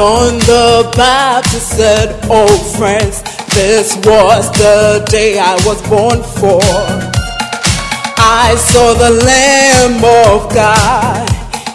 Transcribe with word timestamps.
John 0.00 0.38
the 0.48 0.90
Baptist 0.96 1.76
said, 1.76 2.18
Oh 2.30 2.48
friends, 2.78 3.20
this 3.52 3.94
was 3.96 4.50
the 4.52 5.04
day 5.10 5.38
I 5.38 5.56
was 5.66 5.76
born 5.90 6.22
for. 6.40 6.64
I 8.16 8.56
saw 8.56 8.94
the 8.94 9.10
Lamb 9.10 10.00
of 10.00 10.48
God. 10.54 11.28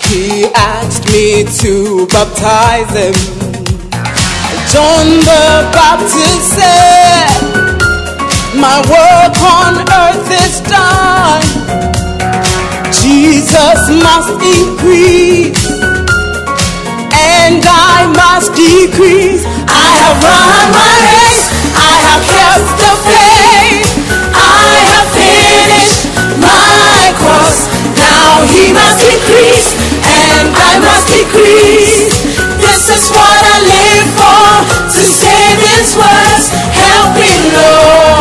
He 0.09 0.45
asked 0.55 1.05
me 1.13 1.45
to 1.61 2.07
baptize 2.07 2.89
him. 2.97 3.13
John 4.73 5.05
the 5.21 5.69
Baptist 5.77 6.49
said, 6.57 7.29
My 8.57 8.81
work 8.89 9.37
on 9.53 9.85
earth 10.01 10.29
is 10.41 10.61
done. 10.65 11.45
Jesus 12.89 13.85
must 14.01 14.33
increase 14.41 15.94
and 17.45 17.61
I 17.61 18.09
must 18.09 18.57
decrease. 18.57 19.45
I 19.69 19.87
have 20.01 20.17
run 20.17 20.65
my 20.73 20.93
race, 21.05 21.45
I 21.77 21.93
have 22.09 22.23
kept 22.25 22.69
the 22.81 22.93
faith, 23.05 23.89
I 24.33 24.73
have 24.89 25.09
finished 25.13 26.09
my 26.41 27.13
course. 27.21 27.69
Now 28.01 28.41
he 28.49 28.73
must 28.73 28.99
increase, 29.05 29.77
and 30.01 30.47
I 30.57 30.73
must 30.81 31.05
decrease. 31.13 32.17
This 32.65 32.89
is 32.89 33.03
what 33.13 33.39
I 33.53 33.57
live 33.61 34.09
for, 34.17 34.49
to 34.89 35.01
say 35.05 35.41
these 35.61 35.93
words, 35.93 36.49
help 36.49 37.13
me, 37.13 37.33
Lord. 37.53 38.14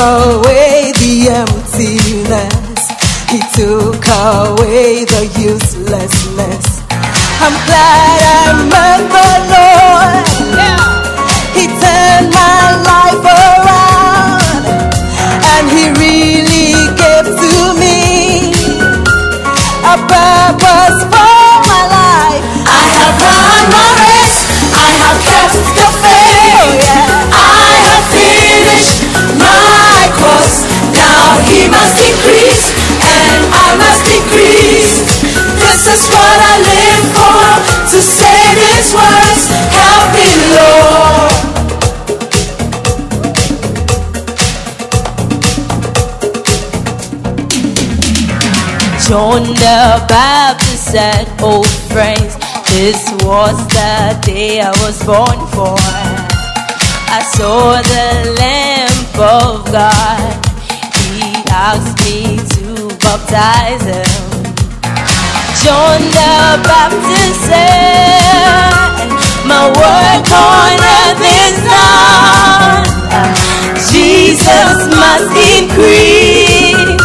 Away 0.00 0.92
the 0.96 1.28
emptiness. 1.28 2.80
He 3.28 3.38
took 3.54 4.00
away 4.08 5.04
the 5.04 5.28
uselessness. 5.36 6.80
I'm 7.44 7.56
glad 7.68 8.18
I 8.24 8.52
met 8.72 9.02
the 9.14 9.30
Lord. 9.52 10.26
He 11.56 11.64
turned 11.82 12.32
my 12.32 12.64
life 12.90 13.24
around. 13.40 14.64
And 15.52 15.64
he 15.68 15.84
really 16.00 16.72
gave 17.00 17.28
to 17.44 17.54
me 17.76 17.98
a 19.84 19.96
is 35.92 36.06
what 36.14 36.38
I 36.52 36.56
live 36.70 37.06
for. 37.18 37.46
To 37.92 37.98
say 38.00 38.42
these 38.60 38.90
words, 38.94 39.42
help 39.78 40.06
me, 40.14 40.28
Lord. 40.56 41.30
John 49.06 49.42
the 49.42 49.80
Baptist 50.06 50.92
said, 50.92 51.26
Oh 51.40 51.64
friends, 51.90 52.36
this 52.70 53.00
was 53.24 53.56
the 53.74 54.16
day 54.24 54.60
I 54.60 54.70
was 54.82 55.02
born 55.04 55.40
for. 55.54 55.76
I 57.10 57.20
saw 57.34 57.82
the 57.82 58.08
Lamb 58.38 58.98
of 59.18 59.64
God. 59.72 60.46
He 60.94 61.42
asked 61.50 61.98
me 62.04 62.38
to 62.54 62.88
baptize 62.98 63.82
him. 63.82 64.29
John 65.62 66.00
the 66.00 66.56
Baptist 66.64 67.40
said, 67.44 69.08
My 69.44 69.68
work 69.68 70.24
on 70.32 70.72
earth 70.80 71.20
is 71.20 71.56
done. 71.68 72.84
Jesus 73.92 74.88
must 74.96 75.32
increase 75.36 76.96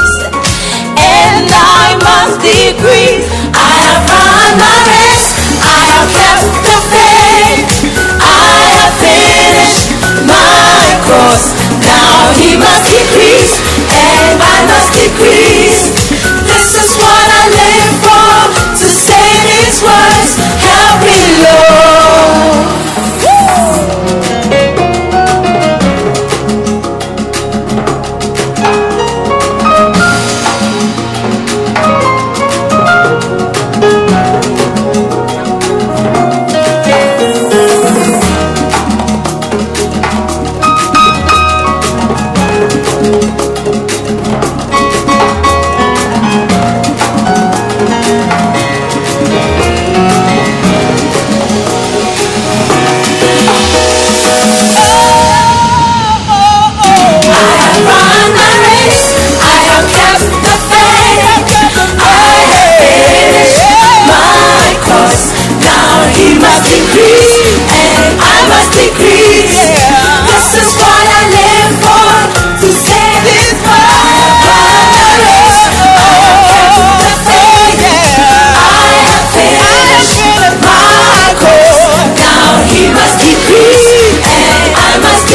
and 0.95 1.51
I 1.51 1.99
must 1.99 2.39
decrease. 2.39 3.27
I 3.51 3.73
have 3.91 4.07
run 4.07 4.51
my 4.63 4.77
race, 4.88 5.29
I 5.59 5.79
have 5.91 6.09
kept 6.15 6.55
the 6.63 6.79
faith, 6.95 7.91
I 8.23 8.55
have 8.79 8.95
finished 9.03 9.99
my 10.23 10.95
course. 11.03 11.47
Now 11.83 12.31
he 12.39 12.55
must 12.55 12.88
increase, 12.88 13.55
and 13.91 14.39
I 14.39 14.57
must 14.71 14.89
decrease. 14.95 15.91
This 16.47 16.67
is 16.79 16.91
what 16.95 17.27
I 17.35 17.44
live 17.51 17.94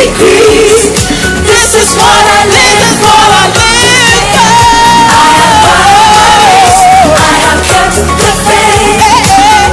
degrees. 0.00 0.96
This 1.44 1.70
is 1.76 1.90
what 2.00 2.24
I 2.24 2.42
live 2.48 2.88
for. 3.04 3.20
I 3.20 3.44
live 3.52 4.32
for. 4.32 4.48
I 5.12 5.28
have 5.36 5.56
bodies. 5.60 6.76
I 7.04 7.32
have 7.44 7.60
kept 7.68 8.00
the 8.00 8.32
faith. 8.48 9.04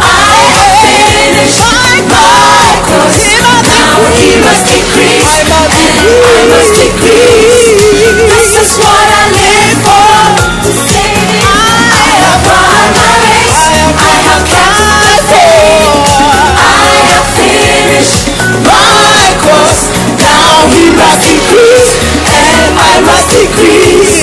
I 0.04 0.36
have 0.52 0.74
finished 0.84 1.64
my 1.64 1.96
course. 2.12 3.24
Now 3.72 4.04
he 4.20 4.36
must 4.44 4.64
decrease, 4.68 5.32
and 5.48 5.72
I 6.12 6.44
must 6.52 6.72
decrease. 6.76 7.80
This 8.28 8.52
is 8.64 8.72
what 8.84 9.08
I 9.08 9.17
must 20.98 21.30
increase, 21.30 21.94
and 22.26 22.74
I 22.74 23.02
must 23.06 23.30
decrease. 23.30 24.17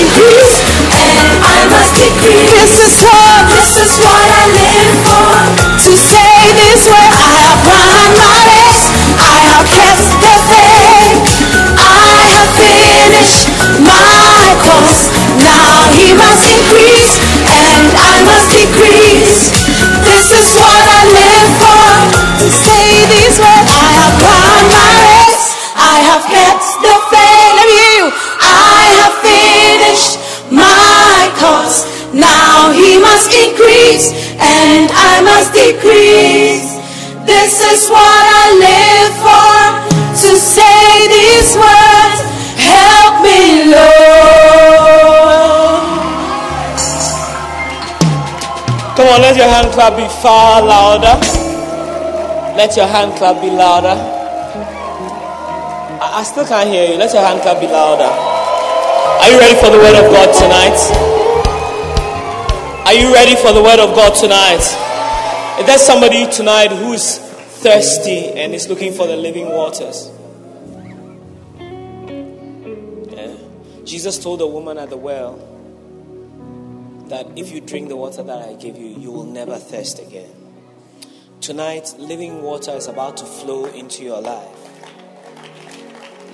increase 0.00 0.56
and 0.96 1.28
I 1.44 1.58
must 1.68 1.92
decrease. 1.96 2.48
This 2.52 2.74
is 2.80 2.94
what, 3.04 3.40
this 3.52 3.72
is 3.84 3.92
what 4.00 4.26
I 4.40 4.44
live 4.52 4.94
for. 5.04 5.32
To 5.88 5.92
say 5.96 6.36
this 6.56 6.88
way, 6.88 7.06
I 7.12 7.34
have 7.46 7.60
run 7.66 8.10
my 8.16 8.38
race, 8.48 8.84
I 9.18 9.36
have 9.52 9.66
kept 9.68 10.06
the 10.22 10.36
faith, 10.48 11.24
I 11.76 12.16
have 12.36 12.50
finished 12.56 13.48
my 13.84 14.46
course. 14.64 15.12
Now 15.42 15.90
he 15.96 16.14
must 16.16 16.44
increase 16.48 17.12
and 17.44 17.86
I 17.92 18.16
must 18.24 18.46
decrease. 18.54 19.71
Increase 33.62 34.10
and 34.40 34.90
I 34.90 35.22
must 35.22 35.54
decrease. 35.54 36.66
This 37.26 37.60
is 37.62 37.88
what 37.88 38.22
I 38.26 38.58
live 38.58 39.14
for. 39.22 39.54
To 40.12 40.36
say 40.36 41.08
these 41.08 41.54
words, 41.56 42.18
help 42.58 43.22
me, 43.22 43.70
Lord. 43.70 44.02
Come 48.96 49.08
on, 49.08 49.20
let 49.22 49.36
your 49.36 49.48
hand 49.48 49.72
clap 49.72 49.96
be 49.96 50.06
far 50.22 50.62
louder. 50.62 51.16
Let 52.56 52.76
your 52.76 52.86
hand 52.86 53.16
clap 53.16 53.40
be 53.40 53.50
louder. 53.50 53.96
I, 56.02 56.20
I 56.20 56.22
still 56.24 56.46
can't 56.46 56.68
hear 56.68 56.90
you. 56.92 56.96
Let 56.98 57.12
your 57.14 57.22
hand 57.22 57.40
clap 57.42 57.60
be 57.60 57.66
louder. 57.66 58.10
Are 59.22 59.30
you 59.30 59.38
ready 59.38 59.54
for 59.54 59.70
the 59.70 59.78
word 59.78 59.96
of 60.04 60.10
God 60.12 60.34
tonight? 60.34 61.11
Are 62.92 62.94
you 62.94 63.10
ready 63.10 63.34
for 63.36 63.54
the 63.54 63.62
word 63.62 63.78
of 63.78 63.96
God 63.96 64.14
tonight? 64.14 64.60
Is 65.58 65.66
there 65.66 65.78
somebody 65.78 66.30
tonight 66.30 66.70
who's 66.70 67.16
thirsty 67.16 68.26
and 68.32 68.54
is 68.54 68.68
looking 68.68 68.92
for 68.92 69.06
the 69.06 69.16
living 69.16 69.48
waters? 69.48 70.10
Yeah. 73.10 73.34
Jesus 73.86 74.18
told 74.22 74.40
the 74.40 74.46
woman 74.46 74.76
at 74.76 74.90
the 74.90 74.98
well 74.98 75.36
that 77.08 77.26
if 77.34 77.50
you 77.50 77.62
drink 77.62 77.88
the 77.88 77.96
water 77.96 78.22
that 78.24 78.46
I 78.46 78.56
give 78.56 78.76
you, 78.76 78.88
you 78.88 79.10
will 79.10 79.24
never 79.24 79.56
thirst 79.56 79.98
again. 79.98 80.28
Tonight, 81.40 81.94
living 81.96 82.42
water 82.42 82.72
is 82.72 82.88
about 82.88 83.16
to 83.16 83.24
flow 83.24 83.64
into 83.64 84.04
your 84.04 84.20
life. 84.20 84.58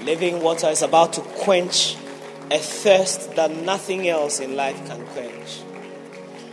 Living 0.02 0.42
water 0.42 0.66
is 0.66 0.82
about 0.82 1.12
to 1.12 1.20
quench 1.20 1.94
a 2.50 2.58
thirst 2.58 3.36
that 3.36 3.52
nothing 3.52 4.08
else 4.08 4.40
in 4.40 4.56
life 4.56 4.84
can 4.88 5.06
quench. 5.06 5.60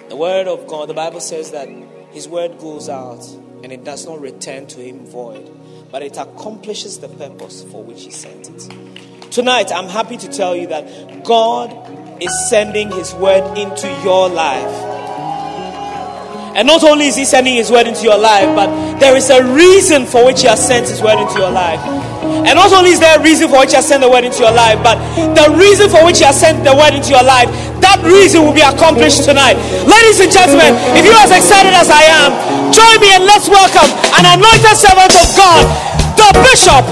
The 0.09 0.15
word 0.15 0.47
of 0.47 0.67
God, 0.67 0.87
the 0.87 0.93
Bible 0.93 1.19
says 1.19 1.51
that 1.51 1.67
his 2.11 2.27
word 2.27 2.59
goes 2.59 2.89
out 2.89 3.25
and 3.63 3.71
it 3.71 3.83
does 3.83 4.05
not 4.05 4.21
return 4.21 4.67
to 4.67 4.79
him 4.79 5.05
void, 5.05 5.49
but 5.91 6.03
it 6.03 6.17
accomplishes 6.17 6.99
the 6.99 7.09
purpose 7.09 7.63
for 7.63 7.83
which 7.83 8.03
he 8.03 8.11
sent 8.11 8.49
it. 8.49 9.31
Tonight, 9.31 9.71
I'm 9.71 9.89
happy 9.89 10.17
to 10.17 10.27
tell 10.27 10.55
you 10.55 10.67
that 10.67 11.23
God 11.23 12.21
is 12.21 12.49
sending 12.49 12.91
his 12.91 13.15
word 13.15 13.57
into 13.57 13.87
your 14.03 14.29
life. 14.29 14.93
And 16.55 16.67
not 16.67 16.83
only 16.83 17.07
is 17.07 17.15
he 17.15 17.25
sending 17.25 17.55
his 17.55 17.71
word 17.71 17.87
into 17.87 18.03
your 18.03 18.17
life, 18.17 18.55
but 18.55 18.99
there 18.99 19.17
is 19.17 19.29
a 19.31 19.43
reason 19.43 20.05
for 20.05 20.23
which 20.23 20.41
he 20.41 20.47
has 20.47 20.65
sent 20.65 20.87
his 20.87 21.01
word 21.01 21.19
into 21.19 21.39
your 21.39 21.51
life. 21.51 21.81
And 22.45 22.53
not 22.55 22.71
only 22.73 22.91
is 22.91 22.99
there 22.99 23.17
a 23.17 23.21
reason 23.21 23.49
for 23.49 23.59
which 23.59 23.71
he 23.71 23.77
has 23.77 23.87
sent 23.87 24.01
the 24.01 24.09
word 24.09 24.23
into 24.23 24.41
your 24.45 24.53
life, 24.53 24.77
but 24.83 24.97
the 25.33 25.49
reason 25.57 25.89
for 25.89 26.05
which 26.05 26.19
he 26.19 26.25
has 26.25 26.37
sent 26.39 26.63
the 26.63 26.75
word 26.75 26.93
into 26.93 27.09
your 27.09 27.23
life, 27.25 27.49
that 27.81 28.01
reason 28.05 28.43
will 28.45 28.53
be 28.53 28.61
accomplished 28.65 29.25
tonight. 29.25 29.57
Ladies 29.85 30.19
and 30.21 30.31
gentlemen, 30.31 30.77
if 30.97 31.05
you're 31.05 31.17
as 31.21 31.31
excited 31.33 31.73
as 31.73 31.89
I 31.89 32.05
am, 32.05 32.33
join 32.73 32.97
me 33.01 33.13
and 33.13 33.25
let's 33.25 33.49
welcome 33.49 33.89
an 34.17 34.25
anointed 34.37 34.77
servant 34.77 35.13
of 35.13 35.27
God, 35.37 35.65
the 36.17 36.29
Bishop 36.45 36.83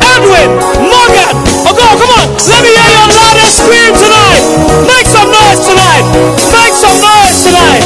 Edwin 0.00 0.50
Morgan. 0.84 1.34
Oh, 1.68 1.72
go, 1.72 1.84
come 2.00 2.12
on, 2.20 2.28
let 2.48 2.60
me 2.64 2.70
hear 2.72 2.90
your 2.96 3.08
loudest 3.12 3.60
scream 3.60 3.92
tonight. 3.96 4.42
Make 4.88 5.06
some 5.08 5.28
noise 5.28 5.60
tonight. 5.64 6.04
Make 6.52 6.74
some 6.76 6.96
noise 7.00 7.44
tonight. 7.44 7.84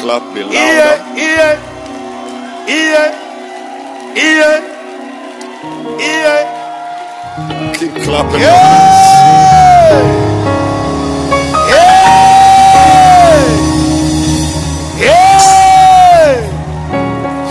Clap 0.00 0.22
be 0.34 0.42
louder. 0.42 0.54
Yeah, 0.54 0.96
yeah, 1.16 1.54
yeah, 2.68 3.08
yeah, 4.14 4.60
yeah. 5.98 6.42
Keep 7.78 7.94
clapping 8.04 8.40
your 8.40 8.50
hands. 8.50 9.18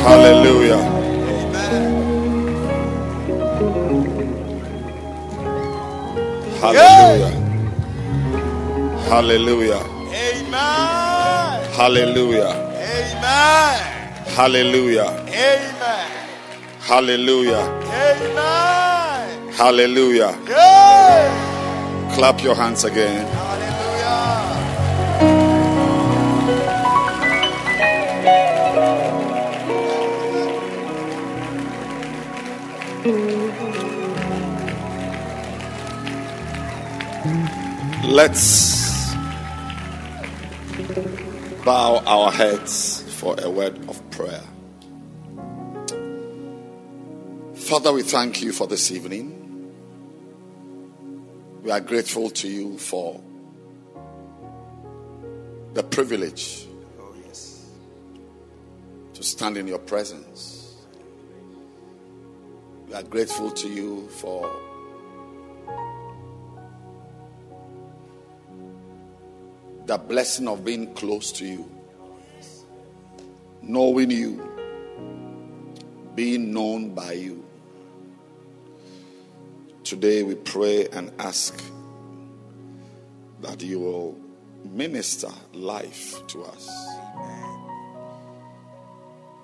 Hallelujah. 0.08 0.82
Hallelujah. 6.62 7.32
Hallelujah. 9.10 9.82
Amen. 10.13 11.07
Hallelujah. 11.78 12.50
Amen. 12.74 13.78
Hallelujah. 14.36 15.10
Amen. 15.30 16.10
Hallelujah. 16.82 17.66
Amen. 17.94 19.54
Hallelujah. 19.54 20.36
Yeah. 20.50 21.30
Clap 22.16 22.42
your 22.42 22.56
hands 22.56 22.84
again. 22.84 23.28
Hallelujah. 23.28 23.78
Let's 38.04 38.87
bow 41.68 42.02
our 42.06 42.32
heads 42.32 43.02
for 43.20 43.36
a 43.42 43.50
word 43.50 43.78
of 43.90 44.10
prayer. 44.12 44.42
Father, 47.56 47.92
we 47.92 48.04
thank 48.04 48.42
you 48.42 48.54
for 48.54 48.68
this 48.68 48.90
evening. 48.90 49.74
We 51.64 51.72
are 51.72 51.82
grateful 51.82 52.30
to 52.30 52.48
you 52.48 52.78
for 52.78 53.22
the 55.74 55.84
privilege 55.84 56.66
to 59.14 59.22
stand 59.22 59.58
in 59.58 59.68
your 59.68 59.80
presence. 59.80 60.74
We 62.88 62.94
are 62.94 63.04
grateful 63.04 63.52
to 63.52 63.68
you 63.68 64.08
for 64.08 64.50
the 69.88 69.98
blessing 69.98 70.50
of 70.50 70.65
being 70.65 70.94
close 70.96 71.32
to 71.32 71.46
you, 71.46 71.65
knowing 73.62 74.12
you, 74.12 74.51
being 76.13 76.51
known 76.51 76.94
by 76.94 77.13
you. 77.13 77.46
Today 79.86 80.24
we 80.24 80.36
pray 80.36 80.89
and 80.89 81.10
ask 81.20 81.63
that 83.39 83.63
you 83.63 83.79
will 83.79 84.20
minister 84.65 85.32
life 85.53 86.22
to 86.27 86.44
us 86.44 86.70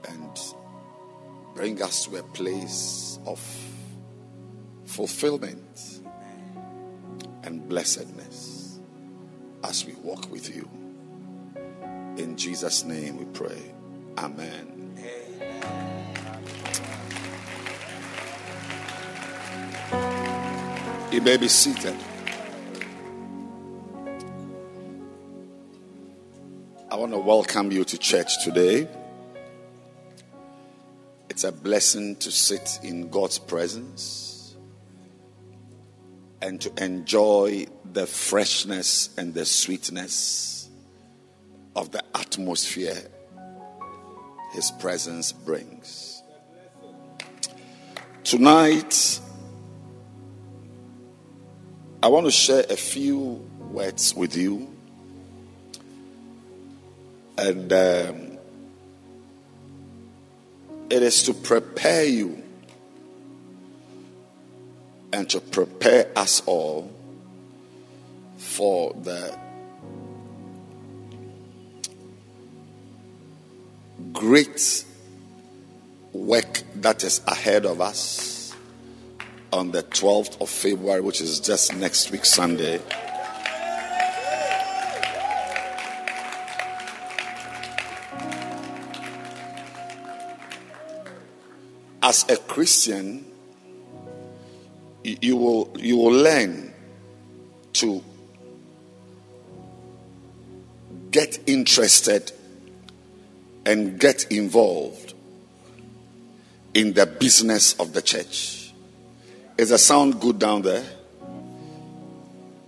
and 0.10 0.40
bring 1.56 1.82
us 1.82 2.04
to 2.06 2.18
a 2.18 2.24
place 2.24 3.18
of 3.26 3.40
fulfillment 4.84 6.02
and 7.44 7.66
blessedness 7.70 8.33
as 9.64 9.86
we 9.86 9.94
walk 9.96 10.30
with 10.32 10.56
you. 10.56 10.70
In 12.18 12.36
Jesus' 12.38 12.84
name 12.84 13.18
we 13.18 13.26
pray. 13.26 13.62
Amen. 14.18 14.70
You 21.12 21.22
may 21.22 21.38
be 21.38 21.48
seated. 21.48 21.96
I 26.90 26.96
want 26.96 27.12
to 27.12 27.20
welcome 27.20 27.72
you 27.72 27.84
to 27.86 27.98
church 27.98 28.44
today. 28.44 28.88
It's 31.30 31.44
a 31.44 31.52
blessing 31.52 32.16
to 32.18 32.32
sit 32.32 32.80
in 32.84 33.10
God's 33.10 33.40
presence 33.40 34.23
and 36.44 36.60
to 36.60 36.84
enjoy 36.84 37.66
the 37.94 38.06
freshness 38.06 39.10
and 39.18 39.34
the 39.34 39.46
sweetness 39.46 40.70
of 41.74 41.90
the 41.92 42.04
atmosphere 42.14 43.02
His 44.52 44.70
presence 44.72 45.32
brings. 45.32 46.22
Tonight, 48.26 49.22
I 52.04 52.10
want 52.10 52.26
to 52.26 52.32
share 52.32 52.66
a 52.70 52.76
few 52.76 53.50
words 53.72 54.14
with 54.14 54.36
you. 54.36 54.68
And 57.38 57.72
um, 57.72 58.38
it 60.90 61.02
is 61.02 61.24
to 61.24 61.34
prepare 61.34 62.04
you 62.04 62.43
and 65.14 65.30
to 65.30 65.40
prepare 65.40 66.12
us 66.16 66.42
all 66.48 66.92
for 68.36 68.94
the 69.04 69.38
great 74.12 74.84
work 76.14 76.64
that 76.76 77.04
is 77.04 77.22
ahead 77.28 77.66
of 77.66 77.80
us 77.80 78.56
on 79.52 79.70
the 79.70 79.84
12th 79.84 80.42
of 80.42 80.50
February, 80.50 81.00
which 81.00 81.22
is 81.22 81.40
just 81.40 81.76
next 81.76 82.10
week, 82.10 82.26
Sunday. 82.26 82.82
As 92.02 92.28
a 92.28 92.38
Christian, 92.38 93.33
you- 95.04 95.38
will, 95.38 95.70
you 95.78 95.98
will 95.98 96.14
learn 96.14 96.74
to 97.74 98.04
get 101.12 101.40
interested 101.48 102.32
and 103.66 104.00
get 104.00 104.32
involved 104.32 105.14
in 106.74 106.94
the 106.94 107.06
business 107.06 107.74
of 107.80 107.94
the 107.94 108.02
church. 108.02 108.74
Is 109.58 109.70
the 109.70 109.78
sound 109.78 110.20
good 110.20 110.40
down 110.40 110.64
there? 110.64 110.84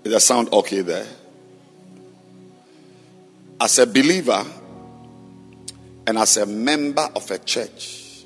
Is 0.03 0.11
the 0.11 0.19
sound 0.19 0.49
okay 0.53 0.81
there? 0.81 1.07
As 3.59 3.79
a 3.79 3.87
believer 3.87 4.45
and 6.05 6.17
as 6.17 6.37
a 6.37 6.45
member 6.45 7.09
of 7.15 7.31
a 7.31 7.39
church, 7.39 8.25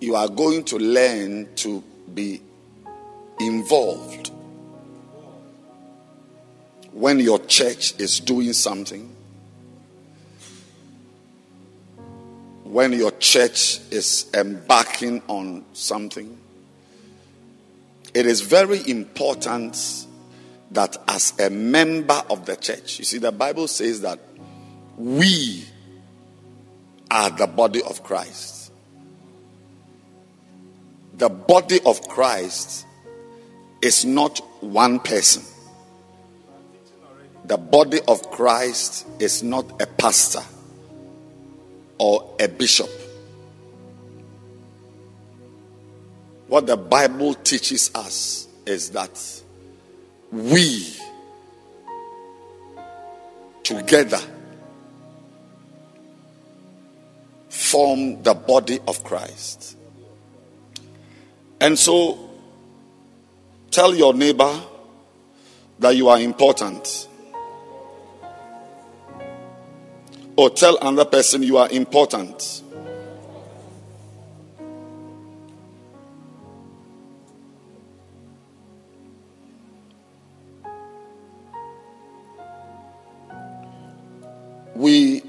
you 0.00 0.14
are 0.14 0.28
going 0.28 0.64
to 0.64 0.76
learn 0.76 1.48
to 1.56 1.82
be 2.12 2.42
involved 3.40 4.30
when 6.92 7.20
your 7.20 7.38
church 7.46 7.94
is 8.00 8.18
doing 8.18 8.52
something, 8.52 9.08
when 12.64 12.92
your 12.92 13.12
church 13.12 13.78
is 13.90 14.28
embarking 14.34 15.22
on 15.28 15.64
something. 15.74 16.36
It 18.14 18.26
is 18.26 18.40
very 18.40 18.80
important 18.90 20.06
that 20.72 20.96
as 21.06 21.38
a 21.38 21.50
member 21.50 22.20
of 22.30 22.46
the 22.46 22.56
church, 22.56 22.98
you 22.98 23.04
see, 23.04 23.18
the 23.18 23.32
Bible 23.32 23.68
says 23.68 24.00
that 24.00 24.18
we 24.96 25.64
are 27.10 27.30
the 27.30 27.46
body 27.46 27.82
of 27.82 28.02
Christ. 28.02 28.72
The 31.14 31.28
body 31.28 31.78
of 31.86 32.06
Christ 32.08 32.86
is 33.82 34.04
not 34.04 34.38
one 34.60 35.00
person. 35.00 35.42
The 37.44 37.56
body 37.56 38.00
of 38.06 38.30
Christ 38.30 39.06
is 39.18 39.42
not 39.42 39.80
a 39.80 39.86
pastor 39.86 40.42
or 41.98 42.34
a 42.40 42.48
bishop. 42.48 42.90
What 46.48 46.66
the 46.66 46.76
Bible 46.76 47.34
teaches 47.34 47.90
us 47.94 48.48
is 48.66 48.90
that 48.90 49.42
we 50.30 50.94
together 53.62 54.20
form 57.48 58.22
the 58.22 58.34
body 58.34 58.78
of 58.86 59.04
Christ. 59.04 59.76
And 61.60 61.78
so 61.78 62.27
tell 63.70 63.94
your 63.94 64.14
neighbor 64.14 64.60
that 65.78 65.96
you 65.96 66.08
are 66.08 66.18
important. 66.18 67.08
Or 70.36 70.50
tell 70.50 70.78
another 70.80 71.04
person 71.04 71.42
you 71.42 71.56
are 71.56 71.68
important. 71.70 72.62
We 84.74 85.22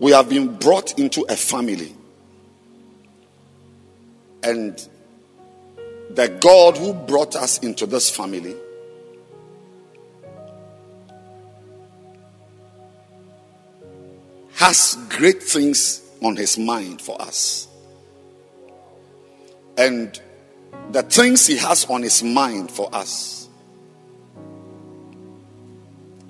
we 0.00 0.10
have 0.12 0.28
been 0.28 0.56
brought 0.56 0.98
into 0.98 1.22
a 1.28 1.36
family 1.36 1.94
and 4.48 4.88
the 6.08 6.28
God 6.40 6.78
who 6.78 6.94
brought 6.94 7.36
us 7.36 7.58
into 7.58 7.84
this 7.84 8.08
family 8.08 8.56
has 14.54 14.96
great 15.10 15.42
things 15.42 16.00
on 16.22 16.34
his 16.34 16.56
mind 16.56 17.02
for 17.02 17.20
us. 17.20 17.68
And 19.76 20.18
the 20.92 21.02
things 21.02 21.46
he 21.46 21.58
has 21.58 21.84
on 21.84 22.02
his 22.02 22.22
mind 22.22 22.70
for 22.70 22.88
us, 22.94 23.50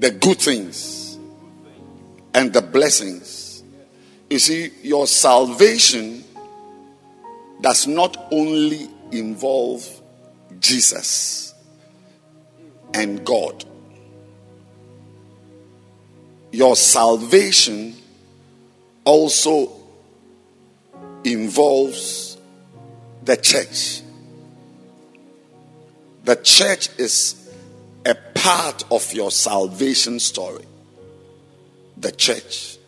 the 0.01 0.11
good 0.11 0.39
things 0.39 1.17
and 2.35 2.53
the 2.53 2.63
blessings. 2.63 3.63
You 4.29 4.41
see, 4.41 4.73
your 4.83 5.07
salvation 5.07 6.25
does 7.61 7.87
not 7.87 8.29
only 8.31 8.89
involve 9.13 9.87
Jesus 10.61 11.55
and 12.95 13.25
God. 13.25 13.65
Your 16.51 16.77
salvation 16.77 17.95
also 19.05 19.73
involves 21.25 22.39
the 23.25 23.37
church. 23.37 24.03
The 26.25 26.37
church 26.37 26.89
is 26.99 27.51
a 28.07 28.15
part 28.35 28.85
of 28.91 29.13
your 29.13 29.31
salvation 29.31 30.21
story 30.21 30.65
the 32.01 32.13
church. 32.13 32.79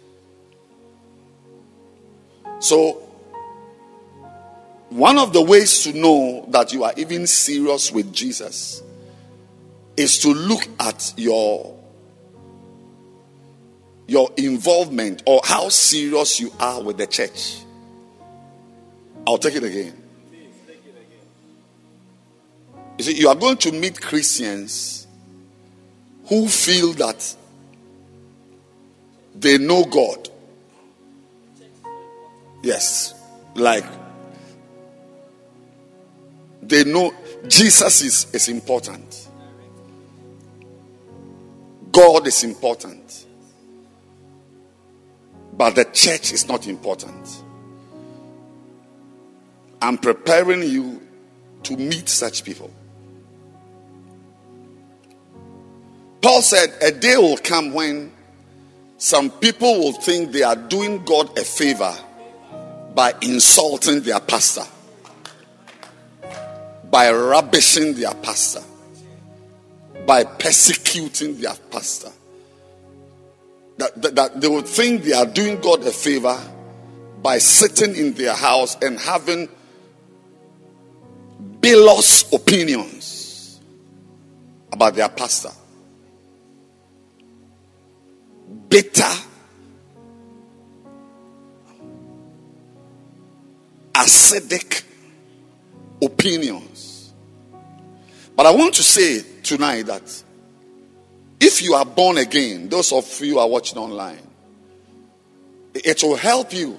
So, 2.60 3.09
one 4.90 5.18
of 5.18 5.32
the 5.32 5.40
ways 5.40 5.84
to 5.84 5.92
know 5.92 6.44
that 6.48 6.72
you 6.72 6.84
are 6.84 6.92
even 6.96 7.26
serious 7.26 7.92
with 7.92 8.12
Jesus 8.12 8.82
is 9.96 10.18
to 10.18 10.32
look 10.32 10.66
at 10.78 11.14
your 11.16 11.78
your 14.08 14.28
involvement 14.36 15.22
or 15.24 15.40
how 15.44 15.68
serious 15.68 16.40
you 16.40 16.52
are 16.58 16.82
with 16.82 16.98
the 16.98 17.06
church. 17.06 17.58
I'll 19.24 19.38
take 19.38 19.54
it 19.54 19.62
again. 19.62 20.02
You 22.98 23.04
see, 23.04 23.14
you 23.14 23.28
are 23.28 23.36
going 23.36 23.58
to 23.58 23.70
meet 23.70 24.00
Christians 24.00 25.06
who 26.26 26.48
feel 26.48 26.92
that 26.94 27.36
they 29.36 29.58
know 29.58 29.84
God. 29.84 30.28
Yes, 32.64 33.14
like 33.54 33.84
they 36.62 36.84
know 36.84 37.12
Jesus 37.48 38.02
is, 38.02 38.34
is 38.34 38.48
important, 38.48 39.28
God 41.92 42.26
is 42.26 42.44
important, 42.44 43.26
but 45.52 45.74
the 45.74 45.84
church 45.84 46.32
is 46.32 46.46
not 46.46 46.66
important. 46.66 47.44
I'm 49.82 49.98
preparing 49.98 50.62
you 50.62 51.00
to 51.64 51.76
meet 51.76 52.08
such 52.08 52.44
people. 52.44 52.70
Paul 56.20 56.42
said, 56.42 56.74
A 56.82 56.90
day 56.90 57.16
will 57.16 57.38
come 57.38 57.72
when 57.72 58.12
some 58.98 59.30
people 59.30 59.78
will 59.78 59.92
think 59.92 60.32
they 60.32 60.42
are 60.42 60.56
doing 60.56 61.04
God 61.04 61.38
a 61.38 61.42
favor 61.42 61.96
by 62.94 63.14
insulting 63.22 64.02
their 64.02 64.20
pastor, 64.20 64.64
by 66.90 67.12
rubbishing 67.12 67.94
their 67.94 68.14
pastor, 68.14 68.62
by 70.06 70.24
persecuting 70.24 71.40
their 71.40 71.54
pastor. 71.70 72.10
That, 73.78 74.02
that, 74.02 74.14
that 74.16 74.40
they 74.40 74.48
would 74.48 74.66
think 74.66 75.04
they 75.04 75.12
are 75.12 75.26
doing 75.26 75.60
God 75.60 75.84
a 75.86 75.92
favor 75.92 76.38
by 77.22 77.38
sitting 77.38 77.96
in 77.96 78.12
their 78.14 78.34
house 78.34 78.76
and 78.82 78.98
having 78.98 79.48
bilous 81.60 82.30
opinions 82.32 83.60
about 84.72 84.94
their 84.94 85.08
pastor. 85.08 85.50
Bitter, 88.68 89.12
acidic 93.92 94.82
opinions. 96.02 97.12
But 98.36 98.46
I 98.46 98.52
want 98.52 98.74
to 98.74 98.82
say 98.82 99.22
tonight 99.42 99.86
that 99.86 100.22
if 101.40 101.62
you 101.62 101.74
are 101.74 101.84
born 101.84 102.18
again, 102.18 102.68
those 102.68 102.92
of 102.92 103.20
you 103.20 103.38
are 103.38 103.48
watching 103.48 103.78
online, 103.78 104.20
it 105.74 106.02
will 106.02 106.16
help 106.16 106.52
you, 106.52 106.78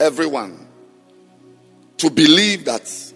everyone, 0.00 0.66
to 1.98 2.10
believe 2.10 2.64
that 2.64 3.12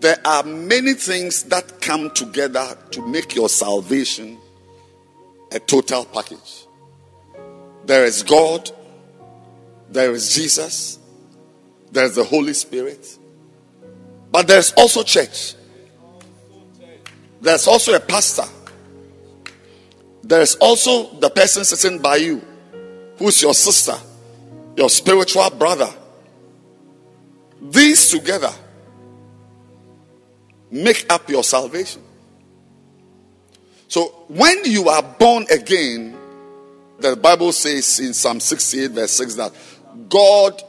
there 0.00 0.18
are 0.24 0.42
many 0.42 0.94
things 0.94 1.44
that 1.44 1.80
come 1.80 2.10
together 2.12 2.76
to 2.92 3.06
make 3.06 3.34
your 3.34 3.48
salvation 3.48 4.38
a 5.52 5.60
total 5.60 6.04
package. 6.06 6.66
There 7.84 8.04
is 8.04 8.22
God, 8.22 8.70
there 9.90 10.12
is 10.12 10.34
Jesus, 10.34 10.98
there's 11.92 12.14
the 12.14 12.24
Holy 12.24 12.54
Spirit, 12.54 13.18
but 14.30 14.46
there's 14.46 14.72
also 14.72 15.02
church. 15.02 15.54
There's 17.40 17.66
also 17.66 17.94
a 17.94 18.00
pastor. 18.00 18.44
There's 20.22 20.56
also 20.56 21.14
the 21.18 21.30
person 21.30 21.64
sitting 21.64 22.00
by 22.00 22.16
you, 22.16 22.42
who's 23.18 23.40
your 23.42 23.54
sister, 23.54 23.94
your 24.76 24.90
spiritual 24.90 25.50
brother. 25.50 25.88
These 27.60 28.10
together 28.10 28.52
make 30.70 31.06
up 31.10 31.28
your 31.28 31.42
salvation. 31.42 32.02
So 33.88 34.24
when 34.28 34.64
you 34.64 34.88
are 34.88 35.02
born 35.02 35.46
again, 35.50 36.16
the 37.00 37.16
Bible 37.16 37.50
says 37.50 37.98
in 37.98 38.14
Psalm 38.14 38.38
68, 38.38 38.92
verse 38.92 39.12
6, 39.12 39.34
that 39.34 39.52
God 40.08 40.62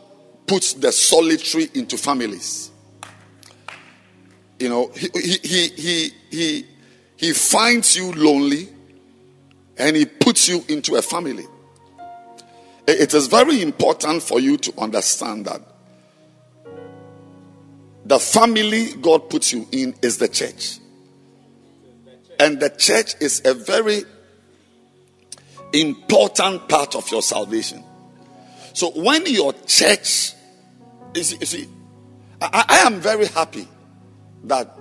puts 0.47 0.73
the 0.73 0.91
solitary 0.91 1.69
into 1.75 1.97
families. 1.97 2.70
You 4.61 4.69
know, 4.69 4.91
he, 4.95 5.09
he, 5.43 5.67
he, 5.69 6.13
he, 6.29 6.65
he, 7.17 7.33
finds 7.33 7.95
you 7.95 8.11
lonely 8.11 8.69
and 9.75 9.95
he 9.95 10.05
puts 10.05 10.47
you 10.47 10.63
into 10.67 10.97
a 10.97 11.01
family. 11.01 11.45
It 12.87 13.11
is 13.15 13.25
very 13.25 13.63
important 13.63 14.21
for 14.21 14.39
you 14.39 14.57
to 14.57 14.79
understand 14.79 15.45
that 15.45 15.61
the 18.05 18.19
family 18.19 18.93
God 19.01 19.31
puts 19.31 19.51
you 19.51 19.67
in 19.71 19.95
is 20.03 20.19
the 20.19 20.27
church. 20.27 20.77
And 22.39 22.59
the 22.59 22.69
church 22.69 23.15
is 23.19 23.41
a 23.43 23.55
very 23.55 24.03
important 25.73 26.69
part 26.69 26.95
of 26.95 27.09
your 27.09 27.23
salvation. 27.23 27.83
So 28.73 28.91
when 28.91 29.25
your 29.25 29.53
church, 29.65 30.33
is, 31.15 31.31
you 31.39 31.45
see 31.47 31.67
I, 32.39 32.65
I 32.69 32.77
am 32.85 32.99
very 32.99 33.25
happy 33.25 33.67
that 34.45 34.77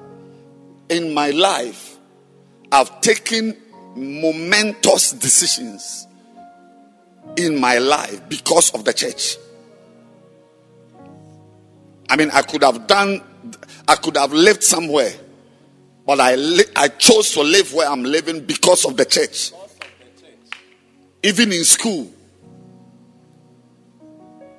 in 0.89 1.15
my 1.15 1.31
life 1.31 1.97
I've 2.73 3.01
taken 3.01 3.57
momentous 3.97 5.13
decisions 5.13 6.07
in 7.37 7.59
my 7.61 7.79
life 7.79 8.29
because 8.29 8.73
of 8.75 8.85
the 8.85 8.93
church. 8.93 9.37
I 12.09 12.17
mean, 12.17 12.31
I 12.33 12.43
could 12.43 12.63
have 12.63 12.87
done, 12.87 13.23
I 13.87 13.95
could 13.97 14.17
have 14.17 14.33
lived 14.33 14.65
somewhere, 14.65 15.13
but 16.07 16.21
I, 16.21 16.35
li- 16.35 16.65
I 16.75 16.89
chose 16.89 17.33
to 17.33 17.43
live 17.43 17.73
where 17.73 17.89
I'm 17.89 18.03
living 18.03 18.45
because 18.45 18.85
of 18.85 18.97
the 18.97 19.05
church. 19.05 19.53
Even 21.23 21.53
in 21.53 21.65
school, 21.65 22.13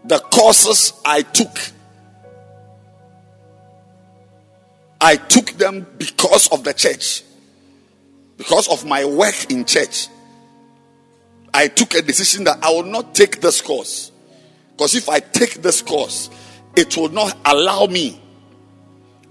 the 0.05 0.19
courses 0.19 0.93
I 1.05 1.23
took, 1.23 1.57
I 5.01 5.15
took 5.15 5.47
them 5.53 5.87
because 5.97 6.47
of 6.49 6.63
the 6.63 6.73
church, 6.73 7.23
because 8.37 8.67
of 8.69 8.85
my 8.85 9.03
work 9.03 9.49
in 9.49 9.65
church. 9.65 10.07
I 11.53 11.67
took 11.67 11.95
a 11.95 12.01
decision 12.03 12.43
that 12.45 12.63
I 12.63 12.69
will 12.69 12.83
not 12.83 13.15
take 13.15 13.41
this 13.41 13.61
course. 13.61 14.11
Because 14.71 14.95
if 14.95 15.09
I 15.09 15.19
take 15.19 15.55
this 15.55 15.81
course, 15.81 16.29
it 16.75 16.95
will 16.95 17.09
not 17.09 17.35
allow 17.43 17.87
me 17.87 18.21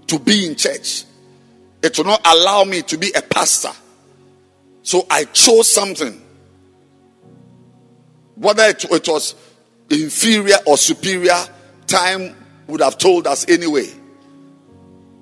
to 0.07 0.19
be 0.19 0.45
in 0.45 0.55
church. 0.55 1.05
It 1.81 1.97
will 1.97 2.05
not 2.05 2.21
allow 2.27 2.63
me 2.65 2.81
to 2.83 2.97
be 2.97 3.11
a 3.15 3.21
pastor. 3.21 3.71
So 4.83 5.07
I 5.09 5.23
chose 5.23 5.73
something. 5.73 6.21
Whether 8.35 8.63
it, 8.63 8.83
it 8.85 9.07
was 9.07 9.35
inferior 9.89 10.57
or 10.67 10.77
superior, 10.77 11.39
time 11.87 12.35
would 12.67 12.81
have 12.81 12.97
told 12.97 13.25
us 13.25 13.47
anyway. 13.49 13.89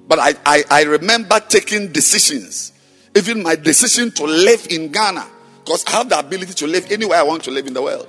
But 0.09 0.17
I, 0.17 0.33
I, 0.43 0.63
I 0.71 0.83
remember 0.85 1.39
taking 1.39 1.91
decisions. 1.91 2.73
Even 3.15 3.43
my 3.43 3.55
decision 3.55 4.09
to 4.13 4.23
live 4.23 4.65
in 4.71 4.91
Ghana. 4.91 5.25
Because 5.63 5.85
I 5.85 5.91
have 5.91 6.09
the 6.09 6.17
ability 6.17 6.53
to 6.55 6.67
live 6.67 6.91
anywhere 6.91 7.19
I 7.19 7.23
want 7.23 7.43
to 7.43 7.51
live 7.51 7.67
in 7.67 7.75
the 7.75 7.81
world. 7.83 8.07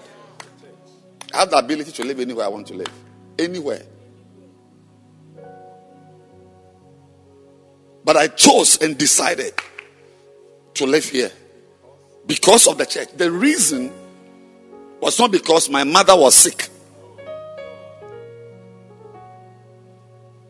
I 1.34 1.40
have 1.40 1.50
the 1.50 1.58
ability 1.58 1.92
to 1.92 2.04
live 2.04 2.18
anywhere 2.18 2.46
I 2.46 2.48
want 2.48 2.66
to 2.68 2.74
live. 2.74 2.90
Anywhere. 3.38 3.82
But 8.02 8.16
I 8.16 8.28
chose 8.28 8.80
and 8.80 8.96
decided 8.96 9.52
to 10.74 10.86
live 10.86 11.04
here 11.04 11.30
because 12.26 12.66
of 12.66 12.78
the 12.78 12.86
church. 12.86 13.08
The 13.14 13.30
reason 13.30 13.92
was 15.02 15.18
not 15.18 15.32
because 15.32 15.68
my 15.68 15.84
mother 15.84 16.16
was 16.16 16.34
sick 16.34 16.70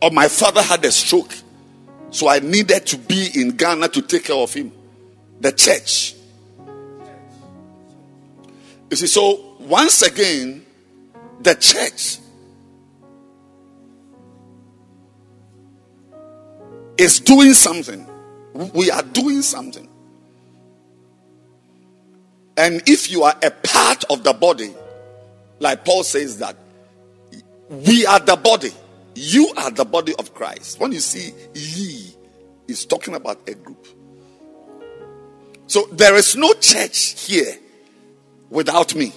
or 0.02 0.10
my 0.10 0.28
father 0.28 0.62
had 0.62 0.84
a 0.84 0.90
stroke. 0.90 1.34
So 2.10 2.28
I 2.28 2.40
needed 2.40 2.86
to 2.86 2.98
be 2.98 3.28
in 3.34 3.56
Ghana 3.56 3.88
to 3.88 4.02
take 4.02 4.24
care 4.24 4.36
of 4.36 4.52
him. 4.52 4.72
The 5.40 5.52
church. 5.52 6.14
You 8.90 8.96
see, 8.96 9.06
so 9.06 9.56
once 9.60 10.02
again, 10.02 10.66
the 11.40 11.54
church 11.54 12.18
is 16.98 17.20
doing 17.20 17.54
something. 17.54 18.06
We 18.74 18.90
are 18.90 19.02
doing 19.02 19.42
something. 19.42 19.88
And 22.56 22.82
if 22.86 23.10
you 23.10 23.22
are 23.22 23.34
a 23.42 23.50
part 23.50 24.04
of 24.10 24.22
the 24.24 24.34
body, 24.34 24.74
like 25.60 25.84
Paul 25.84 26.02
says 26.02 26.38
that 26.38 26.56
we 27.70 28.04
are 28.04 28.18
the 28.18 28.36
body, 28.36 28.72
you 29.20 29.52
are 29.56 29.70
the 29.70 29.84
body 29.84 30.14
of 30.18 30.32
Christ. 30.34 30.80
When 30.80 30.92
you 30.92 31.00
see 31.00 31.34
ye, 31.54 32.14
he's 32.66 32.86
talking 32.86 33.14
about 33.14 33.46
a 33.46 33.54
group. 33.54 33.86
So 35.66 35.86
there 35.92 36.16
is 36.16 36.36
no 36.36 36.54
church 36.54 37.26
here 37.26 37.54
without 38.48 38.94
me. 38.94 39.12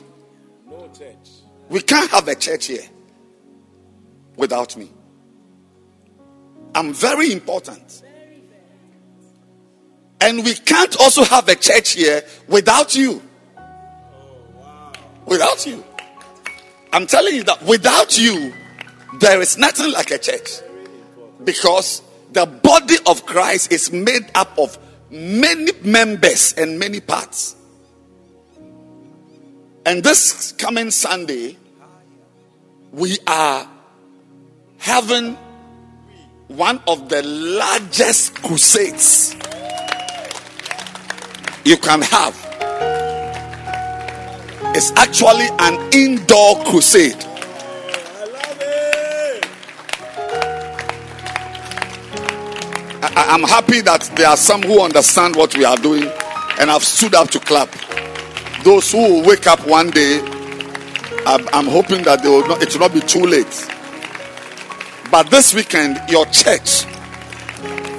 No 0.69 0.89
church. 0.89 1.29
We 1.69 1.81
can't 1.81 2.11
have 2.11 2.27
a 2.27 2.35
church 2.35 2.65
here 2.65 2.83
without 4.35 4.75
me. 4.75 4.91
I'm 6.75 6.93
very 6.93 7.31
important. 7.31 8.03
And 10.19 10.43
we 10.43 10.53
can't 10.53 10.99
also 10.99 11.23
have 11.23 11.47
a 11.47 11.55
church 11.55 11.91
here 11.91 12.23
without 12.47 12.93
you. 12.95 13.21
Oh, 13.57 14.91
without 15.25 15.65
you. 15.65 15.83
I'm 16.91 17.07
telling 17.07 17.35
you 17.35 17.43
that 17.43 17.63
without 17.63 18.17
you, 18.17 18.53
there 19.19 19.41
is 19.41 19.58
nothing 19.58 19.91
like 19.91 20.12
a 20.12 20.17
church. 20.17 20.62
Because 21.43 22.02
the 22.32 22.45
body 22.45 22.95
of 23.06 23.26
Christ 23.26 23.71
is 23.71 23.91
made 23.91 24.26
up 24.36 24.58
of 24.58 24.78
many 25.10 25.71
members 25.84 26.54
and 26.58 26.80
many 26.80 26.99
parts. 26.99 27.56
And 29.86 30.04
this 30.04 30.54
coming 30.54 30.91
Sunday, 30.91 31.58
we 32.91 33.17
are 33.28 33.67
having 34.78 35.38
one 36.47 36.80
of 36.88 37.10
the 37.10 37.21
largest 37.23 38.36
crusades 38.36 39.36
you 41.65 41.78
can 41.78 42.02
have. 42.02 42.36
It's 44.76 44.91
actually 44.93 45.47
an 45.60 45.93
indoor 45.93 46.63
crusade. 46.63 47.23
I, 53.03 53.35
I'm 53.35 53.43
happy 53.43 53.81
that 53.81 54.09
there 54.15 54.29
are 54.29 54.37
some 54.37 54.61
who 54.61 54.81
understand 54.81 55.35
what 55.35 55.57
we 55.57 55.65
are 55.65 55.75
doing 55.75 56.03
and 56.57 56.69
have 56.69 56.83
stood 56.83 57.13
up 57.13 57.29
to 57.31 57.39
clap. 57.39 57.69
Those 58.63 58.91
who 58.93 58.97
will 58.97 59.27
wake 59.27 59.45
up 59.45 59.67
one 59.67 59.89
day, 59.89 60.21
I'm, 61.25 61.45
I'm 61.49 61.65
hoping 61.67 62.03
that 62.03 62.23
they 62.23 62.29
will 62.29 62.47
not, 62.47 62.63
it 62.63 62.71
will 62.71 62.79
not 62.79 62.93
be 62.93 63.01
too 63.01 63.25
late. 63.25 63.69
But 65.11 65.29
this 65.29 65.53
weekend, 65.53 65.99
your 66.09 66.25
church 66.27 66.85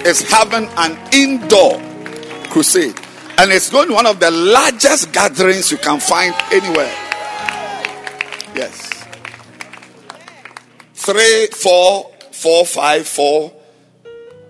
is 0.06 0.22
having 0.22 0.68
an 0.78 0.98
indoor 1.12 1.78
crusade, 2.48 2.98
and 3.36 3.52
it's 3.52 3.68
going 3.68 3.84
to 3.84 3.88
be 3.90 3.94
one 3.94 4.06
of 4.06 4.20
the 4.20 4.30
largest 4.30 5.12
gatherings 5.12 5.70
you 5.70 5.76
can 5.76 6.00
find 6.00 6.34
anywhere. 6.50 6.92
Yes. 8.56 8.90
Three, 10.94 11.48
four, 11.48 12.10
four, 12.32 12.64
five, 12.64 13.06
four, 13.06 13.52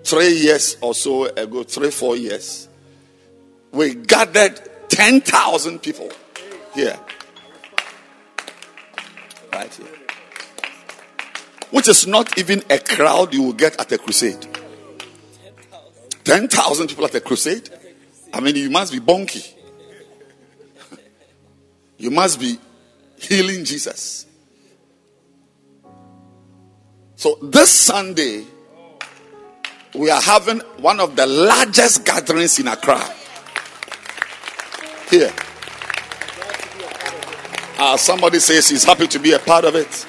three 0.04 0.32
years 0.32 0.76
or 0.80 0.94
so 0.94 1.24
ago, 1.24 1.62
three, 1.62 1.90
four 1.90 2.16
years, 2.16 2.68
we 3.72 3.94
gathered 3.94 4.60
10,000 4.88 5.80
people 5.80 6.10
here. 6.74 6.98
Right 9.52 9.74
here. 9.74 9.86
Which 11.70 11.88
is 11.88 12.06
not 12.06 12.38
even 12.38 12.62
a 12.70 12.78
crowd 12.78 13.34
you 13.34 13.42
will 13.42 13.52
get 13.52 13.80
at 13.80 13.90
a 13.90 13.98
crusade. 13.98 14.46
10,000 16.22 16.88
people 16.88 17.04
at 17.04 17.14
a 17.14 17.20
crusade? 17.20 17.68
I 18.32 18.40
mean, 18.40 18.56
you 18.56 18.70
must 18.70 18.92
be 18.92 19.00
bonky. 19.00 19.52
You 21.96 22.10
must 22.10 22.40
be 22.40 22.58
healing 23.16 23.64
Jesus. 23.64 24.26
So 27.14 27.38
this 27.40 27.70
Sunday, 27.70 28.44
we 29.94 30.10
are 30.10 30.20
having 30.20 30.58
one 30.78 30.98
of 31.00 31.14
the 31.16 31.26
largest 31.26 32.04
gatherings 32.04 32.58
in 32.58 32.68
Accra. 32.68 33.00
Here. 35.08 35.32
Uh, 37.78 37.96
somebody 37.96 38.40
says 38.40 38.68
he's 38.68 38.84
happy 38.84 39.06
to 39.06 39.18
be 39.18 39.32
a 39.32 39.38
part 39.38 39.64
of 39.64 39.74
it. 39.74 40.06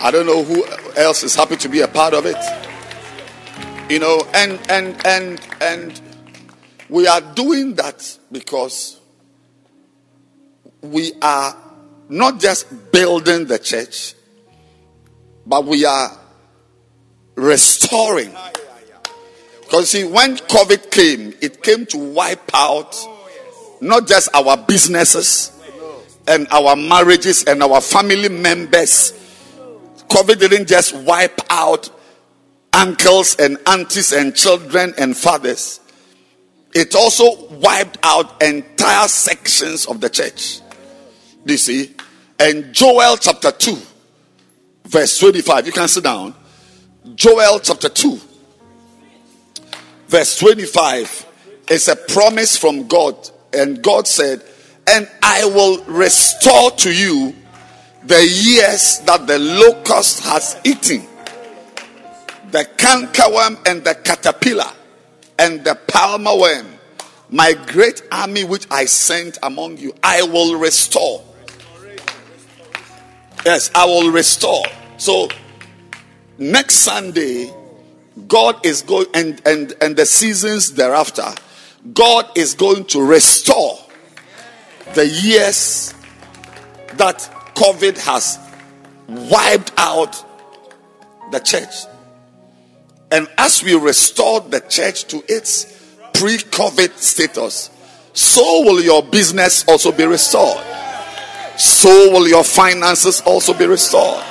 I 0.00 0.10
don't 0.10 0.26
know 0.26 0.42
who 0.42 0.64
else 0.96 1.22
is 1.22 1.34
happy 1.34 1.56
to 1.56 1.68
be 1.68 1.80
a 1.80 1.88
part 1.88 2.14
of 2.14 2.26
it. 2.26 2.36
You 3.90 4.00
know, 4.00 4.20
and 4.34 4.58
and 4.68 5.06
and 5.06 5.40
and 5.60 6.00
we 6.88 7.06
are 7.06 7.20
doing 7.20 7.74
that 7.76 8.18
because 8.32 9.00
we 10.80 11.12
are 11.22 11.56
not 12.08 12.40
just 12.40 12.92
building 12.92 13.46
the 13.46 13.58
church, 13.58 14.14
but 15.46 15.64
we 15.64 15.84
are 15.84 16.10
restoring. 17.36 18.34
Because 19.60 19.90
see, 19.90 20.04
when 20.04 20.36
COVID 20.36 20.90
came, 20.90 21.34
it 21.40 21.62
came 21.62 21.86
to 21.86 21.98
wipe 21.98 22.50
out 22.54 22.96
not 23.80 24.06
just 24.06 24.28
our 24.34 24.56
businesses 24.56 25.52
and 26.26 26.48
our 26.50 26.74
marriages 26.74 27.44
and 27.44 27.62
our 27.62 27.80
family 27.80 28.28
members. 28.28 29.12
COVID 30.08 30.38
didn't 30.38 30.68
just 30.68 30.94
wipe 30.94 31.40
out 31.50 31.90
uncles 32.72 33.36
and 33.36 33.58
aunties 33.66 34.12
and 34.12 34.34
children 34.34 34.94
and 34.98 35.16
fathers. 35.16 35.80
It 36.74 36.94
also 36.94 37.48
wiped 37.56 37.98
out 38.02 38.42
entire 38.42 39.08
sections 39.08 39.86
of 39.86 40.00
the 40.00 40.10
church. 40.10 40.60
You 41.44 41.56
see? 41.56 41.94
And 42.38 42.72
Joel 42.72 43.16
chapter 43.16 43.50
2, 43.50 43.78
verse 44.84 45.18
25. 45.18 45.66
You 45.66 45.72
can 45.72 45.88
sit 45.88 46.04
down. 46.04 46.34
Joel 47.14 47.60
chapter 47.60 47.88
2, 47.88 48.20
verse 50.08 50.38
25 50.38 51.26
is 51.70 51.88
a 51.88 51.96
promise 51.96 52.56
from 52.56 52.88
God. 52.88 53.16
And 53.52 53.82
God 53.82 54.08
said, 54.08 54.42
And 54.88 55.08
I 55.22 55.44
will 55.44 55.84
restore 55.84 56.72
to 56.72 56.92
you 56.92 57.34
the 58.04 58.24
years 58.24 59.00
that 59.06 59.26
the 59.26 59.38
locust 59.38 60.24
has 60.24 60.60
eaten, 60.64 61.06
the 62.50 62.68
cankerworm 62.76 63.66
and 63.68 63.84
the 63.84 63.94
caterpillar 63.94 64.70
and 65.38 65.64
the 65.64 65.74
palmer 65.88 66.36
worm, 66.36 66.66
my 67.30 67.52
great 67.66 68.02
army 68.10 68.44
which 68.44 68.66
I 68.70 68.86
sent 68.86 69.38
among 69.42 69.78
you, 69.78 69.94
I 70.02 70.22
will 70.22 70.58
restore. 70.58 71.22
Yes, 73.44 73.70
I 73.74 73.84
will 73.84 74.10
restore. 74.10 74.64
So 74.98 75.28
next 76.38 76.76
Sunday, 76.76 77.52
God 78.28 78.64
is 78.64 78.82
going 78.82 79.06
and 79.14 79.40
and 79.46 79.74
and 79.80 79.96
the 79.96 80.06
seasons 80.06 80.72
thereafter, 80.72 81.26
God 81.92 82.26
is 82.36 82.54
going 82.54 82.84
to 82.86 83.02
restore 83.02 83.78
the 84.94 85.06
years 85.06 85.94
that 86.94 87.18
COVID 87.54 87.98
has 87.98 88.38
wiped 89.08 89.72
out 89.76 90.24
the 91.30 91.40
church. 91.40 91.86
And 93.10 93.28
as 93.38 93.62
we 93.62 93.74
restore 93.74 94.40
the 94.40 94.60
church 94.60 95.04
to 95.08 95.22
its 95.28 95.64
pre 96.14 96.38
COVID 96.38 96.96
status, 96.96 97.70
so 98.12 98.62
will 98.62 98.82
your 98.82 99.02
business 99.02 99.66
also 99.68 99.92
be 99.92 100.04
restored. 100.04 100.64
So 101.58 102.10
will 102.10 102.26
your 102.26 102.44
finances 102.44 103.20
also 103.20 103.54
be 103.54 103.66
restored. 103.66 104.24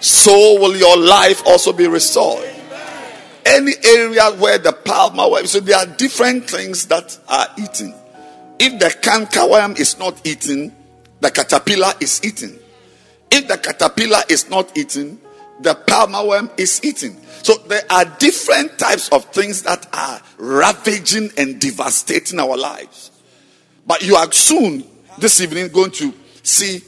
So 0.00 0.60
will 0.60 0.76
your 0.76 0.96
life 0.96 1.42
also 1.46 1.72
be 1.72 1.86
restored. 1.86 2.48
Any 3.44 3.72
area 3.82 4.30
where 4.32 4.58
the 4.58 4.72
palmer 4.72 5.28
worm, 5.30 5.46
so 5.46 5.60
there 5.60 5.76
are 5.78 5.86
different 5.86 6.48
things 6.48 6.86
that 6.86 7.18
are 7.28 7.46
eaten. 7.58 7.94
If 8.58 8.78
the 8.78 8.86
cankerworm 8.86 9.78
is 9.78 9.98
not 9.98 10.26
eaten, 10.26 10.74
the 11.20 11.30
caterpillar 11.30 11.92
is 12.00 12.20
eaten. 12.24 12.58
If 13.30 13.48
the 13.48 13.58
caterpillar 13.58 14.22
is 14.28 14.50
not 14.50 14.76
eaten, 14.76 15.20
the 15.60 15.74
palmer 15.74 16.26
worm 16.26 16.50
is 16.56 16.84
eaten. 16.84 17.16
So 17.42 17.54
there 17.54 17.82
are 17.90 18.04
different 18.04 18.78
types 18.78 19.08
of 19.08 19.24
things 19.26 19.62
that 19.62 19.86
are 19.92 20.20
ravaging 20.38 21.30
and 21.36 21.60
devastating 21.60 22.38
our 22.38 22.56
lives. 22.56 23.10
But 23.86 24.02
you 24.02 24.16
are 24.16 24.30
soon 24.30 24.84
this 25.18 25.40
evening 25.40 25.68
going 25.68 25.90
to 25.92 26.12
see 26.42 26.82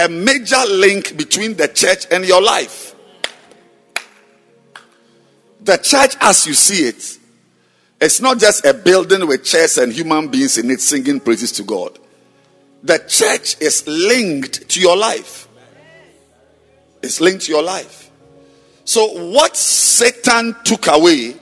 a 0.00 0.08
major 0.08 0.62
link 0.68 1.16
between 1.16 1.54
the 1.54 1.68
church 1.68 2.06
and 2.10 2.24
your 2.24 2.42
life. 2.42 2.94
The 5.62 5.76
church, 5.76 6.16
as 6.20 6.46
you 6.46 6.54
see 6.54 6.88
it, 6.88 7.18
it's 8.00 8.20
not 8.20 8.38
just 8.38 8.64
a 8.64 8.72
building 8.72 9.26
with 9.26 9.44
chairs 9.44 9.76
and 9.76 9.92
human 9.92 10.28
beings 10.28 10.56
in 10.56 10.70
it 10.70 10.80
singing 10.80 11.20
praises 11.20 11.52
to 11.52 11.62
God. 11.62 11.98
The 12.82 12.98
church 13.06 13.60
is 13.60 13.86
linked 13.86 14.70
to 14.70 14.80
your 14.80 14.96
life. 14.96 15.48
It's 17.02 17.20
linked 17.20 17.44
to 17.44 17.52
your 17.52 17.62
life. 17.62 18.10
So, 18.84 19.06
what 19.30 19.56
Satan 19.56 20.56
took 20.64 20.86
away, 20.86 21.34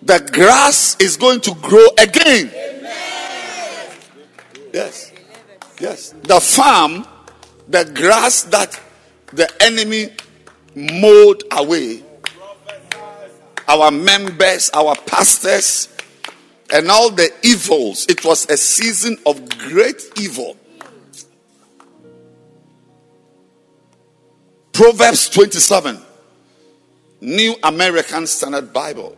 the 0.00 0.30
grass 0.32 0.96
is 1.00 1.16
going 1.16 1.40
to 1.40 1.54
grow 1.54 1.86
again. 1.98 2.50
Yes. 4.72 5.11
Yes. 5.82 6.14
The 6.22 6.38
farm, 6.38 7.04
the 7.68 7.84
grass 7.84 8.44
that 8.44 8.80
the 9.32 9.50
enemy 9.60 10.10
mowed 10.76 11.42
away, 11.50 12.04
our 13.66 13.90
members, 13.90 14.70
our 14.74 14.94
pastors, 14.94 15.88
and 16.72 16.88
all 16.88 17.10
the 17.10 17.28
evils. 17.42 18.06
It 18.08 18.24
was 18.24 18.48
a 18.48 18.56
season 18.56 19.18
of 19.26 19.58
great 19.58 20.00
evil. 20.20 20.56
Proverbs 24.72 25.28
27, 25.30 26.00
New 27.22 27.56
American 27.64 28.28
Standard 28.28 28.72
Bible. 28.72 29.16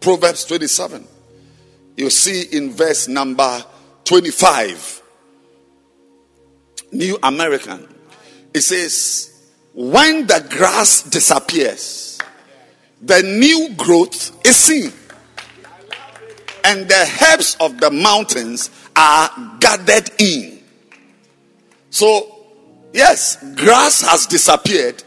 Proverbs 0.00 0.44
27. 0.44 1.08
You 1.96 2.10
see 2.10 2.42
in 2.58 2.72
verse 2.72 3.08
number 3.08 3.64
25. 4.04 5.01
New 6.92 7.18
American. 7.22 7.88
It 8.54 8.60
says, 8.60 9.50
When 9.74 10.26
the 10.26 10.46
grass 10.50 11.02
disappears, 11.02 12.18
the 13.00 13.22
new 13.22 13.74
growth 13.74 14.46
is 14.46 14.56
seen, 14.56 14.92
and 16.64 16.88
the 16.88 17.20
herbs 17.22 17.56
of 17.58 17.80
the 17.80 17.90
mountains 17.90 18.70
are 18.94 19.56
gathered 19.58 20.10
in. 20.20 20.60
So, 21.90 22.46
yes, 22.92 23.42
grass 23.56 24.02
has 24.02 24.26
disappeared, 24.26 25.02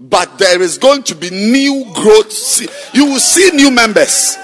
but 0.00 0.38
there 0.38 0.60
is 0.60 0.78
going 0.78 1.02
to 1.04 1.14
be 1.14 1.30
new 1.30 1.84
growth. 1.94 2.94
You 2.94 3.06
will 3.06 3.20
see 3.20 3.50
new 3.50 3.70
members. 3.70 4.36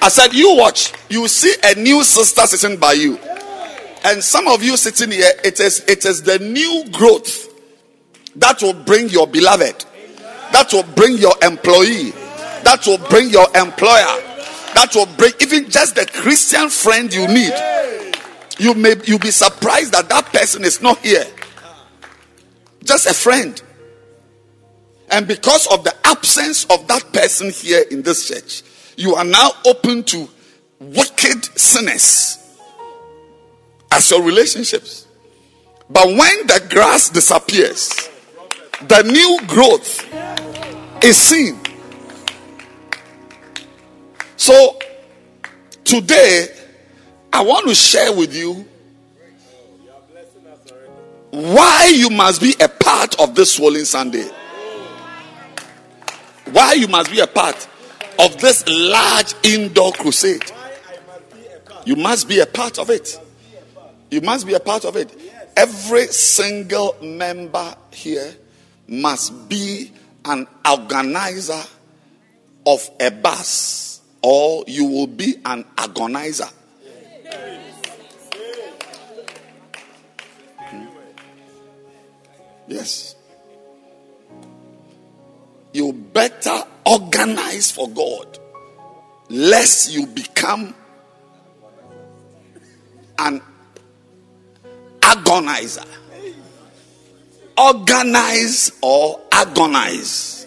I 0.00 0.08
said, 0.10 0.32
You 0.32 0.56
watch, 0.56 0.92
you 1.08 1.22
will 1.22 1.28
see 1.28 1.54
a 1.62 1.74
new 1.74 2.02
sister 2.02 2.42
sitting 2.42 2.78
by 2.78 2.94
you. 2.94 3.18
And 4.04 4.22
some 4.22 4.46
of 4.48 4.62
you 4.62 4.76
sitting 4.76 5.10
here, 5.10 5.32
it 5.44 5.60
is 5.60 5.80
it 5.88 6.04
is 6.04 6.22
the 6.22 6.38
new 6.38 6.84
growth 6.92 7.52
that 8.36 8.62
will 8.62 8.74
bring 8.74 9.08
your 9.08 9.26
beloved, 9.26 9.84
that 10.52 10.72
will 10.72 10.84
bring 10.94 11.18
your 11.18 11.34
employee, 11.42 12.10
that 12.62 12.84
will 12.86 12.98
bring 13.08 13.30
your 13.30 13.46
employer, 13.56 14.22
that 14.74 14.90
will 14.94 15.08
bring 15.16 15.32
even 15.40 15.68
just 15.68 15.96
the 15.96 16.06
Christian 16.06 16.68
friend 16.68 17.12
you 17.12 17.26
need. 17.26 17.52
You 18.58 18.74
may 18.74 18.94
you 19.04 19.18
be 19.18 19.30
surprised 19.30 19.92
that 19.92 20.08
that 20.08 20.26
person 20.26 20.64
is 20.64 20.80
not 20.80 20.98
here. 20.98 21.26
Just 22.84 23.06
a 23.06 23.14
friend. 23.14 23.60
And 25.10 25.26
because 25.26 25.66
of 25.68 25.84
the 25.84 25.94
absence 26.04 26.64
of 26.66 26.86
that 26.88 27.12
person 27.12 27.50
here 27.50 27.84
in 27.90 28.02
this 28.02 28.28
church, 28.28 28.62
you 28.96 29.14
are 29.14 29.24
now 29.24 29.50
open 29.64 30.04
to 30.04 30.28
wicked 30.78 31.44
sinners 31.58 32.38
as 33.90 34.10
your 34.10 34.22
relationships. 34.22 35.06
But 35.90 36.06
when 36.06 36.46
the 36.46 36.66
grass 36.70 37.08
disappears, 37.08 38.08
the 38.86 39.02
new 39.02 39.40
growth 39.46 40.06
is 41.02 41.16
seen. 41.16 41.58
So 44.36 44.78
today, 45.84 46.48
I 47.32 47.42
want 47.42 47.68
to 47.68 47.74
share 47.74 48.12
with 48.14 48.34
you 48.34 48.66
why 51.30 51.92
you 51.94 52.10
must 52.10 52.40
be 52.40 52.54
a 52.60 52.68
part 52.68 53.18
of 53.20 53.34
this 53.34 53.54
Swollen 53.54 53.84
Sunday. 53.84 54.28
Why 56.52 56.72
you 56.74 56.88
must 56.88 57.10
be 57.10 57.20
a 57.20 57.26
part 57.26 57.68
of 58.18 58.40
this 58.40 58.64
large 58.66 59.34
indoor 59.42 59.92
crusade. 59.92 60.50
You 61.84 61.96
must 61.96 62.28
be 62.28 62.40
a 62.40 62.46
part 62.46 62.78
of 62.78 62.90
it. 62.90 63.18
You 64.10 64.20
must 64.22 64.46
be 64.46 64.54
a 64.54 64.60
part 64.60 64.84
of 64.84 64.96
it. 64.96 65.14
Every 65.56 66.06
single 66.06 66.96
member 67.02 67.74
here 67.92 68.34
must 68.86 69.48
be 69.48 69.92
an 70.24 70.46
organizer 70.68 71.62
of 72.66 72.90
a 73.00 73.10
bus, 73.10 74.00
or 74.22 74.64
you 74.66 74.86
will 74.86 75.06
be 75.06 75.36
an 75.44 75.64
agonizer. 75.76 76.50
Hmm. 80.58 80.86
Yes. 82.66 83.14
You 85.72 85.92
better 85.92 86.62
organize 86.86 87.70
for 87.70 87.88
God, 87.88 88.38
lest 89.28 89.92
you 89.92 90.06
become 90.06 90.74
an 93.18 93.42
agonizer. 95.08 95.86
Organize 97.56 98.72
or 98.82 99.20
agonize. 99.32 100.46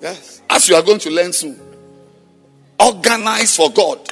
Yes. 0.00 0.42
As 0.50 0.68
you 0.68 0.74
are 0.74 0.82
going 0.82 0.98
to 1.00 1.10
learn 1.10 1.32
soon. 1.32 1.58
Organize 2.80 3.56
for 3.56 3.70
God 3.70 4.10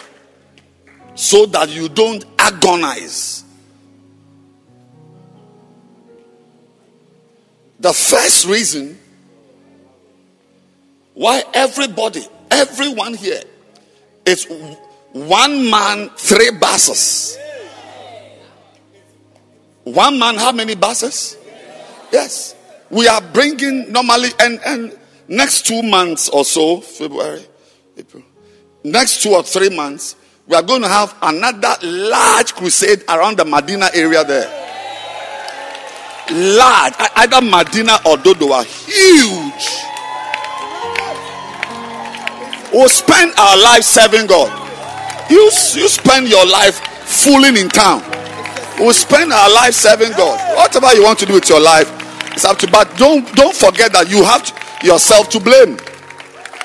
so 1.15 1.47
that 1.47 1.69
you 1.71 1.89
don't 1.89 2.25
agonize. 2.39 3.45
The 7.81 7.93
first 7.93 8.47
reason 8.47 8.99
why 11.15 11.43
everybody, 11.53 12.25
everyone 12.51 13.15
here 13.15 13.43
is 14.25 14.47
one 15.13 15.69
man, 15.69 16.11
three 16.11 16.53
buses. 16.53 17.37
One 19.85 20.19
man, 20.19 20.37
how 20.37 20.53
many 20.53 20.75
buses? 20.75 21.37
Yes. 22.13 22.55
We 22.91 23.09
are 23.09 23.21
bringing 23.21 23.91
normally, 23.91 24.29
and, 24.39 24.61
and 24.65 24.99
next 25.29 25.67
two 25.67 25.83
months 25.83 26.29
or 26.29 26.45
so, 26.45 26.81
February, 26.81 27.45
April, 27.97 28.23
next 28.85 29.23
two 29.23 29.31
or 29.31 29.43
three 29.43 29.71
months, 29.71 30.17
we 30.47 30.55
are 30.57 30.63
going 30.63 30.83
to 30.83 30.89
have 30.89 31.15
another 31.23 31.75
large 31.83 32.55
crusade 32.55 33.03
around 33.09 33.39
the 33.39 33.45
Medina 33.45 33.89
area 33.95 34.25
there. 34.25 34.59
Large, 36.31 36.95
either 37.17 37.41
Medina 37.41 37.95
or 38.07 38.17
Dodowa, 38.17 38.65
huge. 38.65 39.89
We'll 42.73 42.89
spend 42.89 43.33
our 43.39 43.57
life 43.63 43.83
serving 43.83 44.27
God. 44.27 44.51
You, 45.31 45.45
you 45.45 45.89
spend 45.89 46.29
your 46.29 46.47
life 46.47 46.79
fooling 47.07 47.57
in 47.57 47.69
town. 47.69 48.03
We'll 48.79 48.93
spend 48.93 49.33
our 49.33 49.53
life 49.53 49.75
serving 49.75 50.13
God. 50.13 50.57
Whatever 50.57 50.95
you 50.95 51.05
want 51.05 51.19
to 51.21 51.27
do 51.27 51.35
with 51.35 51.49
your 51.49 51.61
life, 51.61 51.91
it's 52.33 52.45
up 52.45 52.59
to. 52.59 52.71
But 52.71 52.97
don't 52.97 53.31
don't 53.35 53.55
forget 53.55 53.93
that 53.93 54.11
you 54.11 54.25
have 54.25 54.45
to, 54.45 54.87
yourself 54.87 55.29
to 55.31 55.41
blame. 55.41 55.77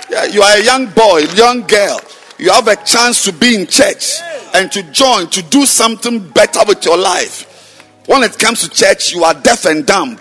Yeah, 0.10 0.26
you 0.26 0.42
are 0.42 0.58
a 0.58 0.64
young 0.64 0.88
boy, 0.88 1.20
young 1.36 1.68
girl. 1.68 2.00
You 2.40 2.52
have 2.52 2.68
a 2.68 2.76
chance 2.76 3.24
to 3.26 3.34
be 3.34 3.56
in 3.56 3.68
church 3.68 4.20
and 4.54 4.72
to 4.72 4.84
join 4.92 5.30
to 5.32 5.42
do 5.44 5.66
something 5.66 6.20
better 6.30 6.62
with 6.68 6.86
your 6.86 6.98
life. 6.98 7.44
When 8.06 8.24
it 8.24 8.40
comes 8.40 8.62
to 8.62 8.70
church, 8.70 9.14
you 9.14 9.24
are 9.24 9.34
deaf 9.34 9.66
and 9.66 9.86
dumb. 9.86 10.18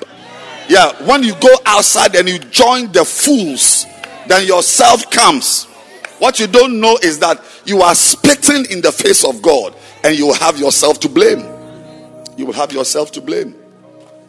Yeah, 0.69 0.91
when 1.07 1.23
you 1.23 1.35
go 1.37 1.55
outside 1.65 2.17
and 2.17 2.29
you 2.29 2.39
join 2.39 2.91
the 2.91 3.05
fools, 3.05 3.87
then 4.27 4.47
yourself 4.47 5.09
comes. 5.11 5.65
What 6.19 6.41
you 6.41 6.49
don't 6.49 6.81
know 6.81 6.99
is 7.03 7.21
that 7.21 7.41
you 7.65 7.83
are 7.83 7.95
spitting 7.95 8.65
in 8.71 8.81
the 8.81 8.91
face 8.91 9.25
of 9.25 9.41
God 9.43 9.77
and 10.03 10.19
you 10.19 10.33
have 10.33 10.59
yourself 10.59 10.99
to 11.01 11.09
blame. 11.09 11.56
You 12.37 12.47
will 12.47 12.53
have 12.53 12.73
yourself 12.73 13.13
to 13.13 13.21
blame. 13.21 13.53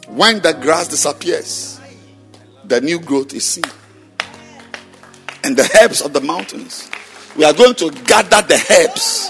When 0.07 0.39
the 0.41 0.53
grass 0.53 0.87
disappears, 0.87 1.79
the 2.63 2.79
new 2.81 2.99
growth 2.99 3.33
is 3.33 3.45
seen. 3.45 3.65
And 5.43 5.55
the 5.55 5.69
herbs 5.81 6.01
of 6.01 6.13
the 6.13 6.21
mountains. 6.21 6.89
We 7.35 7.43
are 7.43 7.53
going 7.53 7.75
to 7.75 7.91
gather 7.91 8.41
the 8.41 8.61
herbs 8.71 9.29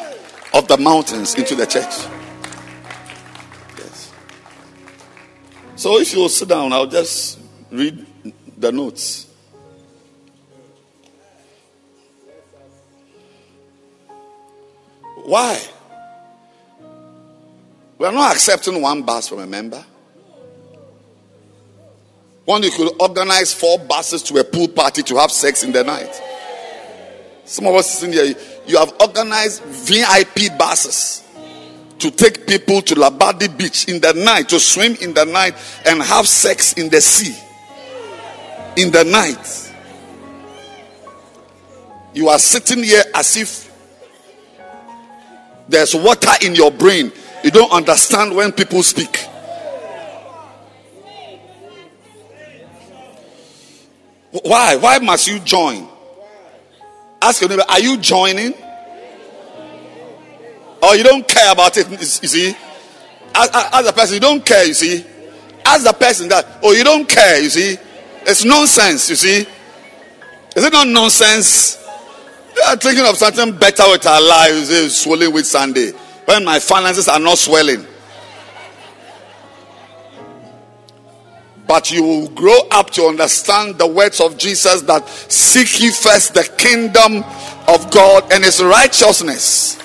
of 0.53 0.67
the 0.67 0.77
mountains 0.77 1.35
into 1.35 1.55
the 1.55 1.65
church. 1.65 2.07
Yes. 3.77 4.13
So 5.75 5.99
if 5.99 6.13
you 6.13 6.21
will 6.21 6.29
sit 6.29 6.47
down, 6.47 6.71
I'll 6.73 6.87
just 6.87 7.39
read 7.71 8.05
the 8.57 8.71
notes. 8.71 9.27
Why? 15.25 15.61
We 17.97 18.05
are 18.05 18.11
not 18.11 18.33
accepting 18.33 18.81
one 18.81 19.01
bus 19.01 19.27
from 19.27 19.39
a 19.39 19.47
member. 19.47 19.83
One, 22.45 22.63
you 22.63 22.71
could 22.71 22.93
organize 23.01 23.53
four 23.53 23.79
buses 23.79 24.23
to 24.23 24.37
a 24.37 24.43
pool 24.43 24.67
party 24.67 25.03
to 25.03 25.17
have 25.17 25.31
sex 25.31 25.63
in 25.63 25.71
the 25.71 25.83
night. 25.83 26.21
Some 27.43 27.65
of 27.65 27.75
us 27.75 28.03
in 28.03 28.13
here, 28.13 28.35
you 28.67 28.77
have 28.77 28.93
organized 28.99 29.63
VIP 29.63 30.57
buses 30.57 31.23
to 31.99 32.11
take 32.11 32.45
people 32.45 32.81
to 32.83 32.95
Labadi 32.95 33.57
Beach 33.57 33.87
in 33.87 33.99
the 33.99 34.13
night, 34.13 34.49
to 34.49 34.59
swim 34.59 34.95
in 35.01 35.13
the 35.13 35.25
night 35.25 35.55
and 35.85 36.01
have 36.01 36.27
sex 36.27 36.73
in 36.73 36.89
the 36.89 37.01
sea. 37.01 37.35
In 38.77 38.91
the 38.91 39.03
night. 39.03 39.73
You 42.13 42.29
are 42.29 42.39
sitting 42.39 42.83
here 42.83 43.03
as 43.15 43.35
if 43.37 43.67
there's 45.67 45.95
water 45.95 46.31
in 46.41 46.55
your 46.55 46.71
brain. 46.71 47.11
You 47.47 47.51
don't 47.51 47.71
understand 47.71 48.35
when 48.35 48.51
people 48.51 48.83
speak. 48.83 49.25
Why? 54.43 54.75
Why 54.75 54.99
must 54.99 55.29
you 55.29 55.39
join? 55.39 55.87
Ask 57.21 57.39
your 57.39 57.49
neighbor, 57.49 57.63
are 57.69 57.79
you 57.79 57.95
joining? 57.99 58.53
Or 60.83 60.97
you 60.97 61.05
don't 61.05 61.25
care 61.25 61.53
about 61.53 61.77
it, 61.77 61.89
you 61.89 62.27
see? 62.27 62.53
As, 63.33 63.85
the 63.85 63.93
person, 63.95 64.15
you 64.15 64.19
don't 64.19 64.45
care, 64.45 64.65
you 64.65 64.73
see? 64.73 65.05
As 65.65 65.85
a 65.85 65.93
person 65.93 66.27
that, 66.27 66.59
oh, 66.61 66.73
you 66.73 66.83
don't 66.83 67.07
care, 67.07 67.41
you 67.41 67.49
see? 67.49 67.77
It's 68.23 68.43
nonsense, 68.43 69.09
you 69.09 69.15
see? 69.15 69.47
Is 70.53 70.65
it 70.65 70.73
not 70.73 70.85
nonsense? 70.85 71.81
We 72.53 72.61
are 72.63 72.75
thinking 72.75 73.05
of 73.05 73.15
something 73.15 73.57
better 73.57 73.83
with 73.89 74.05
our 74.05 74.21
lives, 74.21 74.97
swelling 74.97 75.31
with 75.31 75.45
Sunday. 75.45 75.93
When 76.27 76.43
my 76.43 76.59
finances 76.59 77.07
are 77.07 77.19
not 77.19 77.37
swelling. 77.37 77.85
But 81.65 81.89
you 81.89 82.03
will 82.03 82.27
grow 82.27 82.59
up 82.69 82.89
to 82.91 83.03
understand 83.03 83.77
the 83.77 83.87
words 83.87 84.19
of 84.19 84.37
Jesus 84.37 84.81
that 84.81 85.07
seek 85.07 85.79
ye 85.79 85.89
first 85.89 86.33
the 86.33 86.43
kingdom 86.57 87.23
of 87.69 87.89
God 87.91 88.31
and 88.33 88.43
his 88.43 88.61
righteousness. 88.61 89.79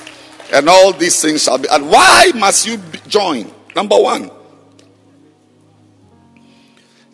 And 0.52 0.68
all 0.68 0.92
these 0.92 1.22
things 1.22 1.44
shall 1.44 1.58
be. 1.58 1.68
And 1.70 1.88
why 1.88 2.32
must 2.34 2.66
you 2.66 2.78
join? 3.06 3.48
Number 3.76 3.96
one, 3.96 4.28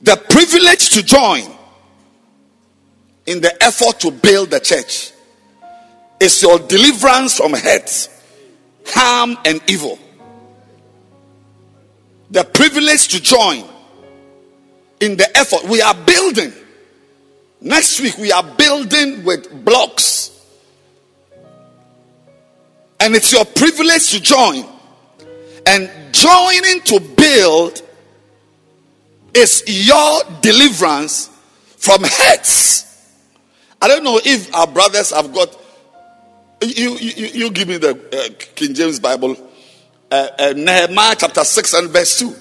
the 0.00 0.16
privilege 0.16 0.88
to 0.90 1.02
join 1.02 1.42
in 3.26 3.42
the 3.42 3.62
effort 3.62 4.00
to 4.00 4.10
build 4.10 4.50
the 4.50 4.60
church 4.60 5.12
is 6.18 6.40
your 6.40 6.58
deliverance 6.60 7.36
from 7.36 7.52
hurt, 7.52 8.08
harm, 8.90 9.36
and 9.44 9.60
evil. 9.68 9.98
The 12.30 12.44
privilege 12.44 13.08
to 13.08 13.22
join 13.22 13.64
in 15.00 15.16
the 15.16 15.36
effort. 15.36 15.64
We 15.64 15.80
are 15.80 15.94
building. 15.94 16.52
Next 17.60 18.00
week, 18.00 18.16
we 18.18 18.30
are 18.32 18.42
building 18.42 19.24
with 19.24 19.64
blocks. 19.64 20.30
And 23.00 23.14
it's 23.14 23.32
your 23.32 23.44
privilege 23.44 24.10
to 24.10 24.20
join. 24.20 24.64
And 25.66 25.90
joining 26.12 26.80
to 26.82 27.00
build 27.00 27.82
is 29.34 29.62
your 29.66 30.22
deliverance 30.40 31.30
from 31.76 32.02
hurts. 32.02 32.84
I 33.80 33.88
don't 33.88 34.02
know 34.02 34.20
if 34.24 34.52
our 34.54 34.66
brothers 34.66 35.12
have 35.12 35.32
got. 35.32 35.56
You, 36.60 36.96
you, 36.96 37.26
you 37.26 37.50
give 37.50 37.68
me 37.68 37.76
the 37.76 37.90
uh, 37.90 38.34
King 38.54 38.74
James 38.74 38.98
Bible, 38.98 39.36
uh, 40.10 40.28
uh, 40.38 40.54
Nehemiah 40.56 41.14
chapter 41.16 41.44
6 41.44 41.74
and 41.74 41.90
verse 41.90 42.18
2. 42.18 42.34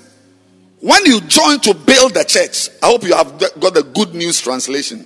When 0.79 1.05
you 1.05 1.21
join 1.21 1.59
to 1.61 1.73
build 1.73 2.13
the 2.13 2.23
church, 2.23 2.69
I 2.81 2.87
hope 2.87 3.03
you 3.03 3.15
have 3.15 3.39
got 3.59 3.73
the 3.73 3.83
good 3.93 4.13
news 4.13 4.41
translation. 4.41 5.05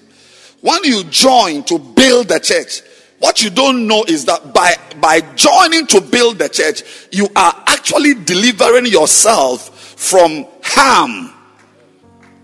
When 0.62 0.84
you 0.84 1.04
join 1.06 1.63
to 1.65 1.80
build 1.80 2.28
the 2.28 2.39
church, 2.39 2.82
what 3.19 3.41
you 3.41 3.50
don't 3.50 3.88
know 3.88 4.04
is 4.08 4.26
that 4.26 4.54
by, 4.54 4.76
by 5.00 5.21
joining 5.36 5.88
to 5.88 6.02
build 6.02 6.39
the 6.39 6.50
church, 6.50 6.84
you 7.12 7.28
are 7.36 7.63
actually 7.67 8.13
delivering 8.15 8.86
yourself 8.86 9.69
from 10.00 10.45
harm 10.63 11.32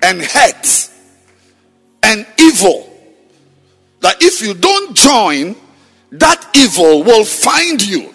and 0.03 0.21
hurt 0.21 0.91
and 2.03 2.25
evil. 2.39 2.93
That 4.01 4.21
if 4.21 4.41
you 4.41 4.53
don't 4.53 4.95
join, 4.95 5.55
that 6.11 6.49
evil 6.55 7.03
will 7.03 7.25
find 7.25 7.85
you. 7.85 8.13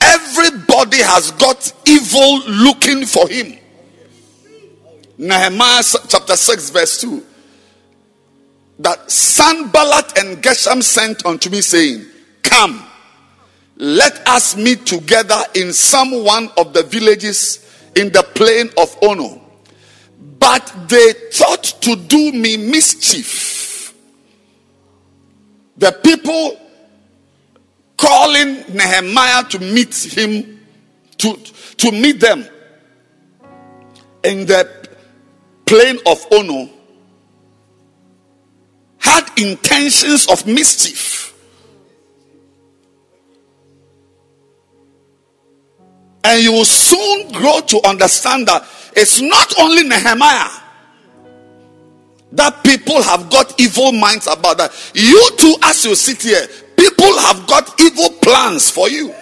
Everybody 0.00 0.98
has 0.98 1.32
got 1.32 1.72
evil 1.86 2.40
looking 2.46 3.04
for 3.04 3.28
him. 3.28 3.58
Nehemiah 5.18 5.82
chapter 6.08 6.36
6, 6.36 6.70
verse 6.70 7.00
2. 7.00 7.26
That 8.78 9.10
Sanballat 9.10 10.18
and 10.18 10.42
Geshem 10.42 10.82
sent 10.82 11.26
unto 11.26 11.50
me, 11.50 11.60
saying, 11.60 12.06
Come, 12.42 12.84
let 13.76 14.26
us 14.28 14.56
meet 14.56 14.86
together 14.86 15.42
in 15.54 15.72
some 15.72 16.24
one 16.24 16.50
of 16.56 16.72
the 16.72 16.84
villages 16.84 17.64
in 17.96 18.12
the 18.12 18.22
plain 18.34 18.70
of 18.78 18.96
Ono. 19.02 19.42
But 20.38 20.72
they 20.88 21.12
thought 21.32 21.64
to 21.82 21.96
do 21.96 22.32
me 22.32 22.56
mischief. 22.56 23.92
The 25.76 25.92
people 25.92 26.58
calling 27.98 28.64
Nehemiah 28.74 29.44
to 29.50 29.58
meet 29.58 29.94
him, 29.94 30.60
to, 31.18 31.36
to 31.36 31.92
meet 31.92 32.20
them 32.20 32.46
in 34.24 34.46
the 34.46 34.88
plain 35.66 35.98
of 36.06 36.26
Ono 36.32 36.70
had 38.98 39.28
intentions 39.38 40.26
of 40.28 40.46
mischief. 40.46 41.34
And 46.24 46.42
you 46.42 46.52
will 46.52 46.64
soon 46.64 47.32
grow 47.32 47.60
to 47.60 47.86
understand 47.86 48.48
that 48.48 48.66
it's 48.96 49.20
not 49.20 49.58
only 49.60 49.84
Nehemiah 49.84 50.50
that 52.32 52.62
people 52.62 53.02
have 53.02 53.30
got 53.30 53.58
evil 53.58 53.92
minds 53.92 54.26
about 54.26 54.58
that. 54.58 54.92
You 54.94 55.30
too, 55.36 55.56
as 55.62 55.84
you 55.84 55.94
sit 55.94 56.22
here, 56.22 56.46
people 56.78 57.18
have 57.18 57.46
got 57.46 57.80
evil 57.80 58.10
plans 58.22 58.70
for 58.70 58.88
you. 58.88 59.12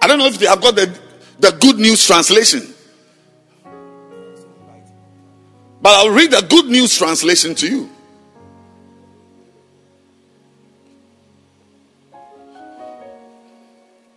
I 0.00 0.06
don't 0.08 0.18
know 0.18 0.26
if 0.26 0.38
they 0.38 0.46
have 0.46 0.60
got 0.60 0.74
the, 0.74 0.92
the 1.38 1.52
good 1.60 1.78
news 1.78 2.04
translation. 2.04 2.74
But 5.80 5.90
I'll 5.90 6.10
read 6.10 6.30
the 6.30 6.44
good 6.48 6.66
news 6.66 6.96
translation 6.96 7.54
to 7.56 7.68
you. 7.68 7.90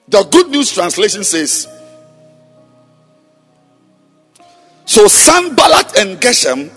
The 0.07 0.23
good 0.23 0.49
news 0.49 0.71
translation 0.71 1.23
says 1.23 1.67
So 4.85 5.07
Sanballat 5.07 5.97
and 5.97 6.21
Geshem 6.21 6.71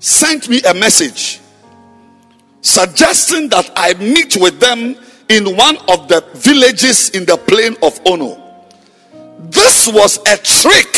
sent 0.00 0.48
me 0.48 0.60
a 0.62 0.74
message 0.74 1.40
suggesting 2.64 3.50
that 3.50 3.70
I 3.76 3.92
meet 3.94 4.36
with 4.36 4.58
them 4.58 4.96
in 5.28 5.56
one 5.56 5.76
of 5.88 6.08
the 6.08 6.24
villages 6.34 7.10
in 7.10 7.26
the 7.26 7.36
plain 7.36 7.76
of 7.82 8.00
Ono. 8.06 8.40
This 9.50 9.86
was 9.86 10.18
a 10.26 10.36
trick 10.38 10.96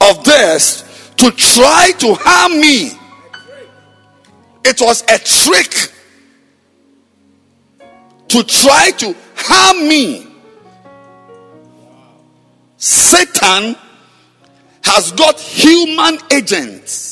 of 0.00 0.24
theirs 0.24 1.12
to 1.16 1.30
try 1.32 1.90
to 1.98 2.14
harm 2.14 2.60
me. 2.60 2.92
It 4.64 4.80
was 4.80 5.02
a 5.02 5.18
trick 5.18 5.92
to 8.28 8.44
try 8.44 8.92
to 8.98 9.14
harm 9.34 9.88
me. 9.88 10.28
Satan 12.76 13.74
has 14.84 15.10
got 15.12 15.40
human 15.40 16.18
agents 16.30 17.09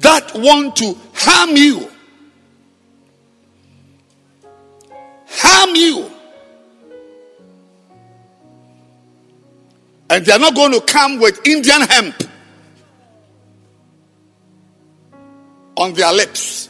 that 0.00 0.32
want 0.34 0.76
to 0.76 0.96
harm 1.14 1.56
you. 1.56 1.88
Harm 5.28 5.74
you. 5.74 6.10
And 10.10 10.24
they 10.24 10.32
are 10.32 10.38
not 10.38 10.54
going 10.54 10.72
to 10.72 10.80
come 10.80 11.20
with 11.20 11.46
Indian 11.46 11.82
hemp. 11.82 12.28
on 15.78 15.94
their 15.94 16.12
lips. 16.12 16.68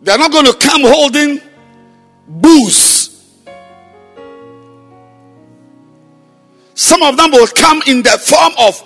They're 0.00 0.18
not 0.18 0.30
going 0.30 0.46
to 0.46 0.54
come 0.54 0.82
holding 0.82 1.40
booze. 2.28 3.10
Some 6.74 7.02
of 7.02 7.16
them 7.16 7.32
will 7.32 7.46
come 7.48 7.82
in 7.86 8.02
the 8.02 8.10
form 8.10 8.52
of 8.58 8.82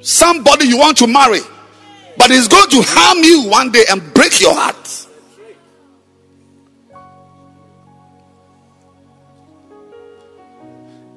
somebody 0.00 0.66
you 0.66 0.78
want 0.78 0.98
to 0.98 1.06
marry, 1.06 1.40
but 2.16 2.30
it's 2.30 2.48
going 2.48 2.70
to 2.70 2.82
harm 2.82 3.22
you 3.22 3.48
one 3.48 3.70
day 3.70 3.84
and 3.90 4.14
break 4.14 4.40
your 4.40 4.54
heart. 4.54 5.06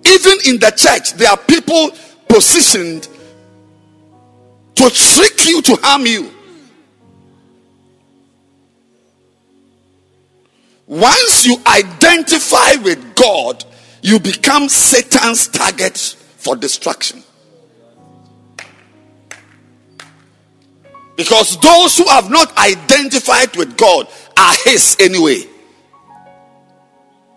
Even 0.05 0.37
in 0.45 0.59
the 0.59 0.71
church, 0.75 1.13
there 1.13 1.29
are 1.29 1.37
people 1.37 1.91
positioned 2.27 3.07
to 4.75 4.89
trick 4.89 5.45
you 5.47 5.61
to 5.63 5.75
harm 5.81 6.05
you. 6.05 6.31
Once 10.85 11.45
you 11.45 11.57
identify 11.67 12.75
with 12.81 13.15
God, 13.15 13.65
you 14.01 14.19
become 14.19 14.69
Satan's 14.69 15.49
target 15.49 15.97
for 15.97 16.55
destruction. 16.55 17.21
Because 21.17 21.59
those 21.59 21.97
who 21.97 22.07
have 22.07 22.29
not 22.29 22.55
identified 22.57 23.55
with 23.57 23.75
God 23.75 24.07
are 24.37 24.53
his 24.63 24.95
anyway. 24.99 25.43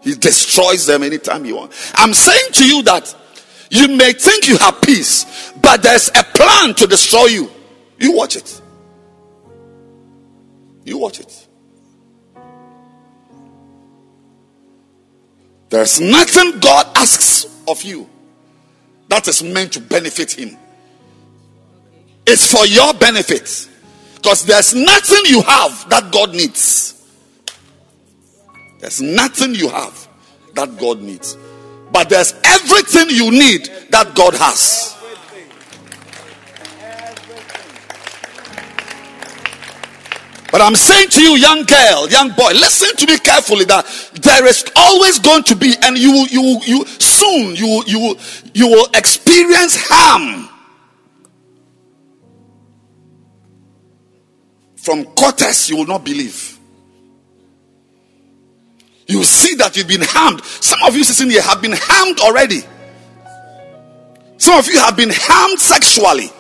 He 0.03 0.14
destroys 0.14 0.87
them 0.87 1.03
anytime 1.03 1.45
he 1.45 1.53
wants. 1.53 1.91
I'm 1.97 2.14
saying 2.14 2.53
to 2.53 2.64
you 2.66 2.83
that 2.85 3.16
you 3.70 3.89
may 3.97 4.12
think 4.12 4.49
you 4.49 4.59
have 4.59 4.81
peace, 4.83 5.53
but 5.62 5.83
there's 5.83 6.09
a 6.09 6.22
plan 6.22 6.74
to 6.74 6.87
destroy 6.87 7.26
you. 7.26 7.51
You 7.99 8.12
watch 8.12 8.37
it. 8.37 8.61
You 10.85 10.99
watch 10.99 11.20
it. 11.20 11.49
There's 15.70 16.01
nothing 16.01 16.59
God 16.61 16.87
asks 16.97 17.47
of 17.66 17.83
you 17.83 18.11
that 19.09 19.26
is 19.28 19.43
meant 19.43 19.72
to 19.74 19.81
benefit 19.81 20.33
Him. 20.33 20.57
It's 22.26 22.51
for 22.51 22.66
your 22.66 22.93
benefit. 22.95 23.68
Because 24.21 24.45
there's 24.45 24.75
nothing 24.75 25.25
you 25.25 25.41
have 25.43 25.89
that 25.89 26.12
God 26.12 26.35
needs. 26.35 27.03
There's 28.79 29.01
nothing 29.01 29.55
you 29.55 29.71
have 29.71 30.09
that 30.55 30.77
God 30.79 31.01
needs. 31.01 31.39
But 31.91 32.11
there's 32.11 32.35
everything 32.45 33.09
you 33.09 33.31
need 33.31 33.71
that 33.89 34.14
God 34.14 34.35
has. 34.35 34.95
But 40.53 40.61
I'm 40.61 40.75
saying 40.75 41.09
to 41.11 41.23
you, 41.23 41.37
young 41.37 41.64
girl, 41.64 42.09
young 42.11 42.31
boy, 42.33 42.51
listen 42.53 42.95
to 42.97 43.07
me 43.07 43.18
carefully 43.18 43.64
that 43.66 43.87
there 44.21 44.47
is 44.47 44.71
always 44.77 45.18
going 45.18 45.45
to 45.45 45.57
be, 45.57 45.75
and 45.83 45.97
you 45.97 46.27
you 46.29 46.61
you 46.66 46.85
soon 46.87 47.55
you 47.55 47.83
you 47.87 48.16
you 48.53 48.66
will 48.66 48.89
experience 48.95 49.77
harm 49.79 50.50
from 54.83 55.05
quarters 55.05 55.68
you 55.68 55.76
will 55.76 55.87
not 55.87 56.05
believe. 56.05 56.59
You 59.07 59.24
see 59.24 59.57
that 59.57 59.76
you've 59.76 59.89
been 59.89 60.03
harmed. 60.03 60.43
Some 60.45 60.81
of 60.83 60.97
you 60.97 61.05
sitting 61.05 61.31
here 61.31 61.43
have 61.43 61.61
been 61.61 61.74
harmed 61.74 62.20
already. 62.20 62.61
Some 64.39 64.59
of 64.59 64.66
you 64.68 64.78
have 64.78 64.97
been 64.97 65.11
harmed 65.12 65.59
sexually. 65.59 66.31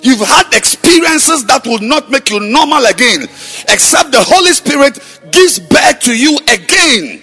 You've 0.00 0.20
had 0.20 0.54
experiences 0.54 1.44
that 1.46 1.66
will 1.66 1.80
not 1.80 2.10
make 2.10 2.30
you 2.30 2.40
normal 2.40 2.86
again, 2.86 3.24
except 3.68 4.12
the 4.12 4.22
Holy 4.22 4.52
Spirit 4.52 4.98
gives 5.32 5.58
birth 5.58 6.00
to 6.00 6.16
you 6.16 6.38
again 6.48 7.20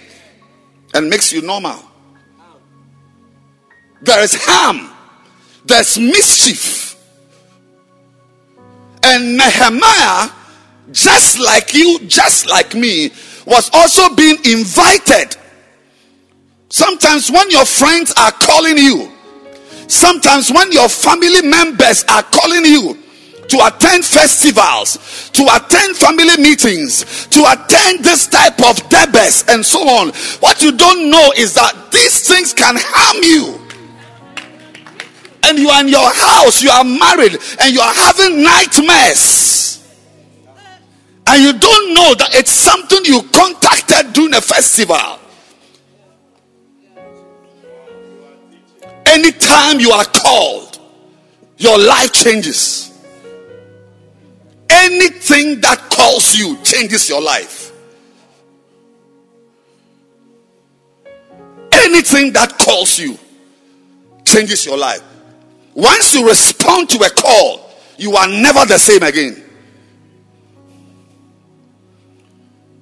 and 0.94 1.08
makes 1.08 1.32
you 1.32 1.42
normal. 1.42 1.78
There 4.02 4.22
is 4.22 4.36
harm, 4.38 4.90
there's 5.64 5.98
mischief. 5.98 6.85
And 9.08 9.36
Nehemiah, 9.36 10.30
just 10.92 11.38
like 11.38 11.74
you, 11.74 12.00
just 12.06 12.48
like 12.48 12.74
me, 12.74 13.10
was 13.46 13.70
also 13.72 14.14
being 14.14 14.36
invited. 14.44 15.36
Sometimes 16.68 17.30
when 17.30 17.50
your 17.50 17.64
friends 17.64 18.12
are 18.16 18.32
calling 18.32 18.76
you, 18.76 19.16
Sometimes 19.88 20.50
when 20.50 20.72
your 20.72 20.88
family 20.88 21.42
members 21.42 22.04
are 22.08 22.22
calling 22.22 22.64
you 22.64 22.98
to 23.48 23.66
attend 23.66 24.04
festivals, 24.04 25.30
to 25.32 25.42
attend 25.54 25.96
family 25.96 26.36
meetings, 26.42 27.26
to 27.28 27.44
attend 27.46 28.04
this 28.04 28.26
type 28.26 28.58
of 28.68 28.76
debes 28.88 29.44
and 29.48 29.64
so 29.64 29.78
on, 29.88 30.08
what 30.40 30.62
you 30.62 30.72
don't 30.72 31.08
know 31.10 31.32
is 31.36 31.54
that 31.54 31.92
these 31.92 32.26
things 32.26 32.52
can 32.52 32.74
harm 32.76 33.22
you. 33.22 33.65
And 35.46 35.58
you 35.58 35.68
are 35.68 35.80
in 35.80 35.88
your 35.88 36.12
house, 36.12 36.60
you 36.60 36.70
are 36.70 36.82
married, 36.82 37.38
and 37.60 37.72
you 37.72 37.80
are 37.80 37.94
having 37.94 38.42
nightmares. 38.42 39.86
And 41.28 41.42
you 41.42 41.52
don't 41.52 41.94
know 41.94 42.14
that 42.14 42.34
it's 42.34 42.50
something 42.50 43.04
you 43.04 43.22
contacted 43.32 44.12
during 44.12 44.34
a 44.34 44.40
festival. 44.40 45.20
Anytime 49.06 49.78
you 49.78 49.92
are 49.92 50.04
called, 50.04 50.80
your 51.58 51.78
life 51.78 52.12
changes. 52.12 52.92
Anything 54.68 55.60
that 55.60 55.78
calls 55.90 56.34
you 56.34 56.56
changes 56.62 57.08
your 57.08 57.22
life. 57.22 57.72
Anything 61.72 62.32
that 62.32 62.58
calls 62.58 62.98
you 62.98 63.16
changes 64.24 64.66
your 64.66 64.76
life. 64.76 65.02
Once 65.76 66.12
you 66.12 66.26
respond 66.26 66.90
to 66.90 66.98
a 66.98 67.10
call, 67.10 67.70
you 67.96 68.16
are 68.16 68.26
never 68.26 68.64
the 68.66 68.78
same 68.78 69.04
again. 69.04 69.40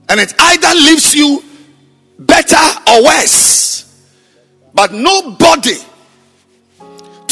And 0.08 0.18
it 0.18 0.32
either 0.38 0.74
leaves 0.74 1.14
you 1.14 1.44
better 2.18 2.56
or 2.88 3.04
worse. 3.04 4.08
But 4.72 4.92
nobody 4.92 5.76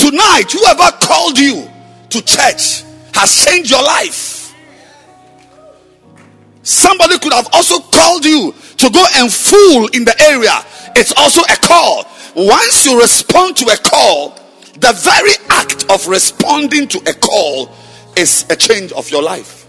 Tonight, 0.02 0.50
whoever 0.50 0.90
called 1.00 1.38
you 1.38 1.70
to 2.10 2.22
church 2.22 2.82
has 3.14 3.44
changed 3.44 3.70
your 3.70 3.84
life. 3.84 4.52
Somebody 6.64 7.20
could 7.20 7.32
have 7.32 7.48
also 7.52 7.78
called 7.78 8.24
you 8.24 8.52
to 8.78 8.90
go 8.90 9.04
and 9.14 9.32
fool 9.32 9.86
in 9.94 10.04
the 10.04 10.20
area. 10.22 10.64
It's 10.96 11.12
also 11.16 11.42
a 11.42 11.56
call. 11.56 12.04
Once 12.34 12.84
you 12.84 13.00
respond 13.00 13.56
to 13.58 13.66
a 13.66 13.76
call, 13.76 14.36
the 14.74 14.92
very 15.02 15.32
act 15.50 15.90
of 15.90 16.06
responding 16.06 16.88
to 16.88 16.98
a 17.08 17.14
call 17.14 17.70
is 18.16 18.46
a 18.50 18.56
change 18.56 18.92
of 18.92 19.10
your 19.10 19.22
life. 19.22 19.62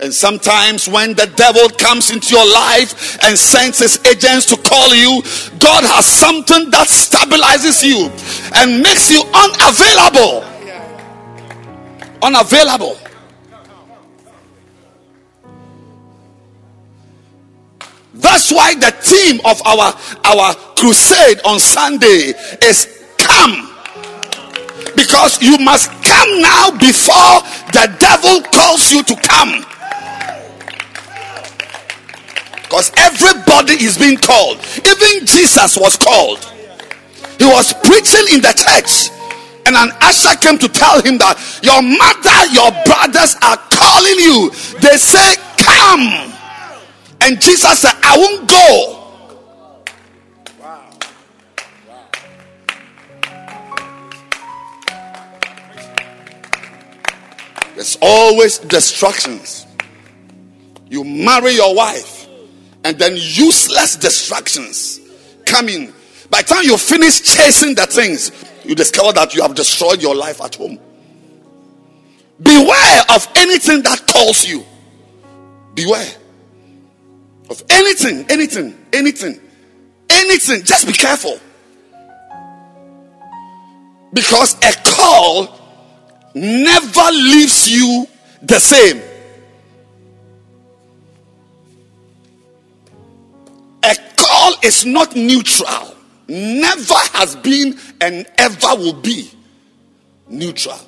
And 0.00 0.14
sometimes 0.14 0.88
when 0.88 1.14
the 1.14 1.26
devil 1.34 1.68
comes 1.70 2.10
into 2.10 2.34
your 2.34 2.46
life 2.46 3.18
and 3.24 3.36
sends 3.36 3.80
his 3.80 3.98
agents 4.06 4.46
to 4.46 4.56
call 4.56 4.94
you, 4.94 5.22
God 5.58 5.84
has 5.84 6.06
something 6.06 6.70
that 6.70 6.86
stabilizes 6.86 7.82
you 7.84 8.08
and 8.54 8.80
makes 8.80 9.10
you 9.10 9.22
unavailable. 9.34 10.44
Unavailable. 12.22 12.96
That's 18.14 18.52
why 18.52 18.74
the 18.74 18.90
theme 18.90 19.40
of 19.44 19.60
our 19.64 19.94
our 20.24 20.54
crusade 20.76 21.40
on 21.44 21.58
Sunday 21.60 22.34
is 22.62 23.04
come. 23.16 23.67
Because 24.98 25.40
you 25.40 25.56
must 25.58 25.92
come 26.02 26.40
now 26.42 26.72
before 26.72 27.38
the 27.70 27.86
devil 28.00 28.42
calls 28.50 28.90
you 28.90 29.04
to 29.04 29.14
come. 29.14 29.62
Because 32.64 32.90
everybody 32.96 33.74
is 33.74 33.96
being 33.96 34.16
called. 34.18 34.58
Even 34.84 35.24
Jesus 35.24 35.78
was 35.78 35.96
called. 35.96 36.44
He 37.38 37.44
was 37.44 37.72
preaching 37.84 38.26
in 38.34 38.42
the 38.42 38.50
church. 38.58 39.14
And 39.66 39.76
an 39.76 39.94
usher 40.02 40.34
came 40.36 40.58
to 40.58 40.68
tell 40.68 41.00
him 41.00 41.16
that 41.18 41.38
your 41.62 41.78
mother, 41.78 42.38
your 42.50 42.74
brothers 42.82 43.36
are 43.38 43.56
calling 43.70 44.18
you. 44.18 44.50
They 44.80 44.98
say, 44.98 45.36
Come. 45.62 46.34
And 47.20 47.40
Jesus 47.40 47.78
said, 47.78 47.94
I 48.02 48.18
won't 48.18 48.50
go. 48.50 48.97
There's 57.78 57.96
always 58.02 58.58
distractions. 58.58 59.64
You 60.90 61.04
marry 61.04 61.52
your 61.52 61.76
wife 61.76 62.26
and 62.82 62.98
then 62.98 63.12
useless 63.14 63.94
distractions 63.94 64.98
come 65.46 65.68
in. 65.68 65.94
By 66.28 66.42
the 66.42 66.54
time 66.54 66.64
you 66.64 66.76
finish 66.76 67.20
chasing 67.20 67.76
the 67.76 67.86
things, 67.86 68.32
you 68.64 68.74
discover 68.74 69.12
that 69.12 69.32
you 69.36 69.42
have 69.42 69.54
destroyed 69.54 70.02
your 70.02 70.16
life 70.16 70.40
at 70.40 70.56
home. 70.56 70.80
Beware 72.42 73.02
of 73.14 73.28
anything 73.36 73.82
that 73.84 74.08
calls 74.08 74.44
you. 74.44 74.64
Beware 75.76 76.16
of 77.48 77.62
anything, 77.70 78.26
anything, 78.28 78.76
anything, 78.92 79.40
anything. 80.10 80.64
Just 80.64 80.84
be 80.84 80.92
careful. 80.94 81.38
Because 84.12 84.56
a 84.64 84.72
call 84.82 85.57
never 86.38 87.10
leaves 87.12 87.68
you 87.68 88.06
the 88.42 88.58
same. 88.58 89.02
A 93.82 93.94
call 94.16 94.54
is 94.62 94.84
not 94.84 95.14
neutral, 95.16 95.96
never 96.28 96.94
has 97.12 97.36
been, 97.36 97.78
and 98.00 98.26
ever 98.38 98.76
will 98.76 99.00
be 99.00 99.30
neutral. 100.28 100.78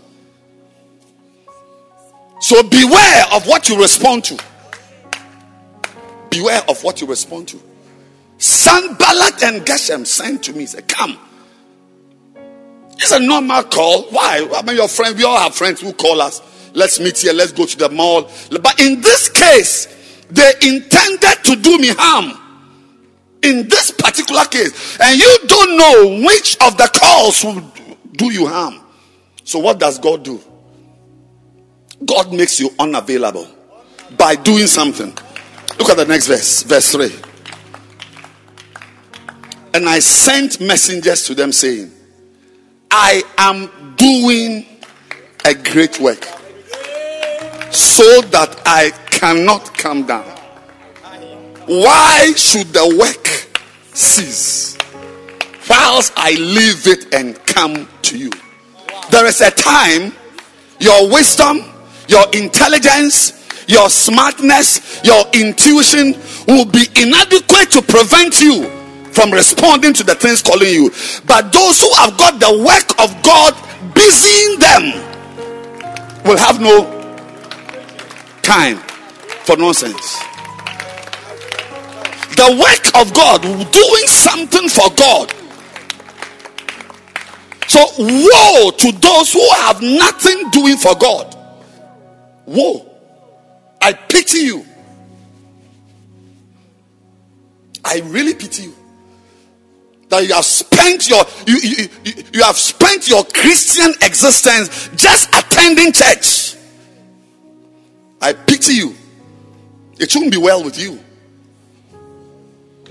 So 2.41 2.63
beware 2.63 3.25
of 3.33 3.47
what 3.47 3.69
you 3.69 3.81
respond 3.81 4.25
to. 4.25 4.39
Beware 6.31 6.63
of 6.69 6.83
what 6.83 7.01
you 7.01 7.07
respond 7.07 7.49
to. 7.49 7.61
Sanballat 8.39 9.43
and 9.43 9.67
Geshem 9.67 10.07
sent 10.07 10.45
to 10.45 10.53
me, 10.55 10.65
said, 10.67 10.89
Come. 10.89 11.19
It's 13.01 13.13
a 13.13 13.19
normal 13.19 13.63
call. 13.65 14.03
Why? 14.11 14.47
I 14.55 14.63
mean, 14.63 14.77
your 14.77 14.89
friend, 14.89 15.17
we 15.17 15.25
all 15.25 15.39
have 15.39 15.55
friends 15.55 15.81
who 15.81 15.93
call 15.95 16.21
us. 16.21 16.43
Let's 16.75 17.01
meet 17.01 17.19
here, 17.19 17.33
let's 17.33 17.53
go 17.53 17.65
to 17.67 17.79
the 17.79 17.89
mall. 17.89 18.31
But 18.51 18.79
in 18.81 19.01
this 19.01 19.29
case, 19.31 19.87
they 20.31 20.53
intended 20.63 21.45
to 21.45 21.57
do 21.57 21.79
me 21.79 21.89
harm. 21.97 22.37
In 23.43 23.69
this 23.69 23.91
particular 23.91 24.45
case, 24.45 24.99
and 25.01 25.19
you 25.19 25.39
don't 25.47 25.79
know 25.79 26.27
which 26.27 26.59
of 26.61 26.77
the 26.77 26.91
calls 26.95 27.43
will 27.43 27.63
do 28.13 28.31
you 28.31 28.47
harm. 28.47 28.79
So, 29.45 29.59
what 29.59 29.81
does 29.81 29.99
God 29.99 30.23
do? 30.23 30.39
God 32.05 32.35
makes 32.35 32.61
you 32.61 32.69
unavailable 32.79 33.49
by 34.19 34.37
doing 34.37 34.67
something. 34.67 35.17
Look 35.79 35.89
at 35.89 35.97
the 35.97 36.05
next 36.05 36.27
verse, 36.27 36.63
verse 36.65 36.93
3. 36.93 37.11
And 39.73 39.89
I 39.89 40.01
sent 40.01 40.61
messengers 40.61 41.25
to 41.25 41.35
them 41.35 41.53
saying, 41.53 41.91
I 42.91 43.23
am 43.39 43.95
doing 43.97 44.67
a 45.45 45.55
great 45.55 46.01
work 46.01 46.25
so 47.73 48.21
that 48.23 48.61
I 48.67 48.91
cannot 49.11 49.77
come 49.79 50.07
down. 50.07 50.25
Why 51.67 52.33
should 52.37 52.69
the 52.73 52.97
work 52.99 53.49
cease 53.95 54.77
whilst 55.69 56.13
I 56.17 56.33
leave 56.33 56.87
it 56.89 57.15
and 57.15 57.37
come 57.47 57.89
to 58.03 58.19
you? 58.19 58.31
There 59.11 59.27
is 59.27 59.41
a 59.41 59.51
time 59.53 60.13
your 60.81 61.09
wisdom, 61.13 61.61
your 62.09 62.27
intelligence, 62.33 63.47
your 63.69 63.89
smartness, 63.89 65.01
your 65.05 65.25
intuition 65.33 66.15
will 66.49 66.65
be 66.65 66.87
inadequate 66.97 67.71
to 67.71 67.83
prevent 67.83 68.41
you 68.41 68.80
from 69.13 69.31
responding 69.31 69.93
to 69.95 70.05
the 70.05 70.15
things 70.15 70.43
calling 70.43 70.69
you. 70.69 70.91
But 71.27 71.53
those 71.53 71.81
who 71.81 71.93
have 71.95 72.17
got 72.17 72.41
the 72.41 72.59
work 72.59 72.91
of 72.99 73.23
God 73.23 73.55
busying 73.95 74.59
them 74.59 75.11
will 76.25 76.39
have 76.39 76.61
no 76.61 77.01
time 78.43 78.77
for 79.45 79.57
nonsense. 79.57 80.19
The 82.37 82.57
work 82.59 83.03
of 83.03 83.13
God, 83.13 83.43
doing 83.43 84.07
something 84.07 84.69
for 84.69 84.89
God. 84.95 85.35
So, 87.69 87.85
woe 87.99 88.71
to 88.71 88.93
those 88.93 89.33
who 89.33 89.49
have 89.57 89.81
nothing 89.83 90.51
doing 90.51 90.77
for 90.77 90.95
God. 90.97 91.37
Woe. 92.47 92.87
I 93.81 93.93
pity 93.93 94.39
you. 94.39 94.67
I 97.85 98.01
really 98.07 98.35
pity 98.35 98.65
you. 98.65 98.80
That 100.11 100.27
you 100.27 100.35
have 100.35 100.45
spent 100.45 101.09
your 101.09 101.25
you, 101.47 101.59
you, 101.63 101.89
you, 102.33 102.43
have 102.43 102.57
spent 102.57 103.09
your 103.09 103.25
Christian 103.25 103.91
existence 104.03 104.91
just 104.97 105.29
attending 105.29 105.93
church. 105.93 106.57
I 108.21 108.33
pity 108.33 108.75
you. 108.75 108.95
It 109.99 110.11
shouldn't 110.11 110.33
be 110.33 110.39
well 110.39 110.65
with 110.65 110.79
you. 110.79 110.99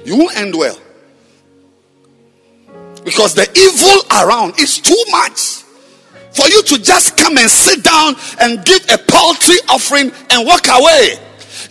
You 0.06 0.18
won't 0.18 0.38
end 0.38 0.56
well. 0.56 0.80
Because 3.04 3.36
the 3.36 3.48
evil 3.58 4.24
around 4.24 4.60
is 4.60 4.80
too 4.80 5.04
much 5.10 5.64
for 6.32 6.48
you 6.48 6.64
to 6.64 6.82
just 6.82 7.18
come 7.18 7.38
and 7.38 7.50
sit 7.50 7.84
down 7.84 8.16
and 8.40 8.64
give 8.64 8.82
a 8.92 8.98
paltry 8.98 9.58
offering 9.68 10.12
and 10.30 10.48
walk 10.48 10.68
away. 10.70 11.20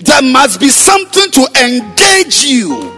There 0.00 0.22
must 0.22 0.60
be 0.60 0.68
something 0.68 1.30
to 1.30 1.48
engage 1.64 2.44
you. 2.44 2.97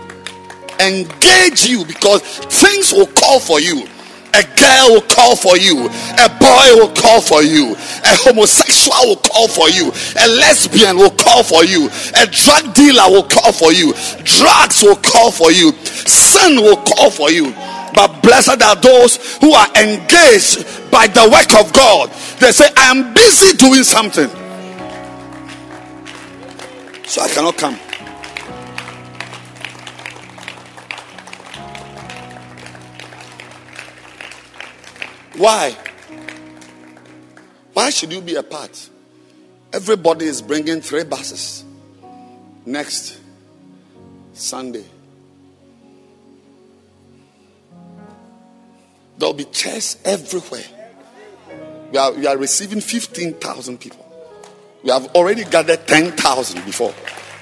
Engage 0.80 1.66
you 1.66 1.84
because 1.84 2.22
things 2.22 2.92
will 2.92 3.06
call 3.06 3.38
for 3.38 3.60
you. 3.60 3.86
A 4.32 4.42
girl 4.56 4.94
will 4.94 5.02
call 5.02 5.34
for 5.34 5.56
you. 5.56 5.88
A 6.18 6.28
boy 6.38 6.66
will 6.78 6.94
call 6.94 7.20
for 7.20 7.42
you. 7.42 7.74
A 7.74 8.14
homosexual 8.22 8.96
will 9.08 9.16
call 9.16 9.48
for 9.48 9.68
you. 9.68 9.90
A 10.22 10.26
lesbian 10.28 10.96
will 10.96 11.10
call 11.10 11.42
for 11.42 11.64
you. 11.64 11.90
A 12.16 12.26
drug 12.26 12.72
dealer 12.74 13.10
will 13.10 13.24
call 13.24 13.52
for 13.52 13.72
you. 13.72 13.92
Drugs 14.24 14.82
will 14.82 14.96
call 14.96 15.30
for 15.30 15.50
you. 15.50 15.72
Sin 16.06 16.62
will 16.62 16.76
call 16.76 17.10
for 17.10 17.30
you. 17.30 17.52
But 17.92 18.22
blessed 18.22 18.62
are 18.62 18.76
those 18.76 19.36
who 19.38 19.52
are 19.52 19.66
engaged 19.76 20.64
by 20.90 21.08
the 21.08 21.28
work 21.28 21.52
of 21.58 21.72
God. 21.72 22.10
They 22.38 22.52
say, 22.52 22.68
I 22.76 22.90
am 22.90 23.12
busy 23.12 23.56
doing 23.56 23.82
something. 23.82 24.28
So 27.04 27.22
I 27.22 27.28
cannot 27.28 27.56
come. 27.58 27.78
Why? 35.40 35.74
Why 37.72 37.88
should 37.88 38.12
you 38.12 38.20
be 38.20 38.34
a 38.34 38.42
part? 38.42 38.90
Everybody 39.72 40.26
is 40.26 40.42
bringing 40.42 40.82
three 40.82 41.04
buses 41.04 41.64
next 42.66 43.18
Sunday. 44.34 44.84
There'll 49.16 49.32
be 49.32 49.44
chairs 49.44 49.96
everywhere. 50.04 50.66
We 51.90 51.96
are, 51.96 52.12
we 52.12 52.26
are 52.26 52.36
receiving 52.36 52.82
15,000 52.82 53.80
people. 53.80 54.06
We 54.82 54.90
have 54.90 55.06
already 55.14 55.44
gathered 55.44 55.86
10,000 55.86 56.66
before. 56.66 56.92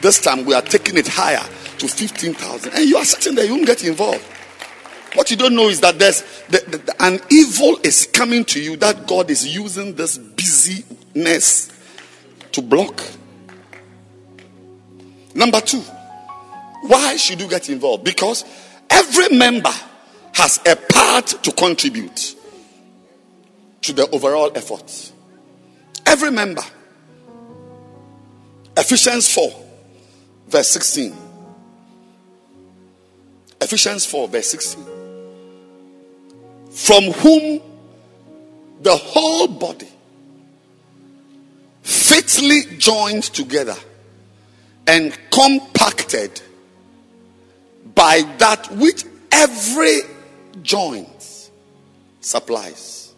This 0.02 0.20
time 0.20 0.44
we 0.44 0.54
are 0.54 0.62
taking 0.62 0.96
it 0.98 1.08
higher 1.08 1.42
to 1.78 1.88
15,000. 1.88 2.74
And 2.74 2.88
you 2.88 2.96
are 2.96 3.04
sitting 3.04 3.34
there, 3.34 3.44
you 3.44 3.54
won't 3.54 3.66
get 3.66 3.82
involved. 3.82 4.24
What 5.14 5.30
you 5.30 5.36
don't 5.36 5.54
know 5.54 5.68
is 5.68 5.80
that 5.80 5.98
there's 5.98 6.22
the, 6.48 6.62
the, 6.68 6.78
the, 6.78 7.02
an 7.02 7.20
evil 7.30 7.78
is 7.82 8.06
coming 8.12 8.44
to 8.46 8.60
you 8.60 8.76
that 8.76 9.06
God 9.06 9.30
is 9.30 9.46
using 9.46 9.94
this 9.94 10.18
busyness 10.18 11.72
to 12.52 12.62
block. 12.62 13.02
Number 15.34 15.60
two, 15.60 15.82
why 16.82 17.16
should 17.16 17.40
you 17.40 17.48
get 17.48 17.68
involved? 17.68 18.04
Because 18.04 18.44
every 18.90 19.36
member 19.36 19.72
has 20.34 20.60
a 20.66 20.76
part 20.76 21.26
to 21.26 21.52
contribute 21.52 22.34
to 23.82 23.92
the 23.92 24.08
overall 24.10 24.50
effort. 24.54 25.12
Every 26.04 26.30
member. 26.30 26.62
Ephesians 28.76 29.32
4, 29.32 29.52
verse 30.48 30.68
16. 30.70 31.14
Ephesians 33.60 34.06
4, 34.06 34.28
verse 34.28 34.46
16. 34.48 34.87
From 36.78 37.10
whom 37.10 37.60
the 38.80 38.96
whole 38.96 39.48
body 39.48 39.88
fitly 41.82 42.60
joined 42.78 43.24
together 43.24 43.74
and 44.86 45.18
compacted 45.32 46.40
by 47.96 48.22
that 48.38 48.70
which 48.76 49.04
every 49.32 50.02
joint 50.62 51.50
supplies. 52.20 53.12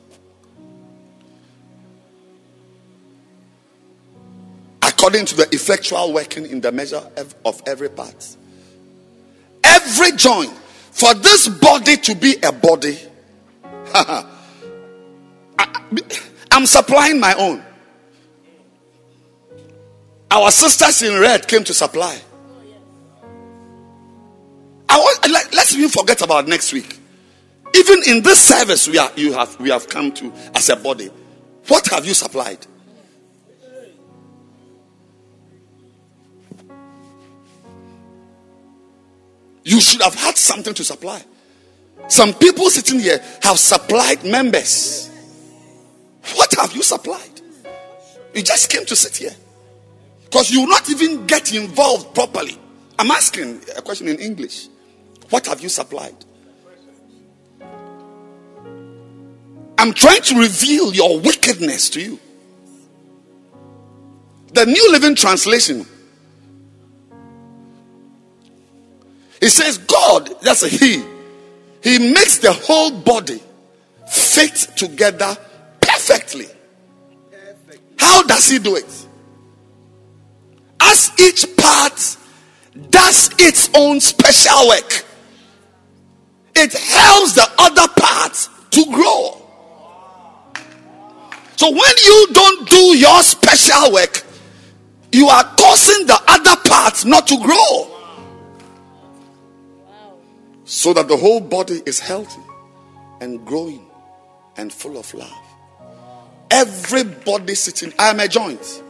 According 4.80 5.26
to 5.26 5.36
the 5.36 5.54
effectual 5.54 6.14
working 6.14 6.46
in 6.46 6.62
the 6.62 6.72
measure 6.72 7.02
of 7.44 7.62
every 7.66 7.90
part. 7.90 8.36
Every 9.62 10.12
joint. 10.12 10.50
For 10.92 11.12
this 11.12 11.46
body 11.46 11.98
to 11.98 12.14
be 12.14 12.36
a 12.42 12.52
body, 12.52 12.98
I'm 16.52 16.66
supplying 16.66 17.20
my 17.20 17.34
own. 17.34 17.64
Our 20.30 20.50
sisters 20.50 21.02
in 21.02 21.20
red 21.20 21.48
came 21.48 21.64
to 21.64 21.74
supply. 21.74 22.20
I 24.88 24.98
want, 24.98 25.30
let, 25.30 25.54
let's 25.54 25.74
even 25.74 25.88
forget 25.88 26.20
about 26.22 26.48
next 26.48 26.72
week. 26.72 26.98
Even 27.74 28.02
in 28.08 28.22
this 28.22 28.40
service 28.40 28.88
we 28.88 28.98
are 28.98 29.10
you 29.16 29.32
have 29.32 29.58
we 29.60 29.70
have 29.70 29.88
come 29.88 30.12
to 30.12 30.32
as 30.54 30.68
a 30.68 30.76
body. 30.76 31.10
What 31.68 31.86
have 31.88 32.04
you 32.04 32.14
supplied? 32.14 32.66
You 39.62 39.80
should 39.80 40.02
have 40.02 40.14
had 40.14 40.36
something 40.36 40.74
to 40.74 40.84
supply. 40.84 41.22
Some 42.10 42.34
people 42.34 42.68
sitting 42.70 42.98
here 42.98 43.22
have 43.40 43.56
supplied 43.56 44.24
members. 44.24 45.08
What 46.34 46.52
have 46.58 46.72
you 46.74 46.82
supplied? 46.82 47.40
You 48.34 48.42
just 48.42 48.68
came 48.68 48.84
to 48.86 48.96
sit 48.96 49.16
here. 49.16 49.34
Because 50.24 50.50
you 50.50 50.62
will 50.62 50.68
not 50.68 50.90
even 50.90 51.24
get 51.26 51.54
involved 51.54 52.12
properly. 52.12 52.58
I'm 52.98 53.12
asking 53.12 53.62
a 53.76 53.80
question 53.80 54.08
in 54.08 54.18
English. 54.18 54.66
What 55.30 55.46
have 55.46 55.60
you 55.60 55.68
supplied? 55.68 56.16
I'm 59.78 59.92
trying 59.92 60.22
to 60.22 60.38
reveal 60.40 60.92
your 60.92 61.20
wickedness 61.20 61.90
to 61.90 62.00
you. 62.00 62.18
The 64.52 64.66
New 64.66 64.92
Living 64.92 65.14
Translation. 65.14 65.86
It 69.40 69.50
says, 69.50 69.78
God, 69.78 70.28
that's 70.42 70.64
a 70.64 70.68
He. 70.68 71.04
He 71.82 71.98
makes 71.98 72.38
the 72.38 72.52
whole 72.52 72.90
body 72.90 73.40
fit 74.08 74.54
together 74.76 75.36
perfectly. 75.80 76.46
How 77.98 78.22
does 78.22 78.48
He 78.48 78.58
do 78.58 78.76
it? 78.76 79.06
As 80.80 81.12
each 81.18 81.56
part 81.56 82.16
does 82.90 83.30
its 83.38 83.70
own 83.74 84.00
special 84.00 84.68
work. 84.68 85.04
it 86.54 86.72
helps 86.72 87.34
the 87.34 87.48
other 87.58 87.88
part 87.96 88.48
to 88.70 88.84
grow. 88.92 89.36
So 91.56 91.70
when 91.70 91.94
you 92.04 92.26
don't 92.32 92.68
do 92.68 92.96
your 92.98 93.22
special 93.22 93.92
work, 93.92 94.24
you 95.12 95.28
are 95.28 95.44
causing 95.56 96.06
the 96.06 96.18
other 96.28 96.56
part 96.68 97.04
not 97.04 97.26
to 97.28 97.36
grow. 97.38 97.89
So 100.70 100.92
that 100.92 101.08
the 101.08 101.16
whole 101.16 101.40
body 101.40 101.82
is 101.84 101.98
healthy 101.98 102.40
and 103.20 103.44
growing 103.44 103.84
and 104.56 104.72
full 104.72 104.96
of 104.96 105.12
love. 105.12 105.36
Everybody 106.48 107.56
sitting, 107.56 107.92
I 107.98 108.10
am 108.10 108.20
a 108.20 108.28
joint. 108.28 108.84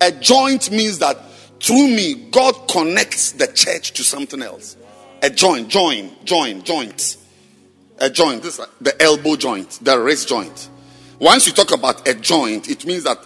A 0.00 0.10
joint 0.10 0.72
means 0.72 0.98
that 0.98 1.16
through 1.60 1.86
me, 1.86 2.14
God 2.32 2.66
connects 2.68 3.30
the 3.30 3.46
church 3.46 3.92
to 3.92 4.02
something 4.02 4.42
else. 4.42 4.76
A 5.22 5.30
joint, 5.30 5.68
join, 5.68 6.10
join, 6.24 6.64
joint. 6.64 7.16
A 7.98 8.10
joint, 8.10 8.42
this 8.42 8.60
the 8.80 9.00
elbow 9.00 9.36
joint, 9.36 9.78
the 9.82 9.96
wrist 10.00 10.28
joint. 10.28 10.68
Once 11.20 11.46
you 11.46 11.52
talk 11.52 11.70
about 11.70 12.08
a 12.08 12.14
joint, 12.14 12.68
it 12.68 12.84
means 12.84 13.04
that 13.04 13.24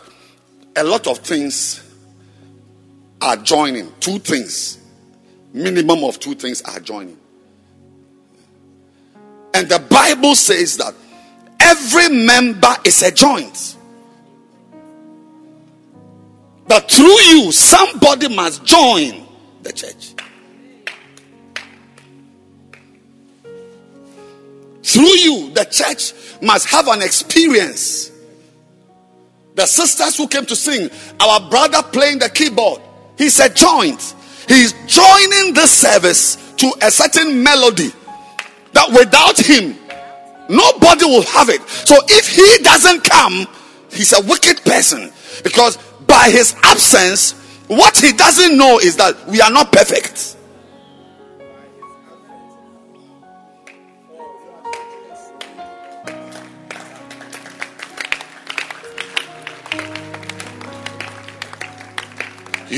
a 0.76 0.84
lot 0.84 1.06
of 1.06 1.20
things 1.20 1.82
are 3.22 3.36
joining. 3.36 3.90
Two 3.98 4.18
things, 4.18 4.77
minimum 5.62 6.04
of 6.04 6.18
two 6.18 6.34
things 6.34 6.62
are 6.62 6.80
joining. 6.80 7.18
And 9.54 9.68
the 9.68 9.78
Bible 9.78 10.34
says 10.34 10.76
that 10.76 10.94
every 11.60 12.08
member 12.08 12.74
is 12.84 13.02
a 13.02 13.10
joint. 13.10 13.76
But 16.66 16.90
through 16.90 17.06
you, 17.06 17.50
somebody 17.50 18.34
must 18.34 18.64
join 18.64 19.26
the 19.62 19.72
church. 19.72 20.14
Through 24.82 25.02
you, 25.02 25.50
the 25.54 25.64
church 25.64 26.12
must 26.42 26.68
have 26.68 26.88
an 26.88 27.02
experience. 27.02 28.10
The 29.54 29.66
sisters 29.66 30.16
who 30.16 30.28
came 30.28 30.46
to 30.46 30.54
sing, 30.54 30.88
our 31.20 31.50
brother 31.50 31.82
playing 31.82 32.20
the 32.20 32.28
keyboard, 32.28 32.80
he's 33.16 33.40
a 33.40 33.48
joint. 33.48 34.14
He's 34.48 34.72
joining 34.86 35.54
this 35.54 35.70
service 35.70 36.54
to 36.56 36.72
a 36.82 36.90
certain 36.90 37.42
melody 37.42 37.92
that 38.72 38.90
without 38.90 39.38
him, 39.38 39.76
nobody 40.48 41.04
will 41.04 41.22
have 41.22 41.48
it. 41.50 41.60
So 41.68 41.96
if 42.08 42.28
he 42.28 42.64
doesn't 42.64 43.04
come, 43.04 43.46
he's 43.92 44.12
a 44.12 44.22
wicked 44.22 44.64
person 44.64 45.12
because 45.44 45.76
by 46.06 46.30
his 46.30 46.54
absence, 46.62 47.32
what 47.68 47.98
he 47.98 48.12
doesn't 48.12 48.56
know 48.56 48.78
is 48.78 48.96
that 48.96 49.14
we 49.28 49.40
are 49.42 49.50
not 49.50 49.70
perfect. 49.70 50.37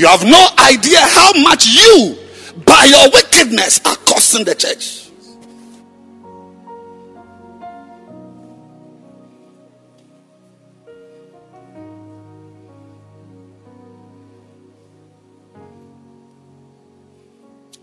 You 0.01 0.07
have 0.07 0.25
no 0.25 0.47
idea 0.57 0.97
how 0.99 1.31
much 1.43 1.67
you, 1.67 2.17
by 2.65 2.85
your 2.85 3.11
wickedness, 3.11 3.79
are 3.85 3.95
costing 3.97 4.43
the 4.43 4.55
church. 4.55 5.11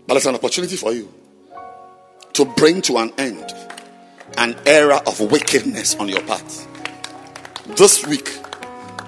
But 0.05 0.17
it's 0.17 0.25
an 0.25 0.35
opportunity 0.35 0.75
for 0.75 0.91
you 0.91 1.07
to 2.33 2.43
bring 2.43 2.81
to 2.81 2.97
an 2.97 3.13
end 3.17 3.49
an 4.37 4.57
era 4.65 5.01
of 5.07 5.21
wickedness 5.21 5.95
on 5.95 6.09
your 6.09 6.21
part. 6.23 6.67
This 7.77 8.05
week, 8.05 8.29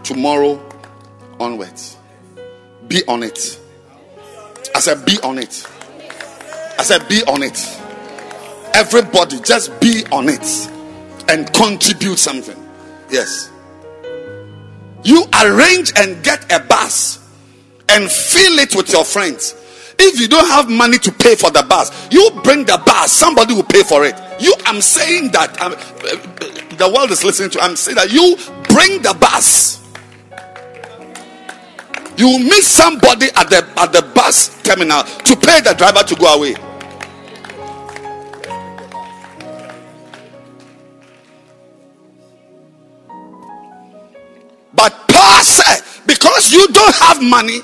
tomorrow 0.02 0.66
onwards, 1.42 1.98
be 2.92 3.02
on 3.08 3.24
it. 3.24 3.58
I 4.76 4.82
said, 4.82 5.06
be 5.06 5.18
on 5.24 5.38
it. 5.38 5.66
I 6.78 6.84
said, 6.84 7.08
be 7.08 7.24
on 7.24 7.42
it. 7.42 7.58
Everybody, 8.76 9.40
just 9.40 9.80
be 9.80 10.04
on 10.12 10.28
it 10.28 10.70
and 11.30 11.52
contribute 11.54 12.20
something. 12.20 12.58
Yes. 13.10 13.50
You 15.04 15.24
arrange 15.42 15.94
and 15.96 16.22
get 16.22 16.52
a 16.52 16.60
bus 16.60 17.20
and 17.88 18.12
fill 18.12 18.60
it 18.60 18.76
with 18.76 18.92
your 18.92 19.06
friends. 19.06 19.56
If 19.98 20.20
you 20.20 20.28
don't 20.28 20.48
have 20.48 20.70
money 20.70 20.98
to 20.98 21.12
pay 21.14 21.36
for 21.36 21.50
the 21.50 21.64
bus, 21.64 22.12
you 22.12 22.30
bring 22.44 22.66
the 22.66 22.82
bus, 22.86 23.12
somebody 23.12 23.54
will 23.54 23.64
pay 23.64 23.84
for 23.84 24.04
it. 24.06 24.16
You, 24.40 24.54
I'm 24.66 24.82
saying 24.82 25.32
that 25.32 25.56
I'm, 25.62 25.72
the 26.78 26.92
world 26.94 27.12
is 27.12 27.24
listening 27.24 27.52
to. 27.52 27.62
I'm 27.62 27.78
saying 27.78 27.96
that 27.96 28.12
you 28.12 28.36
bring 28.74 29.02
the 29.02 29.14
bus. 29.18 29.81
You 32.22 32.28
will 32.28 32.38
meet 32.38 32.62
somebody 32.62 33.30
at 33.36 33.50
the 33.50 33.68
at 33.78 33.92
the 33.92 34.04
bus 34.14 34.62
terminal 34.62 35.02
to 35.02 35.36
pay 35.36 35.60
the 35.62 35.74
driver 35.76 36.04
to 36.04 36.16
go 36.16 36.32
away. 36.36 36.54
But 44.76 44.94
Paul 45.08 45.42
said, 45.42 45.82
because 46.06 46.54
you 46.54 46.68
don't 46.68 46.94
have 46.98 47.24
money, 47.24 47.62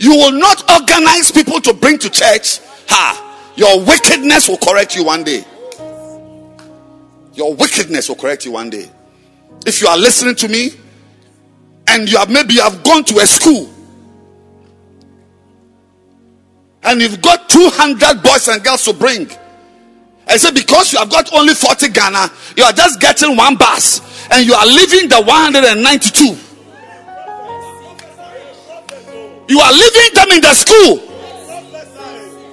you 0.00 0.12
will 0.12 0.32
not 0.32 0.64
organize 0.70 1.30
people 1.30 1.60
to 1.60 1.74
bring 1.74 1.98
to 1.98 2.08
church. 2.08 2.60
Ha! 2.88 3.52
Your 3.56 3.78
wickedness 3.84 4.48
will 4.48 4.56
correct 4.56 4.96
you 4.96 5.04
one 5.04 5.22
day. 5.22 5.44
Your 7.34 7.52
wickedness 7.54 8.08
will 8.08 8.16
correct 8.16 8.46
you 8.46 8.52
one 8.52 8.70
day. 8.70 8.90
If 9.66 9.82
you 9.82 9.88
are 9.88 9.98
listening 9.98 10.36
to 10.36 10.48
me 10.48 10.70
and 11.88 12.10
you 12.10 12.16
have 12.16 12.30
maybe 12.30 12.54
you 12.54 12.62
have 12.62 12.82
gone 12.82 13.04
to 13.04 13.18
a 13.18 13.26
school 13.26 13.74
and 16.84 17.00
you've 17.00 17.20
got 17.20 17.48
200 17.48 18.22
boys 18.22 18.48
and 18.48 18.62
girls 18.62 18.84
to 18.84 18.92
bring. 18.92 19.28
I 20.26 20.36
say 20.36 20.50
because 20.52 20.92
you 20.92 20.98
have 20.98 21.10
got 21.10 21.32
only 21.32 21.54
40 21.54 21.88
Ghana, 21.88 22.30
you 22.56 22.64
are 22.64 22.72
just 22.72 23.00
getting 23.00 23.36
one 23.36 23.56
bus 23.56 24.00
and 24.30 24.46
you 24.46 24.54
are 24.54 24.66
leaving 24.66 25.08
the 25.08 25.22
192. 25.22 26.36
You 29.48 29.60
are 29.60 29.72
leaving 29.72 30.14
them 30.14 30.30
in 30.32 30.40
the 30.42 30.52
school. 30.52 30.98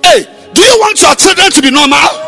Hey, 0.01 0.23
do 0.53 0.61
you 0.61 0.79
want 0.79 1.01
your 1.01 1.15
children 1.15 1.51
to 1.51 1.61
be 1.61 1.69
normal? 1.69 2.25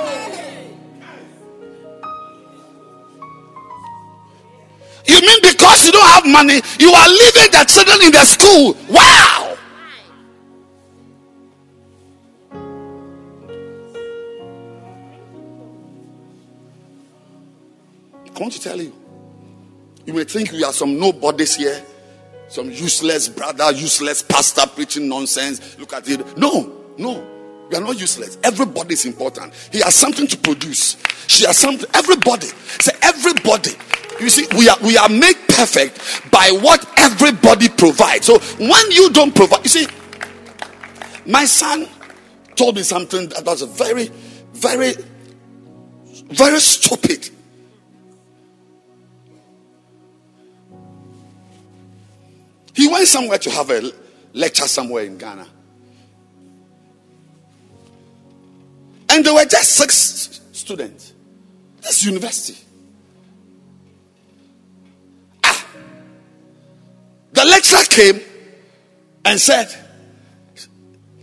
You 5.07 5.21
mean 5.21 5.39
because 5.41 5.85
you 5.85 5.93
don't 5.93 6.09
have 6.09 6.25
money, 6.25 6.59
you 6.79 6.91
are 6.91 7.07
leaving 7.07 7.51
the 7.51 7.65
children 7.65 8.01
in 8.05 8.11
the 8.11 8.25
school? 8.25 8.75
Wow! 8.89 9.46
I 18.37 18.39
want 18.39 18.53
to 18.53 18.61
tell 18.61 18.79
you. 18.79 18.93
You 20.05 20.13
may 20.13 20.23
think 20.23 20.51
we 20.51 20.63
are 20.63 20.71
some 20.71 20.99
nobodies 20.99 21.55
here, 21.55 21.83
some 22.47 22.69
useless 22.69 23.27
brother, 23.27 23.71
useless 23.71 24.21
pastor 24.21 24.67
preaching 24.67 25.09
nonsense. 25.09 25.77
Look 25.79 25.93
at 25.93 26.07
it. 26.07 26.37
No, 26.37 26.71
no. 26.97 27.25
We 27.69 27.75
are 27.75 27.81
not 27.81 27.99
useless. 27.99 28.37
Everybody 28.43 28.93
is 28.93 29.05
important. 29.05 29.53
He 29.71 29.79
has 29.79 29.95
something 29.95 30.27
to 30.27 30.37
produce. 30.37 30.97
She 31.27 31.45
has 31.45 31.57
something. 31.57 31.89
Everybody. 31.95 32.47
Say 32.79 32.93
everybody. 33.01 33.71
You 34.21 34.29
see, 34.29 34.47
we 34.55 34.69
are 34.69 34.77
we 34.83 34.97
are 34.97 35.09
made 35.09 35.35
perfect 35.49 36.31
by 36.31 36.49
what 36.61 36.87
everybody 36.97 37.69
provides. 37.69 38.27
So 38.27 38.37
when 38.39 38.91
you 38.91 39.09
don't 39.09 39.35
provide, 39.35 39.63
you 39.63 39.69
see, 39.69 39.87
my 41.25 41.45
son 41.45 41.87
told 42.55 42.75
me 42.75 42.83
something 42.83 43.29
that 43.29 43.43
was 43.45 43.63
very, 43.63 44.09
very, 44.53 44.93
very 46.29 46.59
stupid. 46.59 47.31
He 52.77 52.87
went 52.87 53.07
somewhere 53.07 53.39
to 53.39 53.49
have 53.49 53.71
a 53.71 53.91
lecture 54.33 54.67
somewhere 54.67 55.03
in 55.03 55.17
Ghana. 55.17 55.47
And 59.09 59.25
there 59.25 59.33
were 59.33 59.45
just 59.45 59.71
six 59.71 60.41
students. 60.51 61.11
This 61.81 62.05
university. 62.05 62.55
Ah. 65.43 65.65
The 67.33 67.45
lecturer 67.45 67.83
came 67.89 68.21
and 69.25 69.39
said, 69.39 69.75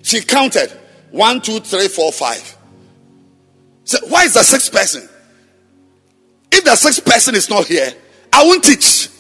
she 0.03 0.23
counted 0.23 0.73
one, 1.13 1.41
two, 1.41 1.61
three, 1.61 1.87
four, 1.87 2.11
five. 2.11 2.57
So 3.85 3.99
why 4.09 4.25
is 4.25 4.35
the 4.35 4.43
sixth 4.43 4.73
person? 4.73 5.09
If 6.51 6.65
the 6.65 6.75
sixth 6.75 7.05
person 7.05 7.37
is 7.37 7.49
not 7.49 7.67
here, 7.67 7.95
I 8.33 8.45
won't 8.45 8.65
teach. 8.65 9.11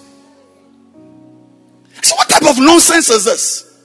So 2.04 2.16
what 2.16 2.28
type 2.28 2.42
of 2.42 2.58
nonsense 2.58 3.08
is 3.08 3.24
this? 3.24 3.80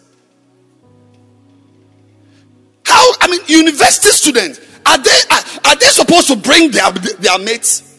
How 2.85 3.13
I 3.21 3.27
mean 3.29 3.39
university 3.47 4.09
students 4.09 4.59
Are 4.85 4.97
they 4.97 5.19
are, 5.31 5.41
are 5.65 5.75
they 5.75 5.85
supposed 5.85 6.27
to 6.27 6.35
bring 6.35 6.71
their 6.71 6.91
their 6.91 7.37
mates? 7.39 7.97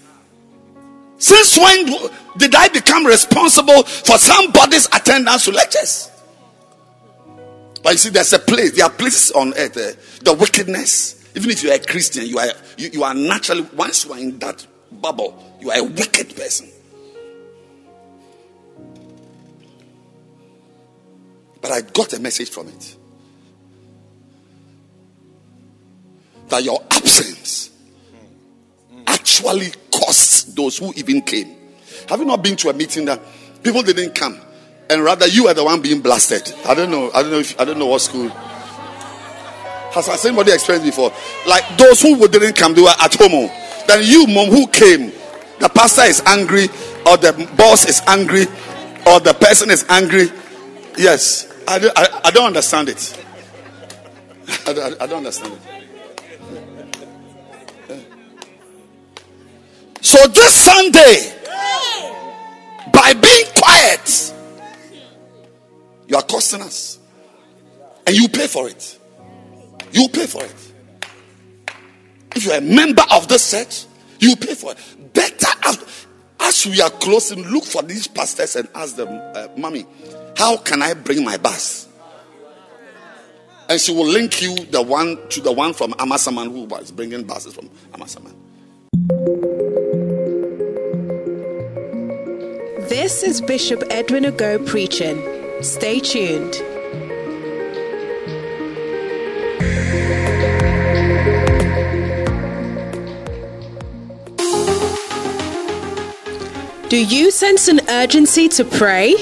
Since 1.18 1.56
when 1.56 1.86
did 2.36 2.54
I 2.54 2.68
become 2.68 3.06
responsible 3.06 3.82
for 3.84 4.18
somebody's 4.18 4.86
attendance 4.86 5.44
to 5.44 5.52
lectures? 5.52 6.10
But 7.82 7.92
you 7.92 7.98
see, 7.98 8.10
there's 8.10 8.32
a 8.32 8.38
place, 8.38 8.72
there 8.76 8.86
are 8.86 8.90
places 8.90 9.30
on 9.32 9.54
earth, 9.54 9.76
uh, 9.76 9.92
the 10.22 10.34
wickedness. 10.34 11.16
Even 11.34 11.50
if 11.50 11.62
you 11.62 11.70
are 11.70 11.76
a 11.76 11.78
Christian, 11.78 12.26
you 12.26 12.38
are 12.38 12.48
you, 12.76 12.90
you 12.92 13.04
are 13.04 13.14
naturally 13.14 13.62
once 13.74 14.04
you 14.04 14.12
are 14.12 14.18
in 14.18 14.38
that 14.40 14.66
bubble, 14.92 15.56
you 15.60 15.70
are 15.70 15.78
a 15.78 15.84
wicked 15.84 16.36
person. 16.36 16.69
But 21.60 21.72
I 21.72 21.80
got 21.82 22.12
a 22.12 22.20
message 22.20 22.50
from 22.50 22.68
it. 22.68 22.96
That 26.48 26.64
your 26.64 26.82
absence 26.90 27.70
actually 29.06 29.68
costs 29.92 30.44
those 30.44 30.78
who 30.78 30.92
even 30.96 31.22
came. 31.22 31.56
Have 32.08 32.20
you 32.20 32.26
not 32.26 32.42
been 32.42 32.56
to 32.56 32.70
a 32.70 32.72
meeting 32.72 33.04
that 33.04 33.20
people 33.62 33.82
didn't 33.82 34.14
come, 34.14 34.40
and 34.88 35.04
rather 35.04 35.26
you 35.28 35.46
are 35.48 35.54
the 35.54 35.62
one 35.62 35.80
being 35.80 36.00
blasted? 36.00 36.52
I 36.66 36.74
don't 36.74 36.90
know. 36.90 37.10
I 37.12 37.22
don't 37.22 37.30
know. 37.30 37.38
If, 37.38 37.60
I 37.60 37.64
don't 37.64 37.78
know 37.78 37.86
what 37.86 38.00
school. 38.00 38.28
Has, 39.90 40.06
has 40.06 40.24
anybody 40.24 40.52
experienced 40.52 40.86
before? 40.86 41.12
Like 41.46 41.64
those 41.76 42.00
who 42.00 42.16
didn't 42.28 42.56
come, 42.56 42.74
they 42.74 42.82
were 42.82 42.88
at 42.88 43.14
home. 43.14 43.50
Then 43.86 44.04
you, 44.04 44.26
mom, 44.26 44.48
who 44.48 44.66
came, 44.68 45.12
the 45.58 45.68
pastor 45.68 46.02
is 46.02 46.22
angry, 46.26 46.68
or 47.06 47.16
the 47.16 47.48
boss 47.56 47.86
is 47.86 48.00
angry, 48.06 48.46
or 49.06 49.20
the 49.20 49.36
person 49.40 49.70
is 49.70 49.84
angry. 49.88 50.28
Yes, 50.96 51.49
I, 51.70 51.78
don't- 51.78 51.96
I, 51.98 52.20
I 52.24 52.30
don't 52.32 52.46
understand 52.46 52.88
it. 52.88 53.24
I 54.66 54.72
don't, 54.72 55.02
I 55.02 55.06
don't 55.06 55.18
understand 55.18 55.52
it. 55.54 55.60
So 60.00 60.26
this 60.28 60.52
Sunday, 60.52 61.32
by 62.92 63.12
being 63.14 63.46
quiet, 63.56 64.34
you 66.08 66.16
are 66.16 66.22
costing 66.22 66.62
us. 66.62 66.98
And 68.06 68.16
you 68.16 68.28
pay 68.28 68.48
for 68.48 68.68
it. 68.68 68.98
You 69.92 70.08
pay 70.08 70.26
for 70.26 70.42
it. 70.42 70.72
If 72.34 72.44
you're 72.46 72.56
a 72.56 72.60
member 72.60 73.02
of 73.12 73.28
this 73.28 73.50
church, 73.52 73.84
you 74.18 74.34
pay 74.34 74.54
for 74.54 74.72
it. 74.72 75.12
Better 75.14 75.46
as, 75.66 76.06
as 76.40 76.66
we 76.66 76.80
are 76.80 76.90
closing, 76.90 77.44
look 77.48 77.64
for 77.64 77.82
these 77.82 78.08
pastors 78.08 78.56
and 78.56 78.68
ask 78.74 78.96
them, 78.96 79.08
uh, 79.10 79.48
Mommy, 79.56 79.86
how 80.36 80.56
can 80.56 80.82
I 80.82 80.94
bring 80.94 81.24
my 81.24 81.36
bus? 81.36 81.88
And 83.68 83.80
she 83.80 83.92
will 83.92 84.06
link 84.06 84.42
you 84.42 84.54
the 84.66 84.82
one 84.82 85.18
to 85.28 85.40
the 85.40 85.52
one 85.52 85.74
from 85.74 85.92
Amasaman 85.92 86.50
who 86.50 86.64
was 86.64 86.90
bringing 86.90 87.22
buses 87.22 87.54
from 87.54 87.70
Amasaman. 87.92 88.34
This 92.88 93.22
is 93.22 93.40
Bishop 93.40 93.84
Edwin 93.90 94.24
Ogo 94.24 94.66
preaching. 94.66 95.22
Stay 95.62 96.00
tuned. 96.00 96.54
Do 106.88 106.96
you 106.96 107.30
sense 107.30 107.68
an 107.68 107.80
urgency 107.88 108.48
to 108.48 108.64
pray? 108.64 109.14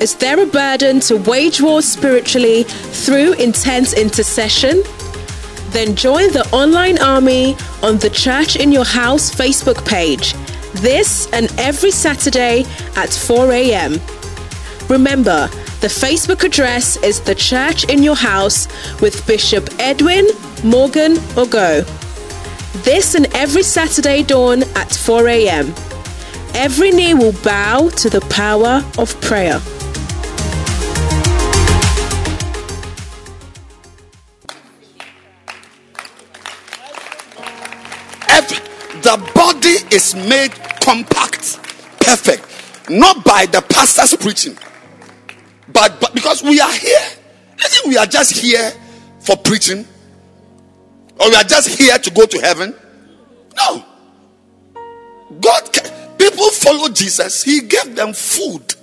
Is 0.00 0.14
there 0.16 0.40
a 0.40 0.46
burden 0.46 1.00
to 1.00 1.16
wage 1.16 1.60
war 1.60 1.82
spiritually 1.82 2.64
through 2.64 3.34
intense 3.34 3.92
intercession? 3.92 4.82
Then 5.70 5.96
join 5.96 6.32
the 6.32 6.48
online 6.52 6.98
army 6.98 7.56
on 7.82 7.98
the 7.98 8.10
Church 8.10 8.56
in 8.56 8.72
Your 8.72 8.84
House 8.84 9.34
Facebook 9.34 9.86
page 9.86 10.34
this 10.74 11.30
and 11.32 11.52
every 11.58 11.90
Saturday 11.90 12.64
at 12.96 13.10
4 13.10 13.52
a.m. 13.52 13.92
Remember, 14.88 15.48
the 15.80 15.88
Facebook 15.88 16.44
address 16.44 16.96
is 17.02 17.20
The 17.20 17.34
Church 17.34 17.84
in 17.84 18.02
Your 18.02 18.16
House 18.16 18.66
with 19.00 19.26
Bishop 19.26 19.68
Edwin 19.78 20.26
Morgan 20.62 21.14
Ogo. 21.36 21.84
This 22.84 23.14
and 23.14 23.26
every 23.34 23.62
Saturday 23.62 24.22
dawn 24.22 24.62
at 24.74 24.92
4 24.94 25.28
a.m. 25.28 25.74
Every 26.54 26.90
knee 26.90 27.14
will 27.14 27.34
bow 27.42 27.88
to 27.90 28.10
the 28.10 28.20
power 28.22 28.84
of 28.98 29.18
prayer. 29.20 29.60
The 39.16 39.32
body 39.32 39.94
is 39.94 40.14
made 40.14 40.50
compact, 40.80 41.60
perfect, 42.00 42.90
not 42.90 43.24
by 43.24 43.46
the 43.46 43.62
pastor's 43.62 44.16
preaching, 44.16 44.58
but, 45.72 46.00
but 46.00 46.12
because 46.14 46.42
we 46.42 46.60
are 46.60 46.72
here. 46.72 47.06
I 47.60 47.68
think 47.68 47.86
we 47.86 47.96
are 47.96 48.06
just 48.06 48.32
here 48.32 48.72
for 49.20 49.36
preaching, 49.36 49.86
or 51.20 51.28
we 51.28 51.34
are 51.36 51.44
just 51.44 51.68
here 51.68 51.96
to 51.96 52.10
go 52.10 52.26
to 52.26 52.40
heaven. 52.40 52.74
No, 53.56 53.84
God, 55.40 56.18
people 56.18 56.50
follow 56.50 56.88
Jesus. 56.88 57.44
He 57.44 57.60
gave 57.60 57.94
them 57.94 58.12
food. 58.14 58.74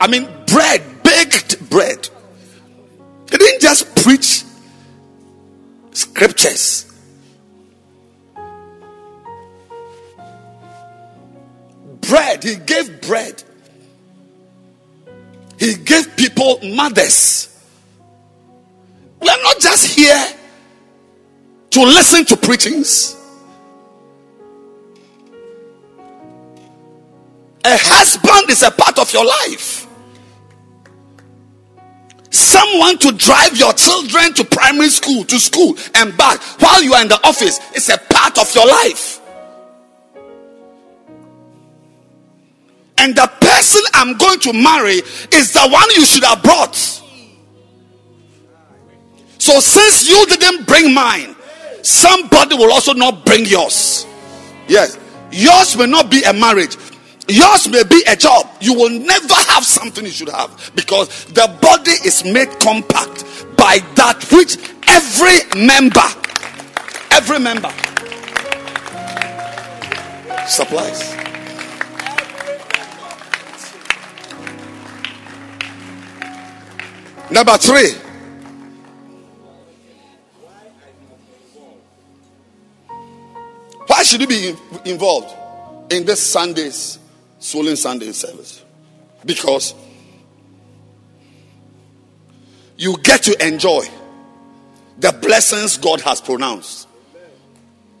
I 0.00 0.06
mean, 0.06 0.28
bread, 0.46 1.02
baked 1.02 1.68
bread. 1.68 2.08
He 3.28 3.36
didn't 3.36 3.60
just 3.60 3.96
preach 3.96 4.44
scriptures. 5.90 6.87
Bread. 12.08 12.42
He 12.42 12.56
gave 12.56 13.00
bread. 13.02 13.42
He 15.58 15.74
gave 15.74 16.16
people 16.16 16.58
mothers. 16.62 17.44
We 19.20 19.28
are 19.28 19.42
not 19.42 19.60
just 19.60 19.86
here 19.96 20.26
to 21.70 21.80
listen 21.82 22.24
to 22.26 22.36
preachings. 22.36 23.16
A 27.64 27.76
husband 27.76 28.50
is 28.50 28.62
a 28.62 28.70
part 28.70 28.98
of 28.98 29.12
your 29.12 29.26
life. 29.26 29.86
Someone 32.30 32.98
to 32.98 33.12
drive 33.12 33.56
your 33.56 33.72
children 33.72 34.32
to 34.34 34.44
primary 34.44 34.88
school, 34.88 35.24
to 35.24 35.38
school, 35.38 35.76
and 35.94 36.16
back 36.16 36.40
while 36.60 36.82
you 36.82 36.94
are 36.94 37.02
in 37.02 37.08
the 37.08 37.20
office 37.26 37.58
is 37.74 37.88
a 37.88 37.98
part 38.10 38.38
of 38.38 38.54
your 38.54 38.66
life. 38.66 39.17
And 42.98 43.14
the 43.14 43.30
person 43.40 43.80
I'm 43.94 44.16
going 44.16 44.40
to 44.40 44.52
marry 44.52 45.02
is 45.32 45.52
the 45.52 45.68
one 45.68 45.88
you 45.96 46.04
should 46.04 46.24
have 46.24 46.42
brought. 46.42 46.74
So, 49.38 49.60
since 49.60 50.08
you 50.08 50.26
didn't 50.26 50.66
bring 50.66 50.92
mine, 50.92 51.36
somebody 51.82 52.56
will 52.56 52.72
also 52.72 52.92
not 52.92 53.24
bring 53.24 53.46
yours. 53.46 54.06
Yes, 54.66 54.98
yours 55.30 55.76
may 55.76 55.86
not 55.86 56.10
be 56.10 56.22
a 56.24 56.32
marriage, 56.32 56.76
yours 57.28 57.68
may 57.68 57.84
be 57.84 58.02
a 58.08 58.16
job. 58.16 58.46
You 58.60 58.74
will 58.74 58.90
never 58.90 59.34
have 59.34 59.64
something 59.64 60.04
you 60.04 60.10
should 60.10 60.28
have 60.28 60.72
because 60.74 61.24
the 61.26 61.56
body 61.62 61.92
is 62.04 62.24
made 62.24 62.48
compact 62.60 63.24
by 63.56 63.78
that 63.94 64.24
which 64.32 64.58
every 64.88 65.64
member, 65.64 66.00
every 67.12 67.38
member 67.38 67.72
supplies. 70.48 71.27
Number 77.30 77.56
three. 77.58 77.92
Why 83.86 84.02
should 84.02 84.20
you 84.20 84.26
be 84.26 84.54
involved 84.84 85.34
in 85.92 86.04
this 86.04 86.22
Sunday's 86.22 86.98
Swollen 87.38 87.76
Sunday 87.76 88.12
service? 88.12 88.64
Because 89.24 89.74
you 92.76 92.96
get 93.02 93.24
to 93.24 93.46
enjoy 93.46 93.86
the 94.98 95.12
blessings 95.12 95.76
God 95.76 96.00
has 96.02 96.20
pronounced 96.20 96.88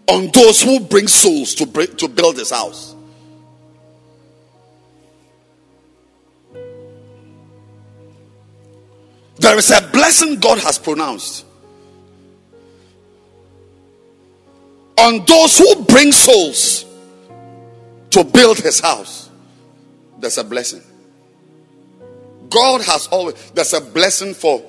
on 0.08 0.30
those 0.32 0.62
who 0.62 0.80
bring 0.80 1.06
souls 1.06 1.54
to, 1.56 1.66
bring, 1.66 1.94
to 1.96 2.08
build 2.08 2.36
this 2.36 2.50
house. 2.50 2.94
There 9.38 9.56
is 9.56 9.70
a 9.70 9.80
blessing 9.92 10.40
God 10.40 10.58
has 10.58 10.78
pronounced 10.78 11.44
on 14.98 15.24
those 15.26 15.58
who 15.58 15.84
bring 15.84 16.12
souls 16.12 16.84
to 18.10 18.24
build 18.24 18.58
his 18.58 18.80
house. 18.80 19.30
There's 20.18 20.38
a 20.38 20.44
blessing. 20.44 20.82
God 22.50 22.80
has 22.82 23.06
always, 23.08 23.50
there's 23.52 23.74
a 23.74 23.80
blessing 23.80 24.34
for 24.34 24.62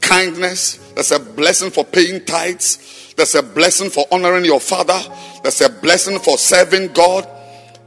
kindness. 0.00 0.76
There's 0.94 1.12
a 1.12 1.18
blessing 1.18 1.70
for 1.70 1.84
paying 1.84 2.24
tithes. 2.24 3.12
There's 3.16 3.34
a 3.34 3.42
blessing 3.42 3.90
for 3.90 4.06
honoring 4.10 4.44
your 4.44 4.60
father. 4.60 4.98
There's 5.42 5.60
a 5.60 5.68
blessing 5.68 6.18
for 6.18 6.38
serving 6.38 6.92
God. 6.92 7.28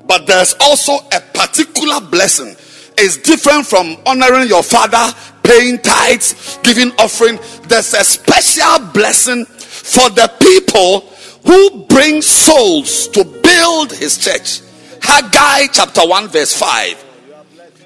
But 0.06 0.28
there's 0.28 0.56
also 0.60 0.94
a 1.14 1.22
particular 1.34 2.02
blessing. 2.02 2.56
It's 2.98 3.18
different 3.18 3.66
from 3.66 3.96
honoring 4.06 4.48
your 4.48 4.64
father, 4.64 5.16
paying 5.50 5.80
tithes, 5.80 6.60
giving 6.62 6.92
offering. 7.00 7.40
There's 7.68 7.94
a 7.94 8.04
special 8.04 8.86
blessing 8.94 9.46
for 9.46 10.10
the 10.12 10.32
people 10.40 11.02
who 11.46 11.86
bring 11.86 12.22
souls 12.22 13.08
to 13.10 13.24
build 13.24 13.92
his 13.92 14.18
church. 14.18 14.62
Haggai 15.02 15.68
chapter 15.74 16.08
1, 16.08 16.28
verse 16.28 16.54
5. 16.54 17.06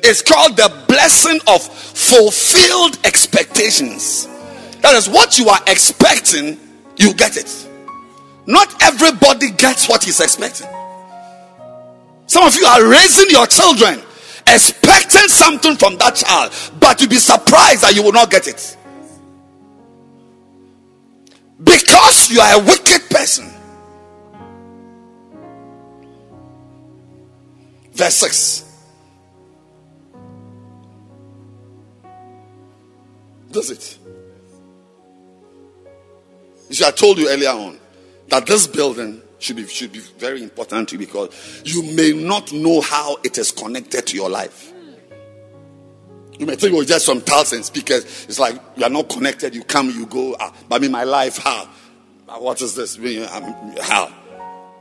It's 0.04 0.22
called 0.22 0.58
the 0.58 0.84
blessing 0.88 1.40
of 1.48 1.64
fulfilled 1.64 3.00
expectations. 3.06 4.28
That 4.82 4.96
is 4.96 5.08
what 5.08 5.40
you 5.40 5.48
are 5.48 5.62
expecting, 5.68 6.60
you 6.98 7.14
get 7.14 7.38
it. 7.38 7.70
Not 8.46 8.84
everybody 8.84 9.52
gets 9.52 9.88
what 9.88 10.04
he's 10.04 10.20
expecting. 10.20 10.68
Some 12.28 12.44
of 12.44 12.56
you 12.56 12.66
are 12.66 12.86
raising 12.86 13.30
your 13.30 13.48
children 13.48 14.02
expecting 14.48 15.28
something 15.28 15.76
from 15.76 15.98
that 15.98 16.16
child, 16.16 16.52
but 16.80 17.00
you'll 17.00 17.10
be 17.10 17.18
surprised 17.18 17.82
that 17.82 17.96
you 17.96 18.04
will 18.04 18.12
not 18.12 18.30
get 18.30 18.48
it. 18.48 18.78
Because 21.64 22.30
you 22.30 22.40
are 22.42 22.62
a 22.62 22.64
wicked 22.64 23.10
person. 23.10 23.50
Verse 27.94 28.16
6. 28.16 28.64
Does 33.52 33.70
it? 33.70 34.00
You 36.70 36.76
see, 36.76 36.86
I 36.86 36.92
told 36.92 37.20
you 37.20 37.30
earlier 37.30 37.50
on 37.50 37.80
that 38.30 38.48
this 38.48 38.66
building 38.66 39.23
should 39.44 39.58
be 39.58 39.68
should 39.68 39.92
be 39.92 40.00
very 40.00 40.42
important 40.42 40.90
to 40.90 40.96
you 40.96 41.00
because 41.00 41.62
you 41.66 41.84
may 41.94 42.14
not 42.14 42.52
know 42.54 42.82
how 42.82 43.18
it 43.24 43.38
is 43.38 43.52
connected 43.52 44.08
to 44.08 44.16
your 44.16 44.30
life. 44.30 44.72
You 46.40 46.48
may 46.48 46.56
think 46.56 46.74
it 46.74 46.78
was 46.78 46.88
just 46.88 47.06
some 47.06 47.22
tiles 47.22 47.54
and 47.54 47.64
speakers. 47.64 48.04
It's 48.28 48.40
like 48.40 48.60
you 48.76 48.84
are 48.84 48.90
not 48.90 49.10
connected. 49.10 49.54
You 49.54 49.64
come, 49.64 49.90
you 49.90 50.06
go. 50.06 50.36
Ah, 50.40 50.54
but 50.68 50.76
I 50.76 50.80
mean, 50.80 50.92
my 50.92 51.04
life, 51.04 51.38
how? 51.38 51.70
Ah, 52.28 52.40
What 52.40 52.62
is 52.62 52.76
this? 52.76 52.98
Um, 52.98 53.76
How? 53.82 54.08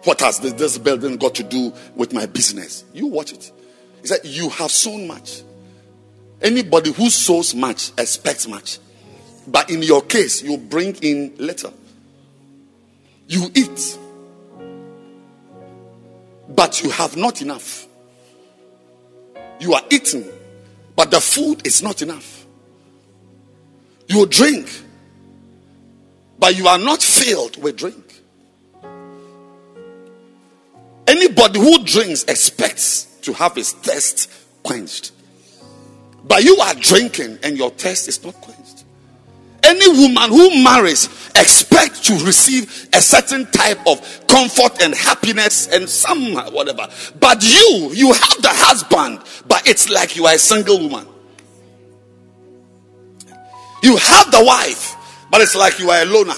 What 0.05 0.21
has 0.21 0.41
this, 0.41 0.79
building 0.79 1.17
got 1.17 1.35
to 1.37 1.43
do 1.45 1.73
with 1.95 2.13
my 2.13 2.27
business? 2.27 2.85
You 2.93 3.07
watch 3.07 3.33
it. 3.33 3.53
He 4.01 4.07
said, 4.09 4.21
You 4.25 4.49
have 4.49 4.71
sown 4.71 5.07
much. 5.07 5.43
Anybody 6.41 6.93
who 6.93 7.09
sows 7.11 7.55
much 7.55 7.93
expects 7.99 8.49
much. 8.49 8.79
But 9.47 9.71
in 9.71 9.83
your 9.83 10.03
case, 10.03 10.43
you 10.43 10.57
bring 10.57 10.95
in 10.97 11.35
little. 11.39 11.75
You 13.29 13.49
eat, 13.55 13.99
but 16.55 16.83
you 16.83 16.91
have 16.91 17.17
not 17.17 17.43
enough. 17.43 17.87
You 19.61 19.75
are 19.75 19.83
eating, 19.91 20.29
but 20.97 21.11
the 21.11 21.21
food 21.21 21.67
is 21.67 21.83
not 21.83 22.03
enough. 22.03 22.47
You 24.09 24.27
drink, 24.27 24.69
but 26.39 26.57
you 26.57 26.67
are 26.67 26.79
not 26.79 27.03
filled 27.03 27.63
with 27.63 27.77
drink. 27.77 28.21
Anybody 31.07 31.61
who 31.61 31.85
drinks 31.85 32.25
expects 32.25 33.05
to 33.23 33.33
have 33.33 33.55
his 33.55 33.73
thirst 33.73 34.31
quenched. 34.63 35.13
But 36.25 36.45
you 36.45 36.57
are 36.59 36.75
drinking 36.75 37.39
and 37.43 37.57
your 37.57 37.71
thirst 37.71 38.09
is 38.09 38.23
not 38.25 38.35
quenched. 38.41 38.62
Any 39.65 39.89
woman 39.89 40.31
who 40.31 40.63
marries 40.63 41.09
expect 41.37 42.05
to 42.05 42.15
receive 42.25 42.89
a 42.93 43.01
certain 43.01 43.47
type 43.53 43.79
of 43.87 44.27
comfort 44.27 44.83
and 44.83 44.95
happiness 44.95 45.69
and 45.69 45.89
some 45.89 46.35
whatever. 46.53 46.89
But 47.21 47.43
you, 47.43 47.91
you 47.93 48.13
have 48.13 48.43
the 48.43 48.51
husband, 48.51 49.21
but 49.47 49.67
it's 49.69 49.89
like 49.89 50.17
you 50.17 50.27
are 50.27 50.35
a 50.35 50.39
single 50.39 50.81
woman. 50.81 51.07
You 53.83 53.97
have 53.97 54.31
the 54.31 54.45
wife, 54.45 54.97
but 55.31 55.41
it's 55.41 55.55
like 55.57 55.79
you 55.79 55.91
are 55.91 56.03
a 56.03 56.07
loner. 56.07 56.35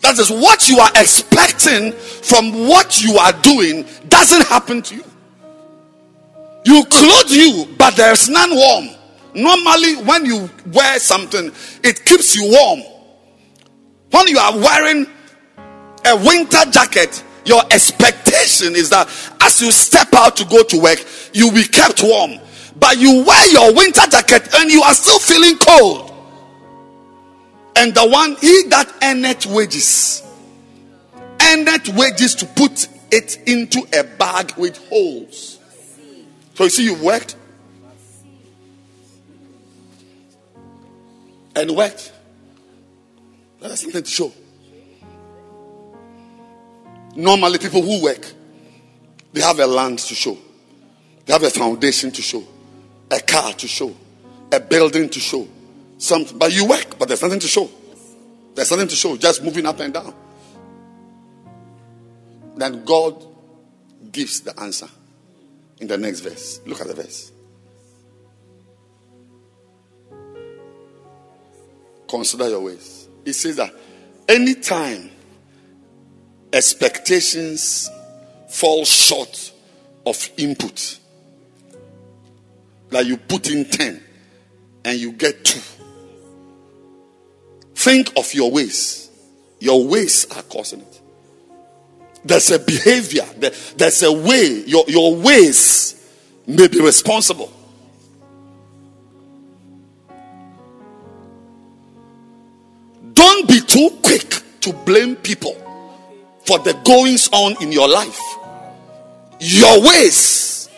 That 0.00 0.18
is 0.18 0.30
what 0.30 0.68
you 0.68 0.78
are 0.78 0.90
expecting 0.96 1.92
from 1.92 2.68
what 2.68 3.02
you 3.02 3.16
are 3.18 3.32
doing 3.40 3.86
doesn't 4.08 4.46
happen 4.46 4.82
to 4.82 4.96
you. 4.96 5.04
You 6.64 6.84
clothe 6.86 7.30
you, 7.30 7.68
but 7.78 7.96
there's 7.96 8.28
none 8.28 8.54
warm. 8.54 8.90
Normally, 9.34 9.96
when 9.96 10.26
you 10.26 10.50
wear 10.66 10.98
something, 10.98 11.50
it 11.82 12.04
keeps 12.04 12.36
you 12.36 12.50
warm. 12.50 12.80
When 14.10 14.28
you 14.28 14.38
are 14.38 14.56
wearing 14.56 15.06
a 16.04 16.16
winter 16.16 16.70
jacket, 16.70 17.24
your 17.44 17.62
expectation 17.70 18.76
is 18.76 18.90
that 18.90 19.08
as 19.40 19.60
you 19.60 19.72
step 19.72 20.12
out 20.14 20.36
to 20.36 20.44
go 20.44 20.62
to 20.62 20.80
work, 20.80 21.04
you'll 21.32 21.52
be 21.52 21.64
kept 21.64 22.02
warm. 22.02 22.38
But 22.78 22.98
you 22.98 23.24
wear 23.24 23.52
your 23.52 23.74
winter 23.74 24.06
jacket 24.10 24.54
and 24.54 24.70
you 24.70 24.82
are 24.82 24.94
still 24.94 25.18
feeling 25.18 25.56
cold. 25.56 26.10
And 27.76 27.94
the 27.94 28.06
one, 28.06 28.36
he 28.36 28.64
that 28.68 28.92
earneth 29.02 29.46
wages, 29.46 30.22
earneth 31.40 31.88
wages 31.96 32.34
to 32.36 32.46
put 32.46 32.86
it 33.10 33.38
into 33.46 33.86
a 33.98 34.04
bag 34.04 34.52
with 34.56 34.76
holes. 34.88 35.58
So 36.54 36.64
you 36.64 36.70
see, 36.70 36.84
you've 36.84 37.02
worked 37.02 37.36
and 41.54 41.76
worked. 41.76 42.12
There's 43.60 43.80
something 43.80 44.02
to 44.02 44.10
show. 44.10 44.32
Normally, 47.14 47.58
people 47.58 47.82
who 47.82 48.02
work, 48.02 48.32
they 49.32 49.40
have 49.40 49.58
a 49.58 49.66
land 49.66 49.98
to 49.98 50.14
show, 50.14 50.36
they 51.26 51.32
have 51.32 51.42
a 51.42 51.50
foundation 51.50 52.10
to 52.10 52.22
show, 52.22 52.42
a 53.10 53.20
car 53.20 53.52
to 53.52 53.68
show, 53.68 53.94
a 54.50 54.60
building 54.60 55.08
to 55.10 55.20
show. 55.20 55.46
Something, 55.98 56.38
but 56.38 56.52
you 56.52 56.66
work, 56.66 56.98
but 56.98 57.06
there's 57.06 57.22
nothing 57.22 57.38
to 57.38 57.46
show. 57.46 57.70
There's 58.54 58.70
nothing 58.70 58.88
to 58.88 58.96
show, 58.96 59.16
just 59.16 59.42
moving 59.42 59.66
up 59.66 59.78
and 59.80 59.94
down. 59.94 60.14
Then 62.56 62.84
God 62.84 63.24
gives 64.10 64.40
the 64.40 64.58
answer 64.60 64.88
in 65.80 65.88
the 65.88 65.98
next 65.98 66.20
verse. 66.20 66.60
Look 66.66 66.80
at 66.80 66.86
the 66.86 66.94
verse. 66.94 67.31
Consider 72.12 72.50
your 72.50 72.60
ways. 72.60 73.08
It 73.24 73.32
says 73.32 73.56
that 73.56 73.74
anytime 74.28 75.10
expectations 76.52 77.88
fall 78.50 78.84
short 78.84 79.50
of 80.04 80.28
input, 80.36 80.98
like 82.90 83.06
you 83.06 83.16
put 83.16 83.50
in 83.50 83.64
10 83.64 84.02
and 84.84 84.98
you 84.98 85.12
get 85.12 85.42
2, 85.42 85.58
think 87.76 88.12
of 88.18 88.34
your 88.34 88.50
ways. 88.50 89.10
Your 89.58 89.82
ways 89.86 90.26
are 90.36 90.42
causing 90.42 90.82
it. 90.82 91.00
There's 92.26 92.50
a 92.50 92.58
behavior, 92.58 93.24
there's 93.74 94.02
a 94.02 94.12
way, 94.12 94.64
your, 94.66 94.84
your 94.86 95.16
ways 95.16 96.12
may 96.46 96.68
be 96.68 96.82
responsible. 96.82 97.50
Don't 103.12 103.48
be 103.48 103.60
too 103.60 103.90
quick 104.02 104.42
to 104.60 104.72
blame 104.84 105.16
people 105.16 105.54
for 106.46 106.58
the 106.60 106.72
goings 106.84 107.28
on 107.32 107.60
in 107.62 107.72
your 107.72 107.88
life. 107.88 108.20
Your 109.40 109.82
ways. 109.82 110.68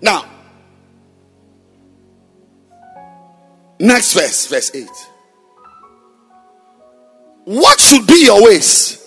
Now, 0.00 0.24
next 3.78 4.12
verse, 4.12 4.46
verse 4.46 4.70
8. 4.74 4.88
What 7.44 7.80
should 7.80 8.06
be 8.06 8.24
your 8.24 8.42
ways? 8.44 9.02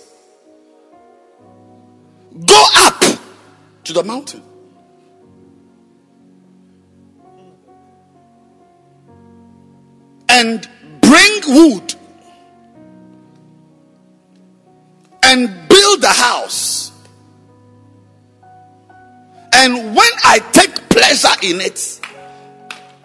Go 2.46 2.64
up 2.76 3.04
to 3.84 3.92
the 3.92 4.02
mountain. 4.02 4.42
And 10.32 10.66
bring 11.00 11.40
wood 11.48 11.94
and 15.22 15.68
build 15.68 16.04
a 16.04 16.08
house. 16.08 16.92
And 19.52 19.74
when 19.94 20.10
I 20.24 20.38
take 20.52 20.88
pleasure 20.88 21.28
in 21.42 21.60
it 21.60 22.00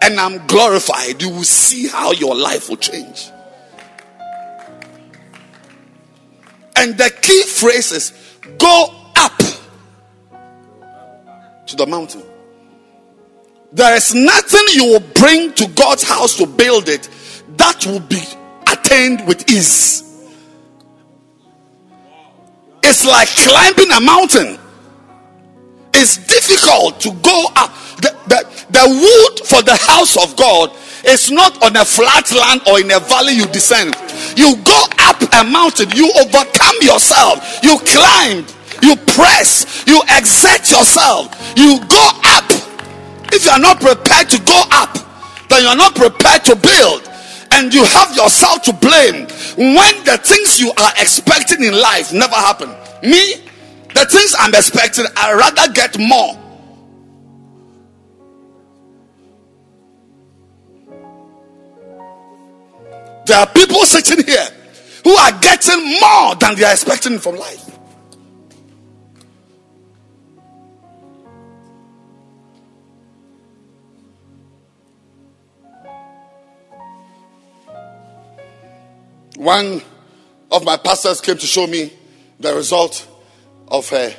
and 0.00 0.18
I'm 0.18 0.46
glorified, 0.46 1.20
you 1.20 1.30
will 1.30 1.44
see 1.44 1.88
how 1.88 2.12
your 2.12 2.34
life 2.34 2.68
will 2.68 2.76
change. 2.76 3.30
And 6.76 6.96
the 6.96 7.10
key 7.22 7.42
phrase 7.42 7.90
is 7.92 8.12
go 8.58 8.94
up 9.16 9.38
to 11.66 11.76
the 11.76 11.86
mountain. 11.86 12.22
There 13.72 13.94
is 13.96 14.14
nothing 14.14 14.62
you 14.74 14.84
will 14.92 15.04
bring 15.14 15.52
to 15.54 15.66
God's 15.68 16.04
house 16.04 16.36
to 16.36 16.46
build 16.46 16.88
it 16.88 17.08
that 17.66 17.84
will 17.84 18.00
be 18.06 18.22
attained 18.70 19.26
with 19.26 19.50
ease. 19.50 20.06
It's 22.84 23.04
like 23.04 23.26
climbing 23.42 23.90
a 23.90 24.00
mountain. 24.00 24.58
It's 25.92 26.16
difficult 26.30 27.00
to 27.00 27.10
go 27.26 27.46
up. 27.56 27.74
The, 27.98 28.14
the, 28.30 28.40
the 28.70 28.84
wood 28.86 29.46
for 29.48 29.62
the 29.62 29.74
house 29.74 30.14
of 30.16 30.36
God 30.36 30.70
is 31.04 31.30
not 31.32 31.60
on 31.64 31.74
a 31.74 31.84
flat 31.84 32.30
land 32.30 32.62
or 32.68 32.78
in 32.78 32.90
a 32.92 33.00
valley 33.00 33.32
you 33.32 33.46
descend. 33.46 33.96
You 34.36 34.54
go 34.62 34.80
up 35.02 35.18
a 35.34 35.42
mountain, 35.42 35.90
you 35.90 36.12
overcome 36.22 36.76
yourself, 36.82 37.42
you 37.64 37.78
climb, 37.82 38.46
you 38.80 38.94
press, 39.10 39.82
you 39.88 40.00
exert 40.14 40.70
yourself, 40.70 41.34
you 41.56 41.80
go 41.88 42.06
up. 42.30 42.46
If 43.34 43.44
you 43.44 43.50
are 43.50 43.58
not 43.58 43.80
prepared 43.80 44.30
to 44.30 44.38
go 44.46 44.62
up, 44.70 44.94
then 45.48 45.62
you 45.62 45.68
are 45.68 45.76
not 45.76 45.94
prepared 45.96 46.44
to 46.44 46.54
build, 46.54 47.05
and 47.56 47.72
you 47.72 47.84
have 47.84 48.14
yourself 48.14 48.60
to 48.62 48.72
blame 48.74 49.26
when 49.56 50.04
the 50.04 50.20
things 50.22 50.60
you 50.60 50.70
are 50.78 50.92
expecting 50.98 51.64
in 51.64 51.72
life 51.72 52.12
never 52.12 52.34
happen. 52.34 52.68
Me, 53.02 53.34
the 53.94 54.04
things 54.04 54.34
I'm 54.38 54.54
expecting, 54.54 55.06
I 55.16 55.32
rather 55.32 55.72
get 55.72 55.98
more. 55.98 56.34
There 63.26 63.38
are 63.38 63.46
people 63.46 63.80
sitting 63.84 64.24
here 64.24 64.46
who 65.02 65.12
are 65.12 65.32
getting 65.40 65.98
more 66.00 66.34
than 66.36 66.56
they 66.56 66.64
are 66.64 66.72
expecting 66.72 67.18
from 67.18 67.36
life. 67.36 67.65
One 79.46 79.80
of 80.50 80.64
my 80.64 80.76
pastors 80.76 81.20
came 81.20 81.38
to 81.38 81.46
show 81.46 81.68
me 81.68 81.92
the 82.40 82.52
result 82.52 83.06
of 83.68 83.88
her 83.90 84.12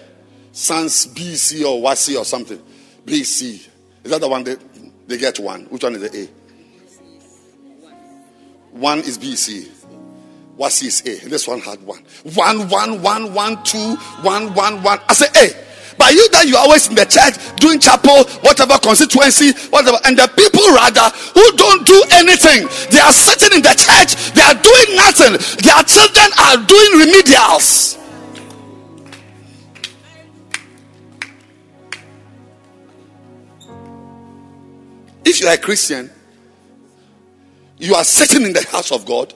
son's 0.54 1.06
BC 1.08 1.66
or 1.66 1.82
WASSCE 1.82 2.18
or 2.18 2.24
something. 2.24 2.58
BC. 3.06 3.68
Is 4.06 4.12
that 4.12 4.22
the 4.22 4.30
one 4.30 4.46
they, 4.46 4.56
they 5.06 5.18
get 5.18 5.38
one? 5.38 5.66
Which 5.66 5.84
one 5.84 5.96
is 5.96 6.10
the 6.10 6.18
A? 6.18 6.28
One 8.72 9.00
is 9.00 9.18
BC. 9.18 9.68
WASSCE 10.58 10.84
is 10.86 11.02
A. 11.02 11.28
This 11.28 11.46
one 11.46 11.60
had 11.60 11.84
one. 11.84 12.06
One, 12.34 12.70
one, 12.70 13.02
one, 13.02 13.34
one, 13.34 13.62
two, 13.64 13.96
one, 14.22 14.54
one, 14.54 14.82
one. 14.82 15.00
I 15.10 15.14
say 15.14 15.28
A. 15.36 15.67
But 15.98 16.14
you 16.14 16.30
that 16.30 16.48
you're 16.48 16.60
always 16.60 16.88
in 16.88 16.96
the 16.96 17.06
church 17.06 17.36
doing 17.58 17.80
chapel, 17.80 18.24
whatever 18.46 18.78
constituency, 18.78 19.52
whatever, 19.70 19.98
and 20.06 20.18
the 20.18 20.30
people 20.38 20.62
rather 20.78 21.10
who 21.34 21.46
don't 21.58 21.86
do 21.86 21.98
anything, 22.14 22.70
they 22.94 23.00
are 23.00 23.12
sitting 23.12 23.58
in 23.58 23.64
the 23.64 23.74
church, 23.74 24.14
they 24.38 24.46
are 24.46 24.54
doing 24.54 24.90
nothing. 24.96 25.34
Their 25.66 25.82
children 25.84 26.30
are 26.38 26.58
doing 26.62 26.92
remedials. 27.02 27.98
If 35.26 35.42
you 35.42 35.48
are 35.48 35.56
a 35.56 35.58
Christian, 35.58 36.10
you 37.80 37.96
are 37.96 38.04
sitting 38.04 38.44
in 38.44 38.54
the 38.54 38.66
house 38.72 38.92
of 38.92 39.06
God, 39.06 39.34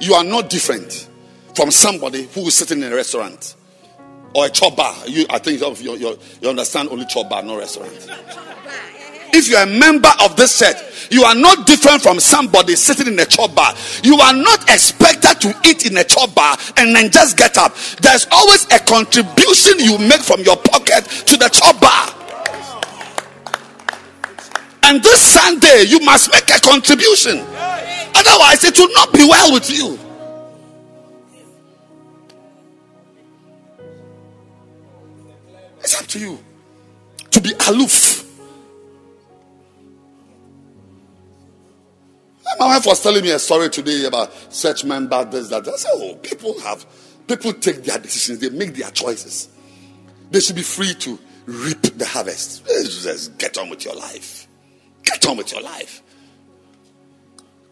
you 0.00 0.14
are 0.14 0.24
not 0.24 0.48
different 0.48 1.08
from 1.54 1.70
somebody 1.70 2.26
who 2.28 2.42
is 2.46 2.54
sitting 2.54 2.82
in 2.82 2.92
a 2.92 2.96
restaurant 2.96 3.55
or 4.34 4.46
a 4.46 4.50
chop 4.50 4.76
bar. 4.76 4.94
You, 5.06 5.26
I 5.30 5.38
think 5.38 5.60
you, 5.80 5.96
you, 5.96 6.18
you 6.40 6.48
understand 6.48 6.88
only 6.90 7.06
chop 7.06 7.30
bar, 7.30 7.42
no 7.42 7.58
restaurant. 7.58 7.92
If 9.32 9.48
you 9.48 9.56
are 9.56 9.64
a 9.64 9.66
member 9.66 10.10
of 10.22 10.36
this 10.36 10.52
set, 10.52 10.82
you 11.10 11.24
are 11.24 11.34
not 11.34 11.66
different 11.66 12.02
from 12.02 12.20
somebody 12.20 12.74
sitting 12.74 13.06
in 13.06 13.18
a 13.18 13.24
chop 13.24 13.54
bar. 13.54 13.74
You 14.02 14.16
are 14.18 14.32
not 14.32 14.62
expected 14.70 15.40
to 15.40 15.54
eat 15.68 15.86
in 15.86 15.96
a 15.96 16.04
chop 16.04 16.34
bar 16.34 16.56
and 16.76 16.94
then 16.94 17.10
just 17.10 17.36
get 17.36 17.58
up. 17.58 17.74
There's 18.00 18.26
always 18.30 18.64
a 18.72 18.78
contribution 18.78 19.78
you 19.78 19.98
make 19.98 20.20
from 20.20 20.40
your 20.40 20.56
pocket 20.56 21.04
to 21.26 21.36
the 21.36 21.48
chop 21.48 21.80
bar. 21.80 22.12
And 24.84 25.02
this 25.02 25.20
Sunday, 25.20 25.84
you 25.88 26.00
must 26.00 26.32
make 26.32 26.48
a 26.48 26.60
contribution. 26.60 27.40
Otherwise, 28.14 28.64
it 28.64 28.78
will 28.78 28.92
not 28.94 29.12
be 29.12 29.24
well 29.28 29.52
with 29.52 29.68
you. 29.68 29.98
It's 35.86 36.00
up 36.00 36.08
to 36.08 36.18
you 36.18 36.36
to 37.30 37.40
be 37.40 37.52
aloof. 37.68 38.24
My 42.58 42.66
wife 42.66 42.86
was 42.86 43.00
telling 43.00 43.22
me 43.22 43.30
a 43.30 43.38
story 43.38 43.70
today 43.70 44.04
about 44.04 44.32
such 44.52 44.84
member, 44.84 45.24
this, 45.26 45.48
that. 45.50 45.68
I 45.68 45.76
said, 45.76 45.92
Oh, 45.94 46.16
people 46.16 46.58
have, 46.62 46.84
people 47.28 47.52
take 47.52 47.84
their 47.84 47.98
decisions, 47.98 48.40
they 48.40 48.50
make 48.50 48.74
their 48.74 48.90
choices. 48.90 49.48
They 50.32 50.40
should 50.40 50.56
be 50.56 50.62
free 50.62 50.92
to 50.92 51.20
reap 51.44 51.82
the 51.82 52.04
harvest. 52.04 52.66
Just 52.66 53.38
get 53.38 53.56
on 53.56 53.70
with 53.70 53.84
your 53.84 53.94
life. 53.94 54.48
Get 55.04 55.24
on 55.28 55.36
with 55.36 55.52
your 55.52 55.62
life. 55.62 56.02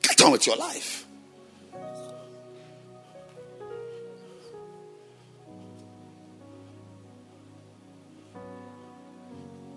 Get 0.02 0.22
on 0.22 0.30
with 0.30 0.46
your 0.46 0.56
life. 0.56 1.03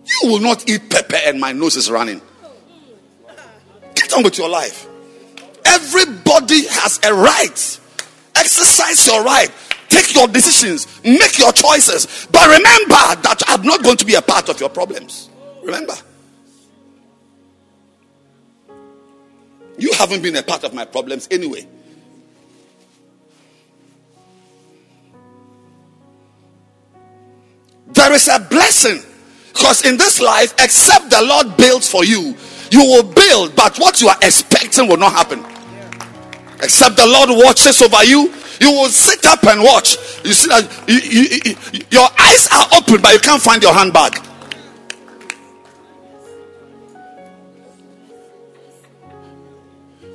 You 0.07 0.29
will 0.29 0.39
not 0.39 0.69
eat 0.69 0.89
pepper 0.89 1.17
and 1.25 1.39
my 1.39 1.51
nose 1.51 1.75
is 1.75 1.91
running. 1.91 2.21
Get 3.95 4.13
on 4.13 4.23
with 4.23 4.37
your 4.37 4.49
life. 4.49 4.87
Everybody 5.65 6.65
has 6.67 6.99
a 7.03 7.13
right. 7.13 7.79
Exercise 8.35 9.05
your 9.05 9.23
right. 9.23 9.49
Take 9.89 10.15
your 10.15 10.27
decisions. 10.27 10.87
Make 11.03 11.37
your 11.37 11.51
choices. 11.51 12.27
But 12.31 12.47
remember 12.47 13.21
that 13.21 13.41
I'm 13.47 13.63
not 13.63 13.83
going 13.83 13.97
to 13.97 14.05
be 14.05 14.15
a 14.15 14.21
part 14.21 14.49
of 14.49 14.59
your 14.59 14.69
problems. 14.69 15.29
Remember. 15.63 15.93
You 19.77 19.91
haven't 19.93 20.23
been 20.23 20.35
a 20.35 20.43
part 20.43 20.63
of 20.63 20.73
my 20.73 20.85
problems 20.85 21.27
anyway. 21.29 21.67
There 27.87 28.13
is 28.13 28.27
a 28.27 28.39
blessing 28.39 29.01
because 29.57 29.85
in 29.85 29.97
this 29.97 30.21
life, 30.21 30.53
except 30.59 31.09
the 31.09 31.21
Lord 31.21 31.57
builds 31.57 31.89
for 31.89 32.05
you, 32.05 32.35
you 32.69 32.79
will 32.79 33.03
build, 33.03 33.55
but 33.55 33.77
what 33.77 33.99
you 34.01 34.07
are 34.07 34.17
expecting 34.21 34.87
will 34.87 34.97
not 34.97 35.13
happen. 35.13 35.43
Except 36.61 36.95
the 36.95 37.07
Lord 37.07 37.29
watches 37.29 37.81
over 37.81 38.03
you, 38.03 38.33
you 38.61 38.71
will 38.71 38.89
sit 38.89 39.25
up 39.25 39.43
and 39.45 39.61
watch. 39.61 39.97
You 40.23 40.33
see 40.33 40.49
that 40.49 40.69
you, 40.87 40.95
you, 40.95 41.55
you, 41.73 41.85
your 41.89 42.07
eyes 42.19 42.47
are 42.51 42.67
open, 42.77 43.01
but 43.01 43.13
you 43.13 43.19
can't 43.19 43.41
find 43.41 43.61
your 43.63 43.73
handbag. 43.73 44.19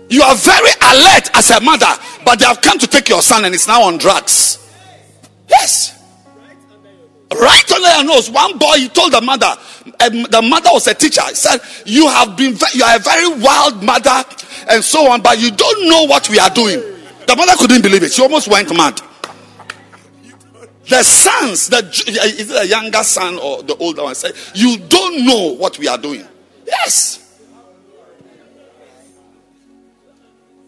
You 0.09 0.22
are 0.22 0.34
very 0.36 0.70
alert 0.82 1.30
as 1.34 1.51
a 1.51 1.61
mother, 1.61 1.86
but 2.24 2.38
they 2.38 2.45
have 2.45 2.61
come 2.61 2.78
to 2.78 2.86
take 2.86 3.09
your 3.09 3.22
son 3.22 3.45
and 3.45 3.55
it's 3.55 3.66
now 3.66 3.82
on 3.82 3.99
drugs. 3.99 4.59
Yes. 5.49 6.01
Right 7.41 7.72
under 7.72 7.89
your 7.89 8.05
nose, 8.05 8.30
one 8.30 8.59
boy 8.59 8.76
he 8.76 8.89
told 8.89 9.12
the 9.12 9.20
mother, 9.20 9.55
um, 10.01 10.22
the 10.30 10.43
mother 10.43 10.70
was 10.72 10.87
a 10.87 10.95
teacher. 10.95 11.22
He 11.28 11.35
said, 11.35 11.61
"You 11.87 12.09
have 12.09 12.37
been, 12.37 12.57
you 12.74 12.85
are 12.85 12.97
a 12.97 12.99
very 12.99 13.28
wild 13.41 13.83
mother, 13.83 14.24
and 14.68 14.85
so 14.85 15.11
on, 15.11 15.22
but 15.22 15.39
you 15.39 15.51
don't 15.51 15.89
know 15.89 16.05
what 16.05 16.28
we 16.28 16.39
are 16.39 16.51
doing." 16.51 16.80
The 17.26 17.37
mother 17.37 17.53
couldn't 17.57 17.83
believe 17.83 18.03
it. 18.03 18.12
She 18.12 18.22
almost 18.22 18.49
went 18.49 18.74
mad. 18.76 19.01
The 20.89 21.03
sons, 21.05 21.68
the 21.68 21.78
is 22.07 22.51
it 22.51 22.55
the 22.55 22.66
younger 22.66 23.03
son 23.05 23.39
or 23.39 23.62
the 23.62 23.76
older 23.76 24.03
one, 24.03 24.14
said, 24.14 24.35
"You 24.55 24.76
don't 24.76 25.24
know 25.24 25.55
what 25.55 25.78
we 25.78 25.89
are 25.89 25.99
doing." 25.99 26.26
Yes. 26.66 27.20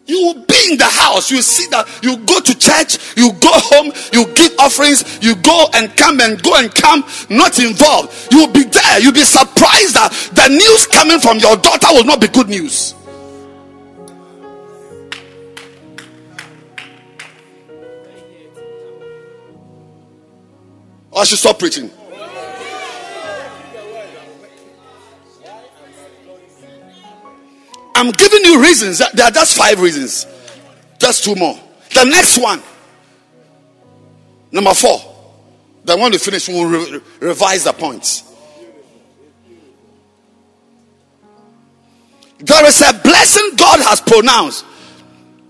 You 0.06 0.20
will 0.26 0.44
be 0.44 0.72
in 0.72 0.76
the 0.76 0.84
house. 0.84 1.30
You 1.30 1.40
see 1.40 1.66
that 1.70 1.88
you 2.02 2.18
go 2.18 2.38
to 2.40 2.58
church, 2.58 3.16
you 3.16 3.32
go 3.40 3.48
home, 3.52 3.92
you 4.12 4.26
give 4.34 4.52
offerings, 4.58 5.22
you 5.22 5.34
go 5.36 5.66
and 5.74 5.96
come 5.96 6.20
and 6.20 6.42
go 6.42 6.56
and 6.56 6.72
come, 6.74 7.04
not 7.30 7.58
involved. 7.58 8.28
You 8.30 8.40
will 8.40 8.52
be 8.52 8.64
there. 8.64 9.00
You'll 9.00 9.12
be 9.12 9.24
surprised 9.24 9.94
that 9.94 10.12
the 10.34 10.48
news 10.48 10.86
coming 10.86 11.20
from 11.20 11.38
your 11.38 11.56
daughter 11.56 11.88
will 11.92 12.04
not 12.04 12.20
be 12.20 12.28
good 12.28 12.48
news. 12.48 12.94
I 21.16 21.24
should 21.24 21.38
stop 21.38 21.58
preaching. 21.58 21.90
I'm 27.94 28.10
giving 28.10 28.44
you 28.44 28.60
reasons. 28.62 28.98
There 28.98 29.24
are 29.24 29.30
just 29.30 29.56
five 29.56 29.80
reasons. 29.80 30.26
Just 30.98 31.24
two 31.24 31.34
more. 31.34 31.58
The 31.94 32.04
next 32.04 32.38
one, 32.38 32.62
number 34.50 34.74
four. 34.74 34.98
Then 35.84 36.00
when 36.00 36.12
we 36.12 36.18
finish, 36.18 36.48
we'll 36.48 36.66
re- 36.66 37.00
revise 37.20 37.64
the 37.64 37.72
points. 37.72 38.24
There 42.38 42.66
is 42.66 42.82
a 42.82 42.92
blessing 43.02 43.50
God 43.56 43.80
has 43.80 44.00
pronounced. 44.00 44.64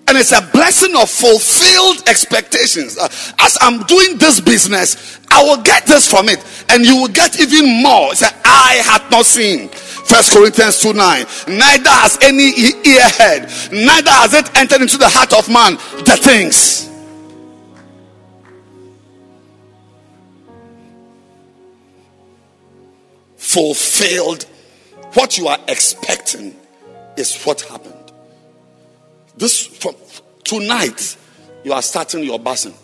And 0.06 0.18
it's 0.18 0.32
a 0.32 0.42
blessing 0.52 0.94
of 0.96 1.08
fulfilled 1.08 2.08
expectations. 2.08 2.98
Uh, 2.98 3.08
as 3.38 3.56
I'm 3.60 3.82
doing 3.84 4.18
this 4.18 4.38
business, 4.38 5.18
I 5.30 5.42
will 5.42 5.62
get 5.62 5.86
this 5.86 6.08
from 6.08 6.28
it. 6.28 6.44
And 6.68 6.84
you 6.84 6.96
will 6.96 7.08
get 7.08 7.40
even 7.40 7.82
more. 7.82 8.12
It's 8.12 8.22
eye 8.22 8.82
hath 8.84 9.10
not 9.10 9.24
seen. 9.24 9.70
First 10.04 10.32
Corinthians 10.32 10.80
2 10.80 10.92
9. 10.92 11.26
Neither 11.48 11.90
has 11.90 12.18
any 12.22 12.52
ear 12.86 13.08
heard, 13.18 13.42
neither 13.72 14.10
has 14.10 14.34
it 14.34 14.56
entered 14.56 14.82
into 14.82 14.98
the 14.98 15.08
heart 15.08 15.32
of 15.32 15.48
man 15.48 15.74
the 16.04 16.18
things. 16.20 16.90
Fulfilled. 23.36 24.44
What 25.14 25.38
you 25.38 25.48
are 25.48 25.58
expecting 25.68 26.56
is 27.16 27.42
what 27.44 27.60
happened. 27.62 28.12
This 29.36 29.66
from 29.66 29.94
tonight, 30.42 31.16
you 31.64 31.72
are 31.72 31.82
starting 31.82 32.24
your 32.24 32.38
busing. 32.38 32.74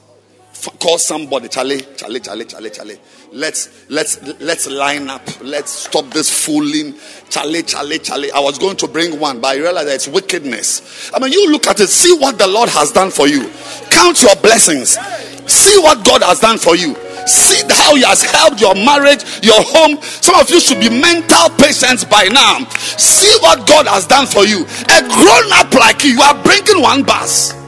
F- 0.52 0.78
Call 0.78 0.98
somebody, 0.98 1.48
Charlie, 1.48 1.80
Charlie, 1.96 2.20
Charlie, 2.20 2.44
Charlie, 2.44 2.70
Charlie. 2.70 2.98
Let's 3.32 3.88
let's 3.88 4.20
let's 4.40 4.68
line 4.68 5.08
up. 5.08 5.22
Let's 5.40 5.70
stop 5.70 6.06
this 6.06 6.28
fooling. 6.28 6.96
Charlie, 7.28 7.62
Charlie, 7.62 8.00
Charlie. 8.00 8.32
I 8.32 8.40
was 8.40 8.58
going 8.58 8.76
to 8.78 8.88
bring 8.88 9.20
one, 9.20 9.40
but 9.40 9.48
I 9.48 9.58
realized 9.58 9.86
that 9.86 9.94
it's 9.94 10.08
wickedness. 10.08 11.12
I 11.14 11.20
mean, 11.20 11.32
you 11.32 11.52
look 11.52 11.68
at 11.68 11.78
it, 11.78 11.88
see 11.88 12.16
what 12.18 12.38
the 12.38 12.48
Lord 12.48 12.68
has 12.70 12.90
done 12.90 13.12
for 13.12 13.28
you. 13.28 13.48
Count 13.90 14.20
your 14.22 14.34
blessings. 14.36 14.98
See 15.46 15.78
what 15.78 16.04
God 16.04 16.22
has 16.22 16.40
done 16.40 16.58
for 16.58 16.74
you. 16.74 16.96
See 17.26 17.62
how 17.68 17.94
He 17.94 18.02
has 18.02 18.22
helped 18.24 18.60
your 18.60 18.74
marriage, 18.74 19.22
your 19.44 19.62
home. 19.62 20.02
Some 20.02 20.34
of 20.34 20.50
you 20.50 20.58
should 20.58 20.80
be 20.80 20.90
mental 20.90 21.50
patients 21.54 22.04
by 22.04 22.24
now. 22.24 22.66
See 22.74 23.30
what 23.42 23.64
God 23.68 23.86
has 23.86 24.08
done 24.08 24.26
for 24.26 24.44
you. 24.44 24.64
A 24.64 25.00
grown 25.06 25.52
up 25.54 25.72
like 25.74 26.02
you, 26.02 26.14
you 26.14 26.22
are 26.22 26.42
bringing 26.42 26.82
one 26.82 27.04
bus. 27.04 27.59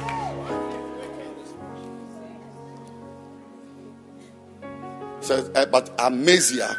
Says, 5.23 5.51
eh, 5.55 5.65
but 5.67 5.89
Amaziah 6.01 6.77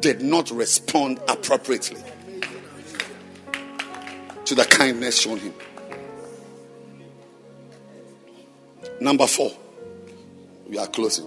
did 0.00 0.20
not 0.20 0.50
respond 0.50 1.18
appropriately 1.28 2.02
to 4.44 4.54
the 4.54 4.64
kindness 4.66 5.22
shown 5.22 5.38
him. 5.38 5.54
Number 9.00 9.26
four, 9.26 9.50
we 10.68 10.76
are 10.78 10.86
closing. 10.86 11.26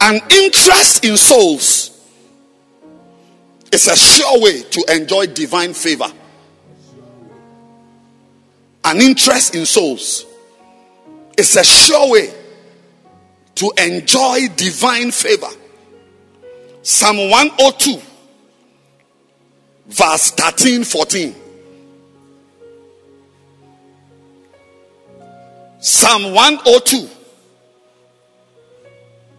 An 0.00 0.20
interest 0.30 1.04
in 1.04 1.16
souls 1.16 1.90
is 3.70 3.86
a 3.86 3.96
sure 3.96 4.40
way 4.40 4.62
to 4.62 4.84
enjoy 4.88 5.26
divine 5.26 5.74
favor. 5.74 6.12
An 8.84 9.00
interest 9.00 9.54
in 9.54 9.66
souls 9.66 10.24
is 11.36 11.56
a 11.56 11.64
sure 11.64 12.10
way 12.10 12.34
to 13.56 13.72
enjoy 13.78 14.48
divine 14.56 15.10
favor. 15.10 15.50
Psalm 16.82 17.30
102, 17.30 18.00
verse 19.88 20.30
13 20.30 20.84
14. 20.84 21.34
Psalm 25.78 26.34
102, 26.34 27.08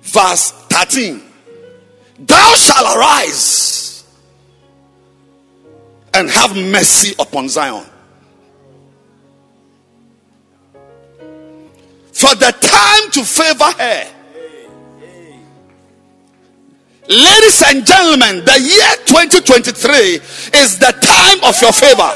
verse 0.02 0.52
13. 0.52 1.22
Thou 2.20 2.54
shalt 2.56 2.98
arise 2.98 4.04
and 6.14 6.30
have 6.30 6.56
mercy 6.56 7.16
upon 7.18 7.50
Zion. 7.50 7.86
For 12.22 12.36
the 12.36 12.52
time 12.52 13.10
to 13.14 13.24
favor 13.24 13.64
her. 13.64 14.08
Ladies 17.10 17.64
and 17.66 17.84
gentlemen, 17.84 18.46
the 18.46 18.60
year 18.62 18.96
2023 19.08 20.22
is 20.62 20.78
the 20.78 20.94
time 21.02 21.44
of 21.44 21.60
your 21.60 21.72
favor. 21.72 22.14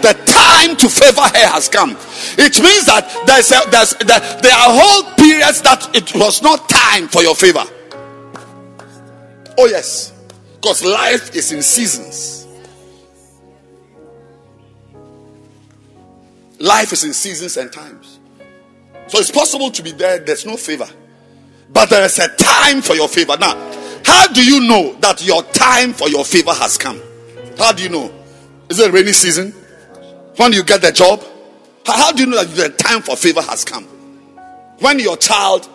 The 0.00 0.14
time 0.24 0.76
to 0.76 0.88
favor 0.88 1.20
her 1.20 1.46
has 1.46 1.68
come. 1.68 1.90
It 2.38 2.58
means 2.62 2.86
that 2.86 3.04
there's, 3.26 3.52
a, 3.52 3.68
there's 3.70 3.90
that 4.08 4.42
there 4.42 4.54
are 4.54 4.70
whole 4.70 5.14
periods 5.16 5.60
that 5.60 5.94
it 5.94 6.14
was 6.14 6.40
not 6.40 6.66
time 6.66 7.06
for 7.08 7.22
your 7.22 7.34
favor. 7.34 7.64
Oh, 9.58 9.66
yes, 9.66 10.14
because 10.54 10.82
life 10.82 11.36
is 11.36 11.52
in 11.52 11.60
seasons. 11.60 12.46
Life 16.58 16.94
is 16.94 17.04
in 17.04 17.12
seasons 17.12 17.58
and 17.58 17.70
times. 17.70 18.17
So 19.08 19.18
it's 19.18 19.30
possible 19.30 19.70
to 19.70 19.82
be 19.82 19.92
there, 19.92 20.18
there's 20.18 20.44
no 20.44 20.56
favor. 20.56 20.88
But 21.70 21.90
there 21.90 22.04
is 22.04 22.18
a 22.18 22.28
time 22.36 22.82
for 22.82 22.94
your 22.94 23.08
favor. 23.08 23.36
Now, 23.38 23.54
how 24.04 24.28
do 24.28 24.44
you 24.44 24.60
know 24.60 24.94
that 25.00 25.24
your 25.24 25.42
time 25.44 25.92
for 25.92 26.08
your 26.08 26.24
favor 26.24 26.52
has 26.52 26.76
come? 26.76 27.00
How 27.58 27.72
do 27.72 27.82
you 27.82 27.88
know? 27.88 28.12
Is 28.68 28.78
it 28.78 28.92
rainy 28.92 29.12
season? 29.12 29.52
When 30.36 30.52
you 30.52 30.62
get 30.62 30.82
the 30.82 30.92
job? 30.92 31.22
How, 31.86 32.12
do 32.12 32.22
you 32.22 32.28
know 32.28 32.44
that 32.44 32.54
the 32.54 32.68
time 32.76 33.00
for 33.00 33.16
favor 33.16 33.40
has 33.40 33.64
come? 33.64 33.84
When 34.80 34.98
your 34.98 35.16
child 35.16 35.68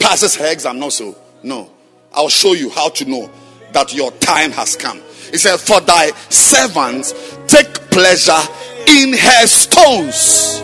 passes 0.00 0.34
her 0.34 0.52
exam, 0.52 0.80
not 0.80 0.92
so. 0.92 1.16
No. 1.44 1.70
I'll 2.12 2.28
show 2.28 2.54
you 2.54 2.70
how 2.70 2.88
to 2.90 3.04
know 3.04 3.30
that 3.70 3.94
your 3.94 4.10
time 4.12 4.50
has 4.50 4.74
come. 4.74 5.00
He 5.30 5.38
said, 5.38 5.58
For 5.58 5.80
thy 5.80 6.10
servants 6.28 7.14
take 7.46 7.72
pleasure 7.90 8.40
in 8.88 9.12
her 9.12 9.46
stones 9.46 10.60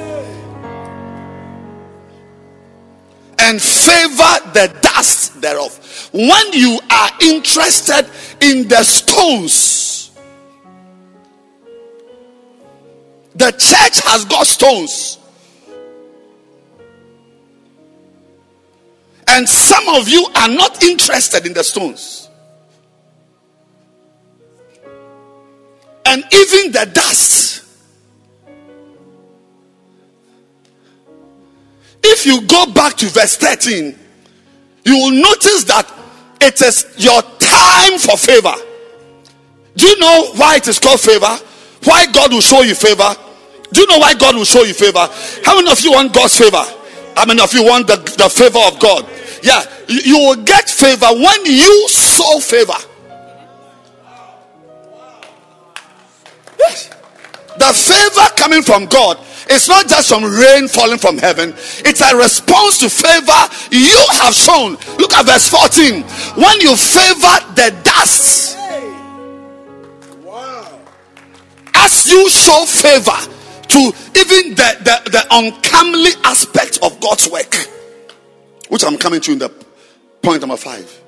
and 3.39 3.60
favor 3.60 4.51
the 4.52 4.77
dust 4.81 5.40
thereof. 5.40 6.10
When 6.12 6.52
you 6.52 6.81
are 6.90 7.10
interested 7.20 8.06
in 8.40 8.69
the 8.69 8.82
stones, 8.82 10.10
the 13.35 13.52
church 13.52 14.01
has 14.05 14.24
got 14.24 14.47
stones. 14.47 15.19
And 19.28 19.48
some 19.48 19.89
of 19.90 20.09
you 20.09 20.27
are 20.35 20.48
not 20.48 20.82
interested 20.82 21.47
in 21.47 21.52
the 21.52 21.62
stones. 21.62 22.28
And 26.05 26.24
even 26.32 26.73
the 26.73 26.90
dust. 26.93 27.57
If 32.03 32.27
you 32.27 32.43
go 32.47 32.66
back 32.73 32.95
to 32.97 33.07
verse 33.07 33.37
13, 33.37 33.99
you 34.85 34.97
will 34.97 35.11
notice 35.12 35.65
that 35.65 35.91
it 36.41 36.61
is 36.62 36.87
your 36.97 37.20
time 37.39 37.99
for 37.99 38.16
favor. 38.16 38.55
Do 39.77 39.87
you 39.87 39.99
know 39.99 40.33
why 40.37 40.57
it 40.57 40.66
is 40.69 40.79
called 40.79 41.01
favor? 41.01 41.37
Why 41.85 42.07
God 42.07 42.33
will 42.33 42.41
show 42.41 42.62
you 42.62 42.75
favor? 42.75 43.15
Do 43.73 43.81
you 43.83 43.87
know 43.87 43.99
why 43.99 44.15
God 44.15 44.35
will 44.35 44.45
show 44.45 44.62
you 44.62 44.75
favor? 44.75 45.07
How 45.45 45.55
many 45.57 45.70
of 45.70 45.81
you 45.81 45.93
want 45.93 46.12
God's 46.12 46.37
favor? 46.37 46.65
How 47.16 47.27
many 47.27 47.41
of 47.43 47.53
you 47.53 47.65
want 47.65 47.87
the, 47.87 47.97
the 47.97 48.29
favor 48.29 48.59
of 48.65 48.79
God? 48.81 49.09
Yeah, 49.43 49.62
you, 49.89 50.01
you 50.05 50.19
will 50.19 50.43
get 50.45 50.69
favor 50.69 51.07
when 51.07 51.45
you 51.47 51.89
sow 51.89 52.41
favor. 52.41 52.79
Yes. 56.59 56.88
The 57.59 57.72
favor 57.74 58.28
coming 58.36 58.62
from 58.62 58.86
God 58.86 59.18
is 59.51 59.66
not 59.66 59.89
just 59.89 60.09
some 60.09 60.22
rain 60.24 60.68
falling 60.68 60.98
from 60.98 61.18
heaven, 61.18 61.55
it's 61.85 62.01
a 62.01 62.16
response 62.16 62.78
to 62.78 62.89
favor 62.89 63.32
you 63.70 63.98
have 64.12 64.35
shown. 64.35 64.72
Look 64.98 65.12
at 65.12 65.26
verse 65.26 65.48
14. 65.48 66.02
When 66.36 66.60
you 66.60 66.76
favor 66.76 67.36
the 67.55 67.76
dust, 67.82 68.56
as 71.74 72.06
you 72.06 72.28
show 72.28 72.64
favor 72.64 73.18
to 73.68 73.78
even 73.78 74.55
the, 74.55 74.76
the, 74.85 75.10
the 75.10 75.26
uncomely 75.30 76.10
aspect 76.24 76.78
of 76.82 77.01
God's 77.01 77.28
work, 77.28 77.55
which 78.68 78.85
I'm 78.85 78.98
coming 78.98 79.20
to 79.22 79.32
in 79.32 79.39
the 79.39 79.48
point 80.22 80.40
number 80.40 80.56
five. 80.56 81.02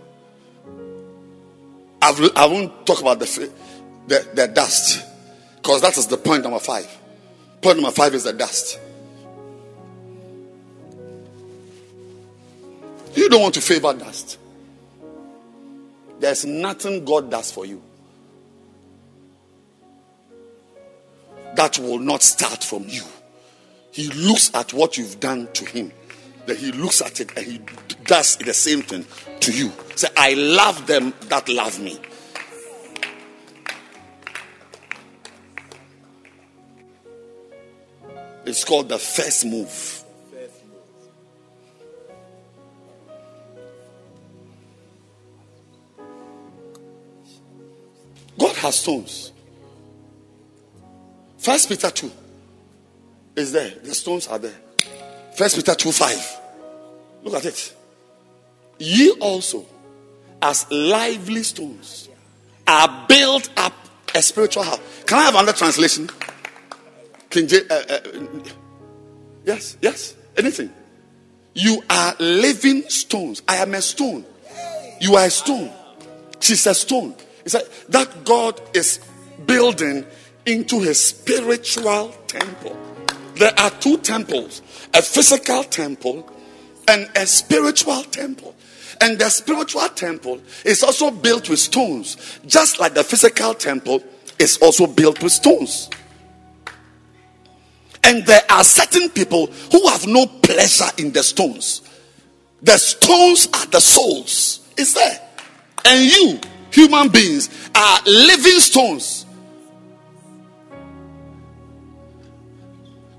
I've, 2.02 2.18
I 2.35 2.47
won't 2.47 2.86
talk 2.86 3.01
about 3.01 3.18
the, 3.18 3.51
the, 4.06 4.28
the 4.35 4.48
dust 4.48 5.10
because 5.61 5.82
that 5.82 5.97
is 5.99 6.07
the 6.07 6.16
point 6.16 6.43
number 6.43 6.59
five. 6.59 6.89
Point 7.62 7.78
number 7.78 7.91
five 7.91 8.15
is 8.15 8.24
the 8.24 8.32
dust. 8.32 8.78
You 13.15 13.28
don't 13.28 13.43
want 13.43 13.55
to 13.55 13.61
favor 13.61 13.93
dust. 13.93 14.39
There's 16.19 16.45
nothing 16.45 17.05
God 17.05 17.31
does 17.31 17.51
for 17.51 17.66
you 17.66 17.82
that 21.55 21.78
will 21.78 21.99
not 21.99 22.23
start 22.23 22.62
from 22.62 22.85
you. 22.89 23.03
He 23.91 24.09
looks 24.09 24.55
at 24.55 24.73
what 24.73 24.97
you've 24.97 25.19
done 25.19 25.49
to 25.55 25.65
Him 25.65 25.93
then 26.51 26.59
he 26.59 26.73
looks 26.73 27.01
at 27.01 27.20
it 27.20 27.31
and 27.37 27.47
he 27.47 27.61
does 28.05 28.37
the 28.37 28.53
same 28.53 28.82
thing 28.82 29.07
to 29.41 29.53
you. 29.53 29.73
Say, 29.95 30.09
I 30.16 30.35
love 30.35 30.87
them 30.89 31.15
that 31.28 31.49
love 31.49 31.78
me. 31.78 31.99
It's 38.45 38.65
called 38.65 38.89
the 38.89 38.99
first 38.99 39.45
move. 39.45 40.05
God 48.39 48.57
has 48.57 48.77
stones. 48.77 49.33
First 51.37 51.69
Peter 51.69 51.91
2 51.91 52.11
is 53.37 53.53
there. 53.53 53.71
The 53.83 53.95
stones 53.95 54.29
are 54.29 54.39
there. 54.39 54.57
First 55.37 55.57
Peter 55.57 55.75
2 55.75 55.93
5. 55.93 56.41
Look 57.23 57.35
at 57.35 57.45
it. 57.45 57.77
Ye 58.79 59.11
also, 59.21 59.67
as 60.41 60.71
lively 60.71 61.43
stones, 61.43 62.09
are 62.67 63.07
built 63.07 63.51
up 63.59 63.75
a 64.15 64.23
spiritual 64.23 64.62
house. 64.62 64.81
Can 65.07 65.19
I 65.19 65.23
have 65.23 65.35
another 65.35 65.53
translation? 65.53 66.09
King 67.31 67.47
J- 67.47 67.66
uh, 67.70 67.74
uh, 67.89 68.01
yes, 69.44 69.77
yes, 69.81 70.16
anything. 70.36 70.70
You 71.55 71.82
are 71.89 72.15
living 72.19 72.89
stones. 72.89 73.43
I 73.48 73.57
am 73.57 73.74
a 73.74 73.82
stone. 73.82 74.24
You 75.01 75.16
are 75.16 75.27
a 75.27 75.31
stone. 75.31 75.70
She's 76.40 76.66
a 76.66 76.74
stone. 76.74 77.15
It's 77.44 77.55
like 77.55 77.69
that 77.89 78.24
God 78.24 78.61
is 78.74 79.01
building 79.47 80.05
into 80.47 80.81
his 80.81 81.02
spiritual 81.02 82.12
temple. 82.27 82.77
There 83.36 83.59
are 83.59 83.70
two 83.70 83.97
temples 83.98 84.62
a 84.93 85.02
physical 85.02 85.65
temple 85.65 86.28
and 86.89 87.09
a 87.16 87.27
spiritual 87.27 88.02
temple. 88.05 88.55
And 89.01 89.19
the 89.19 89.31
spiritual 89.31 89.89
temple 89.89 90.40
is 90.65 90.82
also 90.82 91.11
built 91.11 91.48
with 91.48 91.59
stones, 91.59 92.39
just 92.47 92.78
like 92.81 92.93
the 92.93 93.05
physical 93.05 93.55
temple 93.55 94.02
is 94.39 94.59
also 94.59 94.86
built 94.86 95.23
with 95.23 95.32
stones. 95.32 95.89
And 98.05 98.24
there 98.27 98.43
are 98.51 98.64
certain 98.64 99.09
people 99.10 99.47
who 99.47 99.86
have 99.89 100.06
no 100.06 100.27
pleasure 100.27 100.90
in 100.98 101.12
the 101.12 101.22
stones. 101.22 101.82
The 102.62 102.77
stones 102.78 103.48
are 103.55 103.66
the 103.66 103.81
souls. 103.81 104.68
Is 104.77 104.94
there? 104.94 105.20
And 105.85 106.05
you, 106.05 106.40
human 106.72 107.09
beings, 107.09 107.48
are 107.74 108.01
living 108.06 108.60
stones. 108.60 109.27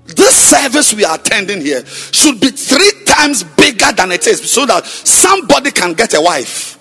This 0.04 0.34
service 0.36 0.92
we 0.94 1.04
are 1.04 1.14
attending 1.14 1.60
here 1.60 1.84
should 1.86 2.40
be 2.40 2.50
three 2.50 3.04
times 3.06 3.44
bigger 3.44 3.92
than 3.92 4.12
it 4.12 4.26
is 4.26 4.50
so 4.50 4.66
that 4.66 4.84
somebody 4.84 5.70
can 5.70 5.94
get 5.94 6.14
a 6.14 6.20
wife. 6.20 6.78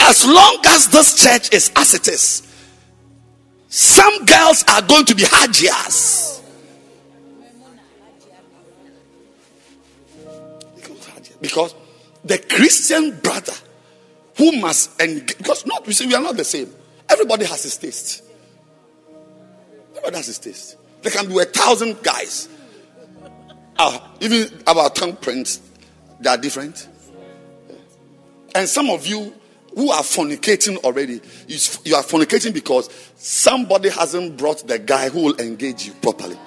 As 0.00 0.24
long 0.26 0.58
as 0.66 0.88
this 0.88 1.22
church 1.22 1.52
is 1.52 1.72
as 1.74 1.94
it 1.94 2.08
is, 2.08 2.53
some 3.74 4.24
girls 4.24 4.64
are 4.68 4.82
going 4.82 5.04
to 5.04 5.16
be 5.16 5.24
hajias. 5.24 6.40
Because 11.40 11.74
the 12.24 12.38
Christian 12.38 13.18
brother 13.18 13.52
who 14.36 14.60
must 14.60 15.02
engage, 15.02 15.36
because 15.38 15.66
not 15.66 15.84
we 15.88 15.94
we 16.06 16.14
are 16.14 16.22
not 16.22 16.36
the 16.36 16.44
same. 16.44 16.72
Everybody 17.08 17.46
has 17.46 17.64
his 17.64 17.76
taste. 17.76 18.22
Everybody 19.90 20.16
has 20.18 20.26
his 20.28 20.38
taste. 20.38 20.76
There 21.02 21.10
can 21.10 21.26
be 21.26 21.36
a 21.40 21.44
thousand 21.44 22.00
guys. 22.00 22.48
Uh, 23.76 23.98
even 24.20 24.52
our 24.68 24.88
tongue 24.90 25.16
prints, 25.16 25.60
they 26.20 26.30
are 26.30 26.38
different. 26.38 26.88
And 28.54 28.68
some 28.68 28.88
of 28.88 29.04
you 29.04 29.34
who 29.74 29.90
are 29.90 30.02
fornicating 30.02 30.76
already, 30.78 31.20
you, 31.48 31.94
are 31.96 32.02
fornicating 32.02 32.54
because 32.54 32.88
somebody 33.16 33.88
hasn't 33.88 34.36
brought 34.36 34.66
the 34.66 34.78
guy 34.78 35.08
who 35.08 35.24
will 35.24 35.40
engage 35.40 35.86
you 35.86 35.92
properly. 35.94 36.38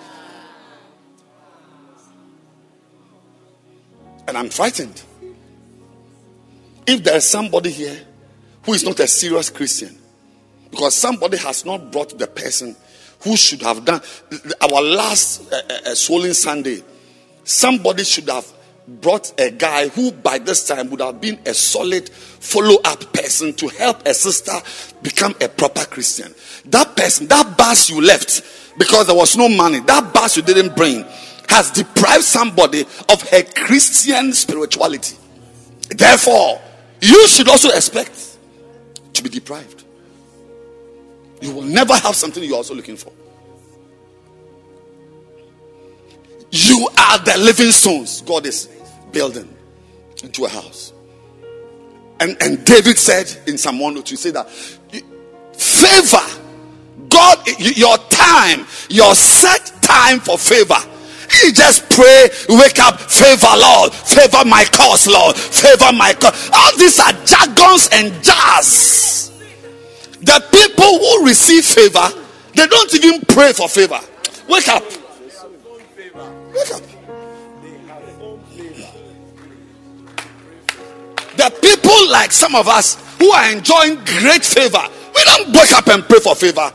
And 4.28 4.38
I'm 4.38 4.50
frightened. 4.50 5.02
If 6.86 7.04
there 7.04 7.18
is 7.18 7.26
somebody 7.26 7.70
here 7.70 8.00
who 8.64 8.74
is 8.74 8.84
not 8.84 9.00
a 9.00 9.08
serious 9.08 9.50
Christian, 9.50 9.98
because 10.72 10.96
somebody 10.96 11.38
has 11.38 11.66
not 11.66 11.92
brought 11.92 12.18
the 12.18 12.28
person 12.28 12.76
who 13.22 13.36
should 13.36 13.62
have 13.62 13.84
done 13.84 14.02
our 14.62 14.82
last 14.82 15.52
uh, 15.52 15.62
uh, 15.86 15.96
swollen 15.96 16.34
Sunday, 16.34 16.82
somebody 17.44 18.04
should 18.04 18.30
have 18.30 18.46
brought 18.88 19.40
a 19.40 19.52
guy 19.52 19.90
who 19.90 20.12
by 20.12 20.38
this 20.38 20.66
time 20.66 20.90
would 20.90 21.02
have 21.02 21.20
been 21.20 21.38
a 21.46 21.54
solid 21.54 22.08
follow 22.10 22.78
up 22.86 23.14
person 23.14 23.54
to 23.54 23.68
help 23.68 24.06
a 24.08 24.14
sister 24.14 24.54
become 25.02 25.36
a 25.42 25.50
proper 25.50 25.86
Christian. 25.86 26.34
That 26.66 26.96
person, 26.96 27.28
that 27.28 27.58
bus 27.58 27.90
you 27.90 28.02
left 28.02 28.44
because 28.78 29.08
there 29.08 29.16
was 29.16 29.36
no 29.36 29.50
money, 29.50 29.80
that 29.82 30.14
bus 30.14 30.38
you 30.38 30.44
didn't 30.44 30.76
bring 30.76 31.06
has 31.50 31.72
deprived 31.72 32.24
somebody 32.24 32.82
of 32.82 33.22
her 33.30 33.44
Christian 33.44 34.34
spirituality. 34.34 35.18
Therefore, 35.90 36.62
you 37.02 37.28
should 37.28 37.48
also 37.48 37.70
expect 37.70 38.38
to 39.14 39.24
be 39.24 39.30
deprived. 39.30 39.84
You 41.42 41.54
will 41.54 41.64
never 41.64 41.94
have 41.94 42.16
something 42.16 42.44
you're 42.44 42.56
also 42.56 42.76
looking 42.76 42.98
for. 42.98 43.12
You 46.52 46.90
are 46.98 47.20
the 47.20 47.38
living 47.38 47.72
stones 47.72 48.22
God 48.22 48.46
is 48.46 48.70
building 49.18 49.50
into 50.22 50.46
a 50.46 50.50
house. 50.50 50.94
And, 52.20 52.38
and 52.40 52.64
David 52.64 53.00
said 53.00 53.26
in 53.48 53.58
Psalm 53.58 53.80
102, 53.80 54.16
say 54.16 54.30
that 54.30 54.48
favor, 55.58 56.22
God, 57.10 57.40
your 57.58 57.98
time, 58.10 58.68
your 58.90 59.16
set 59.16 59.74
time 59.82 60.20
for 60.20 60.38
favor. 60.38 60.78
You 61.44 61.52
just 61.52 61.90
pray, 61.90 62.30
wake 62.48 62.80
up, 62.80 63.02
favor, 63.02 63.58
Lord, 63.58 63.92
favor 63.92 64.46
my 64.46 64.66
cause, 64.66 65.08
Lord, 65.08 65.36
favor 65.36 65.92
my 65.94 66.14
cause. 66.14 66.52
All 66.54 66.78
these 66.78 67.00
are 67.00 67.14
jargons 67.26 67.90
and 67.92 68.14
jars. 68.24 69.32
The 70.22 70.46
people 70.52 71.00
who 71.00 71.26
receive 71.26 71.66
favor, 71.66 72.08
they 72.54 72.68
don't 72.68 72.94
even 72.94 73.22
pray 73.22 73.52
for 73.54 73.68
favor. 73.68 74.00
Wake 74.48 74.68
up. 74.68 74.84
Wake 76.54 76.72
up. 76.72 76.97
The 81.38 81.54
people 81.62 82.12
like 82.12 82.32
some 82.32 82.56
of 82.56 82.68
us 82.68 82.98
who 83.20 83.30
are 83.30 83.52
enjoying 83.52 83.96
great 84.06 84.44
favor, 84.44 84.82
we 85.16 85.24
don't 85.24 85.54
wake 85.54 85.72
up 85.72 85.88
and 85.88 86.04
pray 86.04 86.20
for 86.20 86.34
favor. 86.36 86.72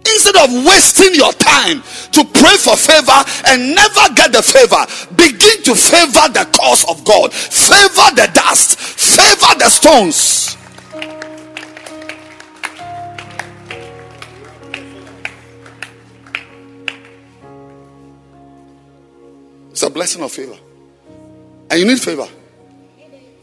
Instead 0.00 0.36
of 0.36 0.50
wasting 0.66 1.14
your 1.14 1.32
time 1.32 1.80
to 2.12 2.24
pray 2.24 2.56
for 2.56 2.76
favor 2.76 3.24
and 3.46 3.74
never 3.74 4.12
get 4.14 4.32
the 4.32 4.42
favor, 4.42 4.84
begin 5.16 5.62
to 5.62 5.74
favor 5.74 6.28
the 6.28 6.46
cause 6.52 6.84
of 6.88 7.02
God, 7.04 7.32
favor 7.32 8.14
the 8.14 8.28
dust, 8.34 8.78
favor 8.78 9.58
the 9.58 9.70
stones. 9.70 10.57
It's 19.78 19.84
a 19.84 19.90
blessing 19.90 20.24
of 20.24 20.32
favor. 20.32 20.58
And 21.70 21.78
you 21.78 21.86
need 21.86 22.00
favor. 22.00 22.26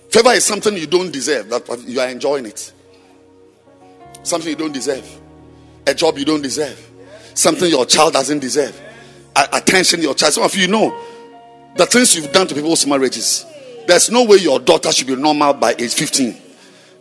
Favor 0.09 0.31
is 0.31 0.43
something 0.43 0.75
you 0.75 0.85
don't 0.85 1.09
deserve, 1.09 1.47
but 1.49 1.87
you 1.87 1.97
are 2.01 2.09
enjoying 2.09 2.45
it. 2.45 2.73
Something 4.21 4.49
you 4.49 4.57
don't 4.57 4.73
deserve. 4.73 5.09
A 5.87 5.93
job 5.93 6.17
you 6.17 6.25
don't 6.25 6.41
deserve. 6.41 6.77
Something 7.35 7.69
your 7.69 7.85
child 7.85 8.11
doesn't 8.11 8.39
deserve. 8.39 8.77
A- 9.33 9.47
attention 9.53 10.01
your 10.01 10.13
child. 10.13 10.33
Some 10.33 10.43
of 10.43 10.53
you 10.57 10.67
know 10.67 10.93
the 11.77 11.85
things 11.85 12.13
you've 12.17 12.33
done 12.33 12.47
to 12.47 12.53
people's 12.53 12.85
marriages. 12.85 13.45
There's 13.87 14.11
no 14.11 14.25
way 14.25 14.35
your 14.35 14.59
daughter 14.59 14.91
should 14.91 15.07
be 15.07 15.15
normal 15.15 15.53
by 15.53 15.73
age 15.79 15.93
15. 15.93 16.35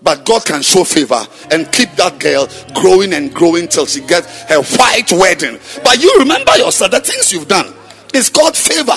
But 0.01 0.25
God 0.25 0.45
can 0.45 0.63
show 0.63 0.85
favor 0.85 1.27
and 1.51 1.73
keep 1.73 1.91
that 1.97 2.21
girl 2.21 2.49
growing 2.73 3.13
and 3.13 3.35
growing 3.35 3.67
till 3.67 3.87
she 3.87 4.01
gets 4.03 4.43
her 4.43 4.63
white 4.63 5.11
wedding. 5.11 5.59
But 5.83 6.01
you 6.01 6.19
remember 6.21 6.57
yourself, 6.57 6.93
the 6.93 7.01
things 7.01 7.33
you've 7.33 7.49
done. 7.49 7.75
It's 8.15 8.29
called 8.29 8.57
favor. 8.57 8.95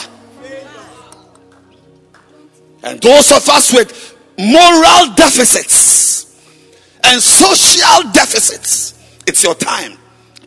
And 2.88 3.02
those 3.02 3.34
of 3.34 3.50
us 3.50 3.74
with 3.74 4.18
moral 4.38 5.14
deficits 5.14 6.40
and 7.04 7.22
social 7.22 8.10
deficits, 8.14 9.20
it's 9.28 9.44
your 9.44 9.56
time 9.56 9.98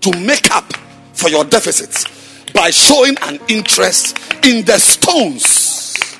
to 0.01 0.19
make 0.19 0.51
up 0.51 0.73
for 1.13 1.29
your 1.29 1.45
deficits 1.45 2.07
by 2.55 2.71
showing 2.71 3.15
an 3.25 3.39
interest 3.49 4.17
in 4.43 4.65
the 4.65 4.79
stones 4.79 6.19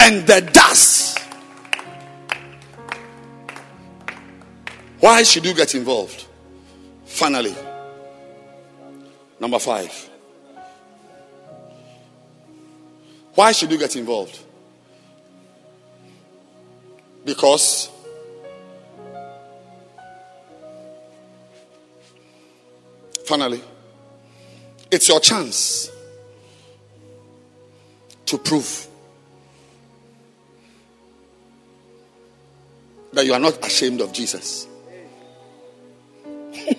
and 0.00 0.26
the 0.26 0.40
dust. 0.54 1.18
Why 5.00 5.22
should 5.22 5.44
you 5.44 5.52
get 5.52 5.74
involved? 5.74 6.24
Finally, 7.04 7.54
number 9.38 9.58
five. 9.58 10.08
Why 13.34 13.52
should 13.52 13.70
you 13.70 13.76
get 13.76 13.96
involved? 13.96 14.38
Because 17.24 17.88
finally, 23.24 23.62
it's 24.90 25.08
your 25.08 25.20
chance 25.20 25.90
to 28.26 28.38
prove 28.38 28.88
that 33.12 33.24
you 33.26 33.32
are 33.34 33.40
not 33.40 33.64
ashamed 33.64 34.00
of 34.00 34.12
Jesus. 34.12 34.66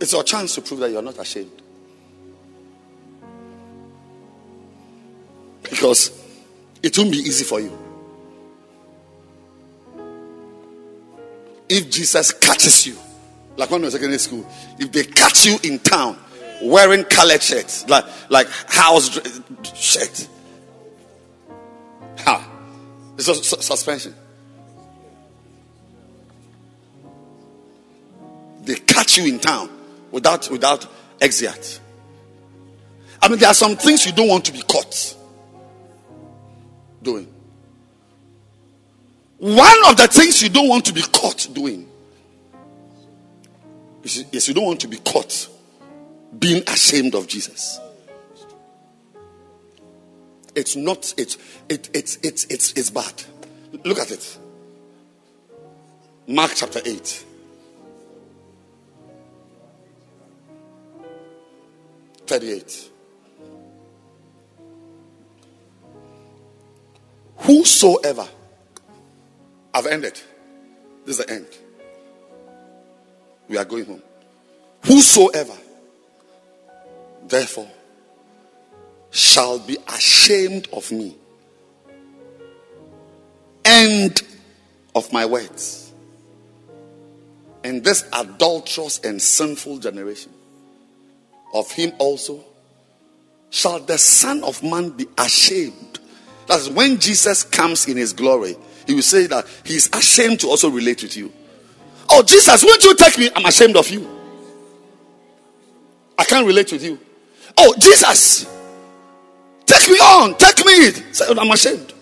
it's 0.00 0.12
your 0.12 0.24
chance 0.24 0.54
to 0.54 0.62
prove 0.62 0.80
that 0.80 0.90
you 0.90 0.98
are 0.98 1.02
not 1.02 1.18
ashamed. 1.18 1.59
Because 5.70 6.10
it 6.82 6.96
won't 6.98 7.12
be 7.12 7.18
easy 7.18 7.44
for 7.44 7.60
you. 7.60 7.76
If 11.68 11.88
Jesus 11.88 12.32
catches 12.32 12.86
you, 12.86 12.96
like 13.56 13.70
when 13.70 13.80
we 13.80 13.86
were 13.86 13.90
secondary 13.92 14.18
school, 14.18 14.44
if 14.78 14.90
they 14.90 15.04
catch 15.04 15.46
you 15.46 15.56
in 15.62 15.78
town 15.78 16.18
wearing 16.62 17.04
colored 17.04 17.42
shirts, 17.42 17.88
like 17.88 18.04
like 18.28 18.48
house 18.66 19.08
shirt, 19.74 20.28
ha, 22.18 22.50
it's 23.16 23.28
a 23.28 23.34
su- 23.36 23.62
suspension. 23.62 24.14
They 28.62 28.74
catch 28.74 29.16
you 29.16 29.26
in 29.26 29.38
town 29.38 29.70
without 30.10 30.50
without 30.50 30.86
exit. 31.20 31.80
I 33.22 33.28
mean, 33.28 33.38
there 33.38 33.48
are 33.48 33.54
some 33.54 33.76
things 33.76 34.04
you 34.06 34.12
don't 34.12 34.28
want 34.28 34.44
to 34.46 34.52
be 34.52 34.62
caught 34.62 35.14
doing. 37.02 37.32
One 39.38 39.88
of 39.88 39.96
the 39.96 40.06
things 40.06 40.42
you 40.42 40.50
don't 40.50 40.68
want 40.68 40.84
to 40.86 40.92
be 40.92 41.02
caught 41.02 41.48
doing 41.52 41.88
is 44.02 44.24
yes, 44.32 44.48
you 44.48 44.54
don't 44.54 44.66
want 44.66 44.80
to 44.80 44.88
be 44.88 44.98
caught 44.98 45.48
being 46.38 46.62
ashamed 46.66 47.14
of 47.14 47.26
Jesus. 47.26 47.80
It's 50.54 50.76
not, 50.76 51.14
it's, 51.16 51.38
it, 51.68 51.88
it's, 51.94 52.18
it's, 52.22 52.44
it's, 52.46 52.72
it's 52.72 52.90
bad. 52.90 53.22
Look 53.84 53.98
at 53.98 54.10
it. 54.10 54.38
Mark 56.26 56.52
chapter 56.54 56.80
8. 56.84 57.24
Thirty-eight. 62.26 62.90
Whosoever, 67.40 68.26
I've 69.74 69.86
ended. 69.86 70.20
This 71.04 71.18
is 71.18 71.26
the 71.26 71.32
end. 71.32 71.46
We 73.48 73.56
are 73.56 73.64
going 73.64 73.84
home. 73.84 74.02
Whosoever, 74.84 75.56
therefore, 77.26 77.70
shall 79.10 79.58
be 79.58 79.76
ashamed 79.88 80.68
of 80.72 80.90
me 80.92 81.16
and 83.64 84.20
of 84.94 85.12
my 85.12 85.26
words 85.26 85.90
in 87.62 87.82
this 87.82 88.08
adulterous 88.12 88.98
and 89.00 89.20
sinful 89.20 89.78
generation, 89.78 90.32
of 91.52 91.70
him 91.72 91.92
also 91.98 92.44
shall 93.50 93.80
the 93.80 93.98
Son 93.98 94.42
of 94.44 94.62
Man 94.62 94.90
be 94.90 95.06
ashamed. 95.18 95.89
That 96.50 96.58
is 96.62 96.68
when 96.68 96.98
Jesus 96.98 97.44
comes 97.44 97.86
in 97.86 97.96
his 97.96 98.12
glory, 98.12 98.56
he 98.84 98.92
will 98.92 99.02
say 99.02 99.28
that 99.28 99.46
he 99.64 99.76
is 99.76 99.88
ashamed 99.92 100.40
to 100.40 100.48
also 100.48 100.68
relate 100.68 101.00
with 101.00 101.16
you. 101.16 101.32
Oh, 102.10 102.24
Jesus, 102.24 102.64
won't 102.64 102.82
you 102.82 102.92
take 102.96 103.16
me? 103.18 103.30
I'm 103.36 103.46
ashamed 103.46 103.76
of 103.76 103.88
you. 103.88 104.10
I 106.18 106.24
can't 106.24 106.44
relate 106.44 106.72
with 106.72 106.82
you. 106.82 106.98
Oh, 107.56 107.72
Jesus, 107.78 108.52
take 109.64 109.88
me 109.88 109.98
on, 109.98 110.36
take 110.38 110.66
me. 110.66 110.90
Say, 111.12 111.26
"Oh, 111.28 111.38
I'm 111.38 111.52
ashamed. 111.52 111.92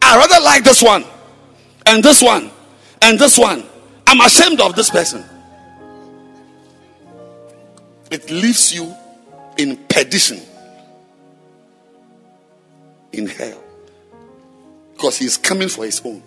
I 0.00 0.16
rather 0.18 0.40
like 0.44 0.62
this 0.62 0.80
one, 0.80 1.04
and 1.84 2.04
this 2.04 2.22
one, 2.22 2.48
and 3.00 3.18
this 3.18 3.36
one. 3.36 3.64
I'm 4.06 4.20
ashamed 4.20 4.60
of 4.60 4.76
this 4.76 4.88
person. 4.88 5.24
It 8.12 8.30
leaves 8.30 8.72
you 8.72 8.94
in 9.58 9.78
perdition, 9.88 10.40
in 13.12 13.26
hell, 13.26 13.62
because 14.92 15.18
he's 15.18 15.36
coming 15.36 15.68
for 15.68 15.84
his 15.84 16.00
own. 16.04 16.22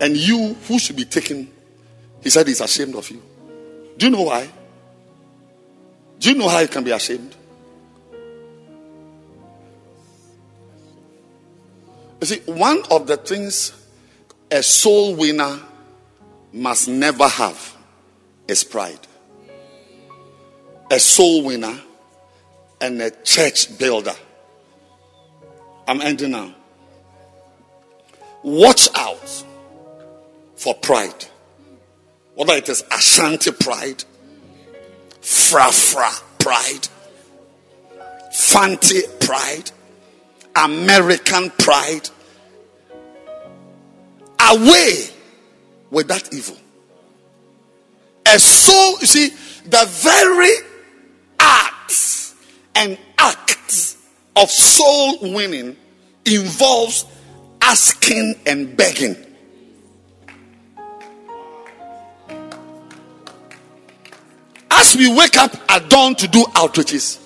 And 0.00 0.16
you, 0.16 0.54
who 0.68 0.78
should 0.78 0.96
be 0.96 1.04
taken, 1.04 1.50
he 2.22 2.30
said 2.30 2.46
he's 2.46 2.60
ashamed 2.60 2.94
of 2.94 3.08
you. 3.10 3.22
Do 3.96 4.06
you 4.06 4.12
know 4.12 4.22
why? 4.22 4.48
Do 6.18 6.30
you 6.30 6.36
know 6.36 6.48
how 6.48 6.60
you 6.60 6.68
can 6.68 6.84
be 6.84 6.90
ashamed? 6.90 7.34
You 12.20 12.26
see, 12.26 12.40
one 12.46 12.82
of 12.90 13.06
the 13.06 13.16
things 13.16 13.72
a 14.50 14.62
soul 14.62 15.14
winner 15.14 15.60
must 16.52 16.88
never 16.88 17.28
have 17.28 17.76
is 18.48 18.64
pride. 18.64 18.98
A 20.90 20.98
soul 20.98 21.44
winner 21.44 21.80
and 22.80 23.00
a 23.02 23.10
church 23.10 23.78
builder. 23.78 24.14
I'm 25.86 26.00
ending 26.00 26.32
now. 26.32 26.54
Watch 28.42 28.88
out 28.94 29.44
for 30.56 30.74
pride. 30.74 31.26
Whether 32.34 32.54
it 32.54 32.68
is 32.68 32.84
Ashanti 32.90 33.52
pride, 33.52 34.04
Fra 35.20 35.70
Fra 35.70 36.10
pride, 36.38 36.88
Fanti 38.32 39.00
pride, 39.20 39.70
American 40.54 41.50
pride. 41.58 42.10
Away 44.48 45.08
with 45.90 46.08
that 46.08 46.32
evil. 46.32 46.56
A 48.26 48.38
soul, 48.38 48.98
you 49.00 49.06
see, 49.06 49.28
the 49.64 49.86
very 49.88 50.52
acts 51.38 52.34
and 52.74 52.98
acts 53.18 53.85
of 54.36 54.50
soul 54.50 55.18
winning 55.34 55.76
involves 56.24 57.06
asking 57.60 58.34
and 58.46 58.76
begging. 58.76 59.16
As 64.70 64.94
we 64.94 65.12
wake 65.12 65.36
up 65.36 65.52
at 65.70 65.88
dawn 65.88 66.14
to 66.16 66.28
do 66.28 66.44
outreaches, 66.54 67.20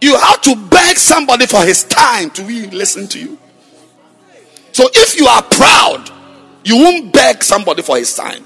you 0.00 0.18
have 0.18 0.40
to 0.42 0.56
beg 0.56 0.96
somebody 0.96 1.46
for 1.46 1.62
his 1.62 1.84
time 1.84 2.30
to 2.30 2.42
really 2.44 2.70
listen 2.70 3.06
to 3.08 3.20
you. 3.20 3.38
So 4.72 4.88
if 4.92 5.18
you 5.18 5.26
are 5.26 5.42
proud, 5.42 6.10
you 6.64 6.76
won't 6.76 7.12
beg 7.12 7.42
somebody 7.42 7.82
for 7.82 7.96
his 7.96 8.14
time. 8.14 8.44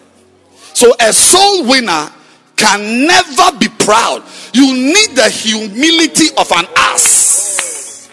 So 0.75 0.95
a 1.01 1.13
soul 1.13 1.67
winner 1.67 2.11
can 2.59 3.07
never 3.07 3.57
be 3.59 3.69
proud. 3.69 4.23
You 4.53 4.75
need 4.75 5.17
the 5.17 5.31
humility 5.31 6.27
of 6.37 6.51
an 6.53 6.67
ass. 6.77 8.11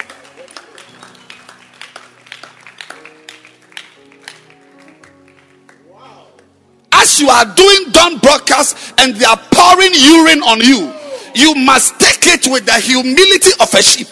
As 6.93 7.19
you 7.19 7.27
are 7.27 7.45
doing 7.55 7.91
dawn 7.91 8.19
broadcast 8.19 8.93
and 8.99 9.15
they 9.15 9.26
are 9.26 9.39
pouring 9.51 9.91
urine 9.93 10.43
on 10.43 10.59
you, 10.61 10.93
you 11.34 11.53
must 11.55 11.99
take 11.99 12.27
it 12.27 12.47
with 12.49 12.65
the 12.65 12.80
humility 12.80 13.51
of 13.59 13.73
a 13.73 13.81
sheep. 13.81 14.07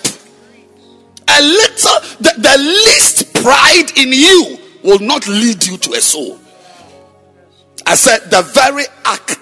A 1.30 1.41
little, 1.41 1.99
the, 2.19 2.34
the 2.38 2.57
least 2.57 3.34
pride 3.35 3.97
in 3.97 4.11
you 4.11 4.57
will 4.84 4.99
not 4.99 5.27
lead 5.27 5.65
you 5.65 5.77
to 5.77 5.93
a 5.93 6.01
soul. 6.01 6.39
I 7.85 7.95
said 7.95 8.30
the 8.30 8.41
very 8.41 8.84
act 9.05 9.34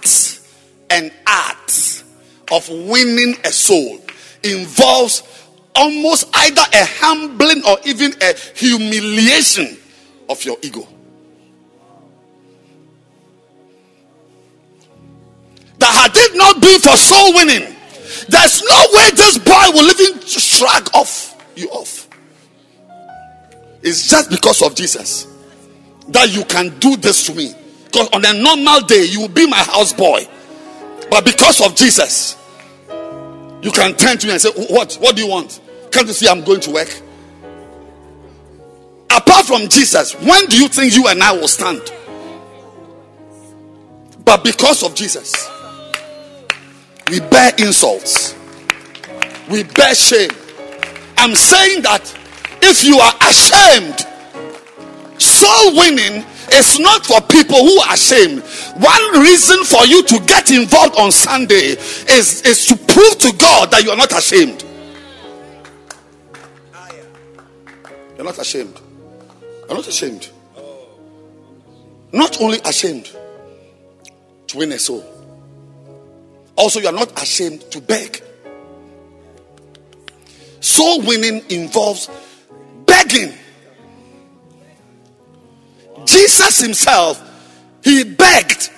and 0.92 1.12
art 1.26 2.04
of 2.52 2.68
winning 2.70 3.36
a 3.44 3.52
soul 3.52 4.00
involves 4.44 5.24
almost 5.76 6.30
either 6.34 6.62
a 6.74 6.86
humbling 6.86 7.64
or 7.66 7.78
even 7.86 8.14
a 8.22 8.36
humiliation 8.56 9.78
of 10.30 10.44
your 10.44 10.58
ego. 10.62 10.88
That 15.80 15.90
had 15.90 16.12
it 16.14 16.38
not 16.38 16.62
been 16.62 16.80
for 16.80 16.96
soul 16.96 17.34
winning, 17.34 17.76
There's 18.28 18.64
no 18.64 18.86
way 18.94 19.10
this 19.12 19.38
boy 19.38 19.66
will 19.74 19.90
even 19.90 20.22
shrug 20.22 20.90
off 20.94 21.52
you 21.56 21.70
off. 21.70 22.08
It's 23.82 24.08
just 24.08 24.30
because 24.30 24.62
of 24.62 24.76
Jesus 24.76 25.28
that 26.10 26.30
you 26.36 26.44
can 26.46 26.78
do 26.80 26.96
this 26.98 27.26
to 27.28 27.34
me. 27.34 27.54
Because 27.86 28.10
on 28.14 28.24
a 28.26 28.34
normal 28.34 28.82
day, 28.82 29.06
you 29.06 29.22
will 29.22 29.28
be 29.28 29.48
my 29.48 29.58
houseboy. 29.58 30.30
But 31.12 31.26
because 31.26 31.60
of 31.60 31.76
Jesus, 31.76 32.38
you 33.62 33.70
can 33.70 33.94
turn 33.96 34.18
to 34.18 34.28
me 34.28 34.32
and 34.32 34.42
say, 34.42 34.50
What? 34.70 34.98
What 35.02 35.18
do 35.18 35.22
you 35.22 35.30
want? 35.30 35.60
Can't 35.92 36.08
you 36.08 36.14
see 36.14 36.28
I'm 36.28 36.42
going 36.42 36.62
to 36.62 36.72
work? 36.72 37.02
Apart 39.14 39.46
from 39.46 39.68
Jesus, 39.68 40.14
when 40.14 40.46
do 40.46 40.58
you 40.58 40.70
think 40.70 40.96
you 40.96 41.08
and 41.10 41.22
I 41.22 41.34
will 41.34 41.50
stand? 41.50 41.82
But 44.24 44.46
because 44.46 44.84
of 44.84 44.96
Jesus, 44.96 45.50
we 47.10 47.20
bear 47.20 47.52
insults, 47.58 48.34
we 49.50 49.64
bear 49.64 49.94
shame. 49.94 50.32
I'm 51.18 51.36
saying 51.36 51.82
that 51.82 52.18
if 52.62 52.86
you 52.86 53.00
are 53.00 53.14
ashamed, 53.20 54.08
soul 55.22 55.76
winning 55.76 56.24
is 56.54 56.80
not 56.80 57.06
for 57.06 57.22
people 57.22 57.58
who 57.58 57.80
are 57.82 57.94
ashamed. 57.94 58.44
One 58.78 59.22
reason 59.22 59.64
for 59.64 59.86
you 59.86 60.04
to 60.04 60.20
get 60.26 60.52
involved 60.52 60.98
on 60.98 61.12
Sunday 61.12 61.76
is, 61.76 62.42
is 62.44 62.66
to 62.68 62.76
prove 62.76 63.18
to 63.20 63.34
God 63.38 63.72
that 63.72 63.84
you 63.84 63.92
are 63.92 63.98
not 63.98 64.12
ashamed. 64.12 64.64
You're 68.16 68.26
not 68.26 68.38
ashamed. 68.38 68.80
You're 69.68 69.78
not 69.78 69.88
ashamed. 69.88 70.30
Not 72.12 72.42
only 72.42 72.60
ashamed 72.66 73.10
to 74.48 74.58
win 74.58 74.72
a 74.74 74.80
soul, 74.80 75.04
also, 76.56 76.80
you 76.80 76.88
are 76.88 76.94
not 76.94 77.20
ashamed 77.22 77.62
to 77.72 77.82
beg. 77.82 78.22
Soul 80.60 81.02
winning 81.02 81.44
involves 81.50 82.10
begging. 82.86 83.34
Jesus 86.12 86.60
himself, 86.60 87.22
he 87.84 88.04
begged. 88.04 88.70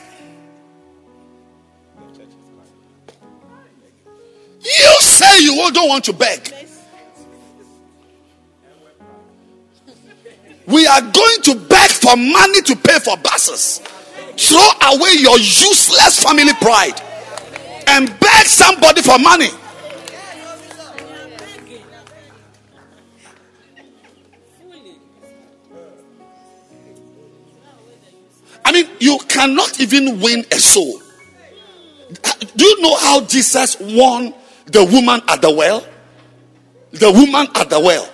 You 4.61 4.97
say 5.01 5.41
you 5.41 5.72
don't 5.73 5.89
want 5.89 6.05
to 6.05 6.14
beg. 6.14 6.53
We 10.68 10.88
are 10.88 11.01
going 11.01 11.41
to 11.43 11.55
beg 11.55 11.89
for 11.89 12.15
money 12.15 12.61
to 12.61 12.76
pay 12.76 12.99
for 12.99 13.18
buses. 13.18 13.80
Throw 14.38 14.69
away 14.93 15.14
your 15.19 15.38
useless 15.38 16.23
family 16.23 16.53
pride 16.61 17.01
and 17.88 18.07
beg 18.19 18.45
somebody 18.45 19.01
for 19.01 19.19
money. 19.19 19.49
I 28.65 28.72
mean, 28.72 28.90
you 28.99 29.18
cannot 29.27 29.80
even 29.80 30.19
win 30.19 30.45
a 30.52 30.60
soul. 30.60 31.02
Do 32.56 32.65
you 32.65 32.81
know 32.81 32.95
how 32.98 33.22
Jesus 33.26 33.77
won 33.80 34.34
the 34.68 34.84
woman 34.85 35.22
at 35.27 35.41
the 35.41 35.52
well? 35.52 35.85
The 36.91 37.11
woman 37.11 37.48
at 37.56 37.69
the 37.69 37.80
well. 37.80 38.10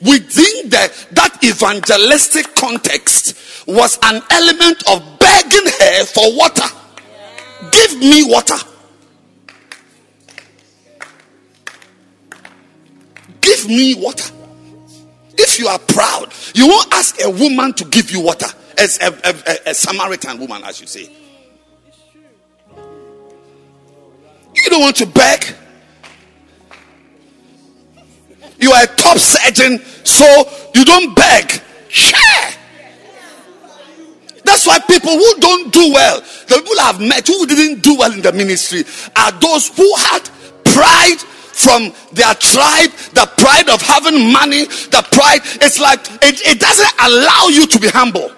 Within 0.00 0.70
the, 0.70 1.06
that 1.12 1.38
evangelistic 1.42 2.54
context 2.54 3.66
was 3.66 3.98
an 4.02 4.22
element 4.30 4.82
of 4.88 5.18
begging 5.18 5.66
her 5.66 6.04
for 6.04 6.36
water. 6.36 6.64
Give 7.70 7.98
me 7.98 8.24
water. 8.30 8.56
Give 13.40 13.68
me 13.68 13.94
water. 13.94 14.32
If 15.36 15.58
you 15.58 15.68
are 15.68 15.78
proud, 15.78 16.32
you 16.54 16.68
won't 16.68 16.92
ask 16.92 17.20
a 17.22 17.30
woman 17.30 17.72
to 17.74 17.84
give 17.86 18.10
you 18.10 18.20
water 18.20 18.46
a, 18.80 19.06
a, 19.06 19.34
a, 19.46 19.70
a 19.70 19.74
Samaritan 19.74 20.38
woman, 20.38 20.62
as 20.64 20.80
you 20.80 20.86
say. 20.86 21.10
You 24.54 24.70
don't 24.70 24.80
want 24.80 24.96
to 24.96 25.06
beg. 25.06 25.46
You 28.58 28.72
are 28.72 28.84
a 28.84 28.86
top 28.86 29.18
surgeon, 29.18 29.78
so 30.04 30.26
you 30.74 30.84
don't 30.84 31.14
beg. 31.14 31.62
Share. 31.88 32.54
That's 34.44 34.66
why 34.66 34.78
people 34.80 35.12
who 35.12 35.34
don't 35.38 35.72
do 35.72 35.92
well, 35.92 36.20
the 36.20 36.56
people 36.56 36.80
I've 36.80 37.00
met 37.00 37.26
who 37.26 37.46
didn't 37.46 37.82
do 37.82 37.96
well 37.96 38.12
in 38.12 38.20
the 38.20 38.32
ministry, 38.32 38.84
are 39.16 39.32
those 39.32 39.68
who 39.76 39.94
had 39.96 40.28
pride 40.64 41.18
from 41.18 41.92
their 42.12 42.34
tribe, 42.34 42.90
the 43.12 43.30
pride 43.36 43.68
of 43.68 43.82
having 43.82 44.32
money, 44.32 44.64
the 44.64 45.06
pride. 45.12 45.40
It's 45.60 45.78
like 45.78 46.00
it, 46.22 46.40
it 46.46 46.60
doesn't 46.60 46.92
allow 47.00 47.48
you 47.48 47.66
to 47.66 47.78
be 47.78 47.88
humble. 47.88 48.30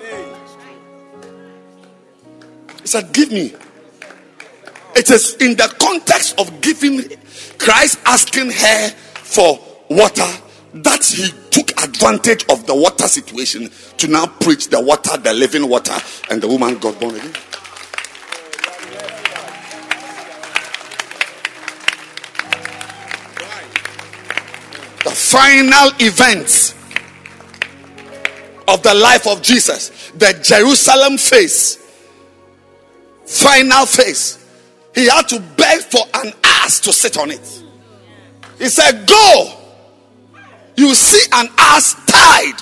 Said, 2.92 3.10
Give 3.14 3.32
me. 3.32 3.54
It 4.94 5.10
is 5.10 5.36
in 5.40 5.56
the 5.56 5.74
context 5.80 6.38
of 6.38 6.60
giving 6.60 7.00
Christ 7.56 7.98
asking 8.04 8.50
her 8.50 8.90
for 8.90 9.58
water 9.88 10.28
that 10.74 11.02
he 11.02 11.30
took 11.48 11.70
advantage 11.82 12.44
of 12.50 12.66
the 12.66 12.74
water 12.74 13.08
situation 13.08 13.70
to 13.96 14.08
now 14.08 14.26
preach 14.26 14.68
the 14.68 14.78
water, 14.78 15.16
the 15.16 15.32
living 15.32 15.70
water, 15.70 15.94
and 16.30 16.42
the 16.42 16.48
woman 16.48 16.76
got 16.80 17.00
born 17.00 17.14
again. 17.14 17.32
The 25.02 25.16
final 25.16 25.92
events 25.98 26.74
of 28.68 28.82
the 28.82 28.92
life 28.92 29.26
of 29.26 29.40
Jesus, 29.40 30.10
the 30.10 30.38
Jerusalem 30.42 31.16
phase, 31.16 31.81
final 33.40 33.86
phase. 33.86 34.38
He 34.94 35.08
had 35.08 35.28
to 35.28 35.40
beg 35.56 35.80
for 35.80 36.02
an 36.14 36.32
ass 36.44 36.80
to 36.80 36.92
sit 36.92 37.16
on 37.16 37.30
it. 37.30 37.62
He 38.58 38.68
said, 38.68 39.06
Go. 39.06 39.58
You 40.76 40.94
see 40.94 41.30
an 41.32 41.48
ass 41.58 41.94
tied. 42.06 42.58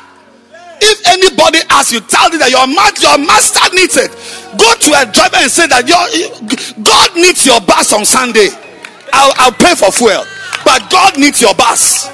If 0.82 1.06
anybody 1.06 1.59
asks 1.68 1.92
you, 1.92 2.01
tell 2.01 2.30
them 2.30 2.40
that 2.40 2.51
your, 2.51 2.66
your 2.98 3.18
master 3.18 3.60
needs 3.74 3.97
it. 3.97 4.10
Go 4.59 4.74
to 4.74 4.90
a 4.97 5.12
driver 5.12 5.36
and 5.36 5.51
say 5.51 5.66
that 5.68 5.86
your 5.86 6.01
God 6.82 7.14
needs 7.14 7.44
your 7.44 7.60
bus 7.60 7.92
on 7.92 8.05
Sunday. 8.05 8.48
I'll, 9.12 9.32
I'll 9.36 9.52
pay 9.52 9.74
for 9.74 9.92
fuel. 9.92 10.24
But 10.64 10.90
God 10.90 11.18
needs 11.18 11.40
your 11.40 11.55
bus. 11.55 12.09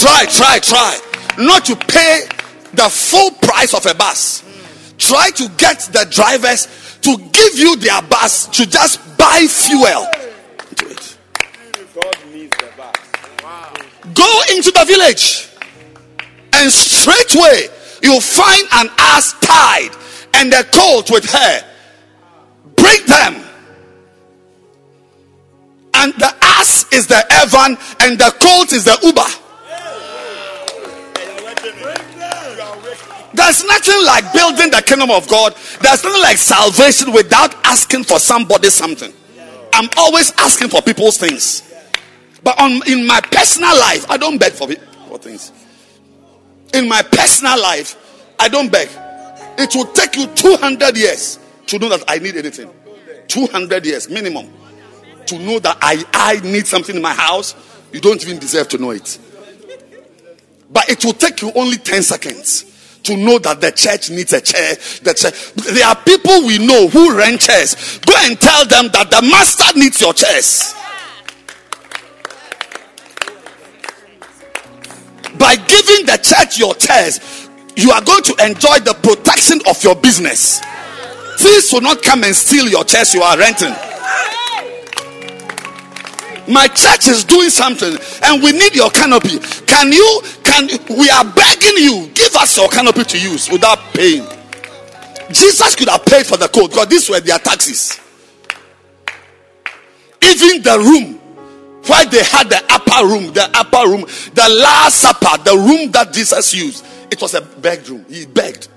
Try, 0.00 0.26
try, 0.26 0.58
try. 0.58 1.03
Not 1.38 1.64
to 1.66 1.76
pay 1.76 2.26
the 2.72 2.88
full 2.88 3.30
price 3.32 3.74
of 3.74 3.86
a 3.86 3.94
bus. 3.94 4.42
Try 4.98 5.30
to 5.30 5.48
get 5.56 5.80
the 5.92 6.06
drivers 6.10 6.68
to 7.02 7.16
give 7.32 7.58
you 7.58 7.76
their 7.76 8.00
bus 8.02 8.46
to 8.48 8.66
just 8.66 9.00
buy 9.18 9.46
fuel. 9.48 10.06
Do 10.76 10.86
it. 10.88 11.18
Go 14.14 14.40
into 14.54 14.70
the 14.70 14.84
village 14.86 15.48
and 16.52 16.70
straightway 16.70 17.68
you'll 18.02 18.20
find 18.20 18.62
an 18.74 18.88
ass 18.98 19.34
tied 19.40 19.90
and 20.34 20.52
a 20.52 20.64
colt 20.64 21.10
with 21.10 21.24
her. 21.30 21.64
Bring 22.76 23.04
them. 23.06 23.44
And 25.94 26.12
the 26.14 26.34
ass 26.42 26.86
is 26.92 27.06
the 27.06 27.24
Evan 27.30 27.76
and 28.00 28.18
the 28.18 28.34
colt 28.40 28.72
is 28.72 28.84
the 28.84 28.98
Uber. 29.02 29.43
There's 33.34 33.64
nothing 33.64 34.04
like 34.06 34.32
building 34.32 34.70
the 34.70 34.80
kingdom 34.80 35.10
of 35.10 35.26
God. 35.28 35.54
There's 35.82 36.04
nothing 36.04 36.22
like 36.22 36.36
salvation 36.36 37.12
without 37.12 37.52
asking 37.64 38.04
for 38.04 38.20
somebody 38.20 38.70
something. 38.70 39.12
I'm 39.72 39.88
always 39.96 40.32
asking 40.38 40.68
for 40.68 40.80
people's 40.80 41.18
things. 41.18 41.62
But 42.44 42.60
on 42.60 42.80
in 42.86 43.06
my 43.06 43.20
personal 43.20 43.76
life, 43.76 44.08
I 44.08 44.18
don't 44.18 44.38
beg 44.38 44.52
for, 44.52 44.68
for 45.08 45.18
things. 45.18 45.50
In 46.74 46.88
my 46.88 47.02
personal 47.02 47.60
life, 47.60 47.96
I 48.38 48.48
don't 48.48 48.70
beg. 48.70 48.88
It 49.58 49.74
will 49.74 49.86
take 49.86 50.14
you 50.14 50.28
200 50.28 50.96
years 50.96 51.40
to 51.66 51.78
know 51.80 51.88
that 51.88 52.04
I 52.06 52.18
need 52.18 52.36
anything. 52.36 52.70
200 53.26 53.84
years 53.84 54.08
minimum 54.08 54.48
to 55.26 55.38
know 55.40 55.58
that 55.58 55.76
I, 55.80 56.04
I 56.12 56.38
need 56.40 56.68
something 56.68 56.94
in 56.94 57.02
my 57.02 57.14
house. 57.14 57.56
You 57.92 58.00
don't 58.00 58.22
even 58.22 58.38
deserve 58.38 58.68
to 58.68 58.78
know 58.78 58.90
it. 58.90 59.18
But 60.70 60.88
it 60.88 61.04
will 61.04 61.14
take 61.14 61.42
you 61.42 61.50
only 61.54 61.78
10 61.78 62.02
seconds 62.02 62.70
to 63.04 63.16
know 63.16 63.38
that 63.38 63.60
the 63.60 63.70
church 63.70 64.10
needs 64.10 64.32
a 64.32 64.40
chair. 64.40 64.74
The. 64.74 65.14
There 65.72 65.86
are 65.86 65.96
people 65.96 66.46
we 66.46 66.58
know 66.58 66.88
who 66.88 67.16
rent 67.16 67.40
chairs. 67.40 67.98
Go 68.00 68.14
and 68.24 68.40
tell 68.40 68.66
them 68.66 68.88
that 68.92 69.10
the 69.10 69.22
master 69.22 69.78
needs 69.78 70.00
your 70.00 70.12
chairs. 70.12 70.74
By 75.38 75.56
giving 75.56 76.06
the 76.06 76.18
church 76.22 76.58
your 76.58 76.74
chairs, 76.74 77.48
you 77.76 77.90
are 77.90 78.02
going 78.02 78.22
to 78.22 78.34
enjoy 78.46 78.78
the 78.80 78.94
protection 79.02 79.60
of 79.68 79.82
your 79.82 79.96
business. 79.96 80.60
Thieves 81.38 81.72
will 81.72 81.82
not 81.82 82.02
come 82.02 82.24
and 82.24 82.34
steal 82.34 82.68
your 82.68 82.84
church 82.84 83.14
you 83.14 83.22
are 83.22 83.36
renting. 83.36 83.74
My 86.48 86.68
church 86.68 87.08
is 87.08 87.24
doing 87.24 87.50
something 87.50 87.96
and 88.22 88.42
we 88.42 88.52
need 88.52 88.74
your 88.74 88.90
canopy. 88.90 89.38
Can 89.66 89.92
you, 89.92 90.22
can, 90.42 90.68
we 90.96 91.08
are 91.10 91.24
begging 91.24 91.76
you, 91.78 92.10
give 92.14 92.34
us 92.36 92.56
your 92.56 92.68
canopy 92.68 93.04
to 93.04 93.18
use 93.18 93.50
without 93.50 93.78
paying. 93.94 94.26
Jesus 95.30 95.74
could 95.74 95.88
have 95.88 96.04
paid 96.04 96.26
for 96.26 96.36
the 96.36 96.48
coat 96.48 96.70
because 96.70 96.88
these 96.88 97.08
were 97.08 97.20
their 97.20 97.38
taxes. 97.38 97.98
Even 100.22 100.62
the 100.62 100.78
room 100.78 101.20
why 101.86 102.04
they 102.06 102.22
had 102.22 102.48
the 102.48 102.62
upper 102.70 103.06
room, 103.06 103.32
the 103.32 103.50
upper 103.54 103.88
room, 103.88 104.00
the 104.34 104.48
last 104.60 104.96
supper, 104.96 105.42
the 105.44 105.56
room 105.56 105.90
that 105.92 106.12
Jesus 106.12 106.54
used, 106.54 106.84
it 107.10 107.20
was 107.20 107.34
a 107.34 107.42
begged 107.42 107.88
room. 107.88 108.04
He 108.08 108.26
begged. 108.26 108.68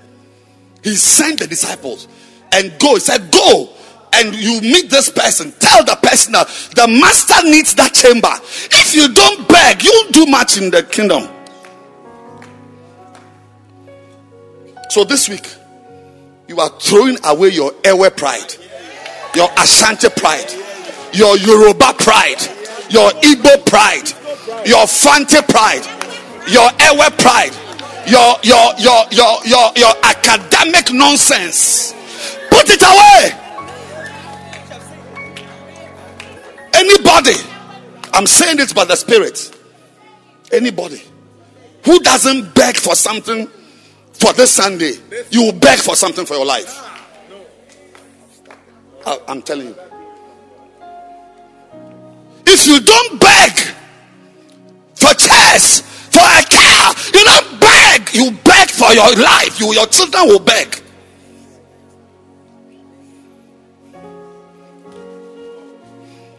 He 0.82 0.94
sent 0.94 1.40
the 1.40 1.46
disciples 1.46 2.06
and 2.52 2.78
go. 2.78 2.94
He 2.94 3.00
said, 3.00 3.30
Go 3.32 3.70
and 4.12 4.34
you 4.34 4.60
meet 4.60 4.90
this 4.90 5.08
person. 5.10 5.52
Tell 5.58 5.84
the 5.84 5.96
person 6.02 6.32
that 6.32 6.48
the 6.74 6.86
master 6.88 7.42
needs 7.48 7.74
that 7.74 7.94
chamber. 7.94 8.32
If 8.70 8.94
you 8.94 9.12
don't 9.12 9.48
beg, 9.48 9.82
you'll 9.82 10.10
do 10.10 10.26
much 10.26 10.56
in 10.58 10.70
the 10.70 10.82
kingdom. 10.82 11.28
So 14.90 15.04
this 15.04 15.28
week, 15.28 15.46
you 16.48 16.58
are 16.60 16.70
throwing 16.80 17.18
away 17.24 17.48
your 17.50 17.72
Ewe 17.84 18.10
pride, 18.10 18.54
your 19.34 19.48
Ashanti 19.58 20.08
pride, 20.08 20.50
your 21.12 21.36
Yoruba 21.36 21.92
pride 21.98 22.58
your 22.90 23.10
Igbo 23.22 23.64
pride, 23.66 24.08
your 24.66 24.86
Fante 24.86 25.46
pride, 25.48 25.84
your 26.48 26.70
Ewe 26.80 27.10
pride, 27.18 27.52
your 28.06 28.36
your 28.42 28.72
your 28.78 29.04
your 29.12 29.38
your 29.44 29.72
your 29.76 29.94
academic 30.02 30.92
nonsense. 30.92 31.92
Put 32.50 32.70
it 32.70 32.82
away. 32.82 33.47
Anybody, 36.74 37.34
I'm 38.12 38.26
saying 38.26 38.58
this 38.58 38.72
by 38.72 38.84
the 38.84 38.96
Spirit. 38.96 39.54
Anybody 40.52 41.02
who 41.84 41.98
doesn't 42.00 42.54
beg 42.54 42.76
for 42.76 42.94
something 42.94 43.46
for 44.12 44.32
this 44.32 44.50
Sunday, 44.50 44.92
you 45.30 45.42
will 45.42 45.52
beg 45.58 45.78
for 45.78 45.94
something 45.94 46.24
for 46.26 46.34
your 46.34 46.46
life. 46.46 46.84
I, 49.06 49.18
I'm 49.28 49.42
telling 49.42 49.68
you. 49.68 49.76
If 52.46 52.66
you 52.66 52.80
don't 52.80 53.20
beg 53.20 53.52
for 54.94 55.14
chairs, 55.14 55.82
for 56.10 56.20
a 56.20 56.42
car, 56.48 56.94
you 57.14 57.24
don't 57.24 57.60
beg. 57.60 58.14
You 58.14 58.30
beg 58.44 58.70
for 58.70 58.92
your 58.92 59.14
life. 59.16 59.60
You, 59.60 59.72
your 59.72 59.86
children 59.86 60.26
will 60.26 60.40
beg. 60.40 60.82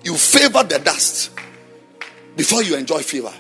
You 0.09 0.17
favor 0.17 0.63
the 0.63 0.79
dust 0.79 1.29
before 2.35 2.63
you 2.63 2.75
enjoy 2.75 2.97
favor. 3.03 3.31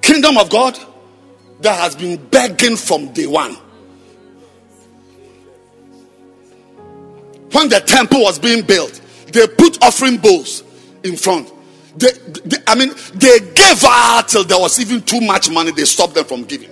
Kingdom 0.00 0.36
of 0.36 0.50
God 0.50 0.76
that 1.60 1.78
has 1.78 1.94
been 1.94 2.16
begging 2.16 2.74
from 2.74 3.12
day 3.12 3.28
one. 3.28 3.56
When 7.52 7.68
the 7.68 7.78
temple 7.86 8.20
was 8.20 8.40
being 8.40 8.66
built, 8.66 9.00
they 9.28 9.46
put 9.46 9.80
offering 9.80 10.16
bowls 10.16 10.64
in 11.04 11.14
front. 11.14 11.52
They, 11.96 12.10
they, 12.10 12.56
I 12.66 12.74
mean, 12.74 12.90
they 13.14 13.38
gave 13.38 13.84
out 13.84 14.26
till 14.26 14.42
there 14.42 14.58
was 14.58 14.80
even 14.80 15.02
too 15.02 15.20
much 15.20 15.50
money. 15.50 15.70
They 15.70 15.84
stopped 15.84 16.14
them 16.14 16.24
from 16.24 16.42
giving. 16.42 16.70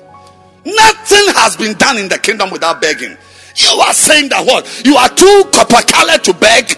Nothing 0.65 1.35
has 1.37 1.57
been 1.57 1.77
done 1.77 1.99
in 1.99 2.09
the 2.09 2.19
kingdom 2.19 2.51
without 2.51 2.81
begging. 2.81 3.17
You 3.55 3.79
are 3.79 3.95
saying 3.95 4.31
that 4.31 4.45
what? 4.45 4.83
You 4.85 4.97
are 4.97 5.09
too 5.09 5.45
copper 5.53 5.87
colored 5.87 6.25
to 6.25 6.35
beg. 6.35 6.77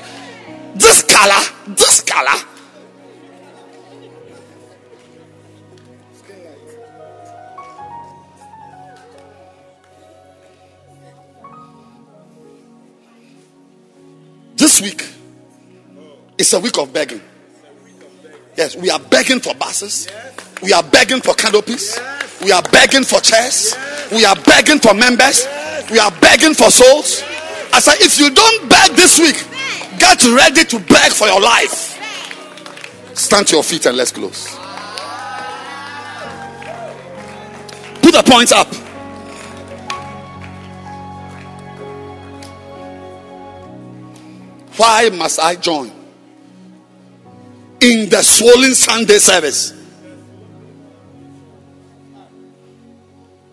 This 0.75 1.03
color, 1.03 1.43
this 1.69 2.01
color. 2.01 2.39
This 14.57 14.81
week, 14.81 15.05
is 16.39 16.53
a 16.53 16.61
week 16.61 16.79
of 16.79 16.93
begging. 16.93 17.21
Yes, 18.57 18.77
we 18.77 18.91
are 18.91 19.01
begging 19.01 19.41
for 19.41 19.55
buses. 19.55 20.09
We 20.63 20.73
are 20.73 20.83
begging 20.83 21.21
for 21.21 21.35
canopies. 21.35 21.99
We 22.43 22.53
are 22.53 22.63
begging 22.63 23.05
for 23.05 23.21
chairs. 23.21 23.77
We 24.11 24.25
are 24.25 24.37
begging 24.37 24.79
for 24.79 24.95
members. 24.95 25.47
We 25.91 25.99
are 25.99 26.11
begging 26.21 26.55
for 26.55 26.71
souls. 26.71 27.23
I 27.73 27.81
said, 27.81 27.97
if 28.01 28.19
you 28.19 28.31
don't 28.31 28.69
beg 28.69 28.93
this 28.93 29.19
week, 29.19 29.37
get 29.99 30.25
ready 30.25 30.65
to 30.65 30.79
beg 30.79 31.13
for 31.13 31.27
your 31.27 31.41
life. 31.41 31.99
Stand 33.15 33.47
to 33.49 33.57
your 33.57 33.63
feet 33.63 33.87
and 33.87 33.97
let's 33.97 34.13
close. 34.13 34.57
Put 38.01 38.13
the 38.13 38.23
points 38.27 38.53
up. 38.53 38.73
Why 44.77 45.11
must 45.11 45.39
I 45.39 45.55
join? 45.57 46.03
in 47.83 48.09
the 48.09 48.23
swollen 48.23 48.75
Sunday 48.77 49.19
service. 49.19 49.75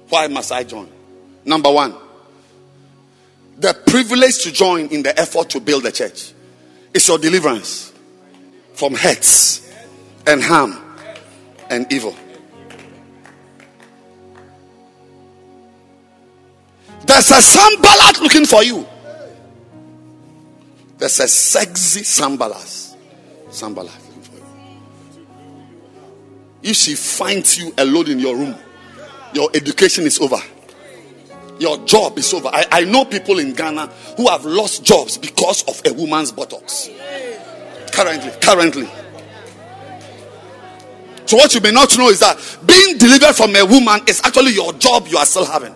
Why 0.07 0.27
must 0.27 0.51
I 0.51 0.63
join? 0.63 0.87
Number 1.43 1.71
one, 1.71 1.95
the 3.59 3.73
privilege 3.85 4.43
to 4.43 4.51
join 4.51 4.87
in 4.87 5.03
the 5.03 5.17
effort 5.19 5.49
to 5.49 5.59
build 5.59 5.83
the 5.83 5.91
church 5.91 6.33
is 6.93 7.07
your 7.07 7.17
deliverance 7.17 7.93
from 8.73 8.95
hurts 8.95 9.69
and 10.25 10.41
harm 10.41 10.77
and 11.69 11.91
evil. 11.91 12.15
There's 17.05 17.31
a 17.31 17.41
Sanballat 17.41 18.21
looking 18.21 18.45
for 18.45 18.63
you. 18.63 18.87
There's 20.97 21.19
a 21.19 21.27
sexy 21.27 22.03
Sanballat. 22.03 22.95
Sanballat. 23.49 23.97
If 26.61 26.75
she 26.75 26.95
finds 26.95 27.57
you 27.57 27.73
alone 27.77 28.09
in 28.09 28.19
your 28.19 28.37
room, 28.37 28.55
your 29.33 29.49
education 29.53 30.05
is 30.05 30.19
over. 30.19 30.41
Your 31.59 31.77
job 31.85 32.17
is 32.17 32.33
over. 32.33 32.47
I, 32.47 32.65
I 32.71 32.83
know 32.85 33.05
people 33.05 33.39
in 33.39 33.53
Ghana 33.53 33.87
who 34.17 34.27
have 34.29 34.45
lost 34.45 34.83
jobs 34.83 35.17
because 35.17 35.63
of 35.67 35.81
a 35.85 35.93
woman's 35.93 36.31
buttocks. 36.31 36.89
Currently, 37.91 38.31
currently. 38.41 38.89
So, 41.25 41.37
what 41.37 41.53
you 41.53 41.61
may 41.61 41.71
not 41.71 41.95
know 41.97 42.09
is 42.09 42.21
that 42.21 42.37
being 42.65 42.97
delivered 42.97 43.33
from 43.33 43.55
a 43.55 43.63
woman 43.63 44.01
is 44.07 44.21
actually 44.23 44.53
your 44.53 44.73
job 44.73 45.07
you 45.07 45.17
are 45.17 45.25
still 45.25 45.45
having. 45.45 45.75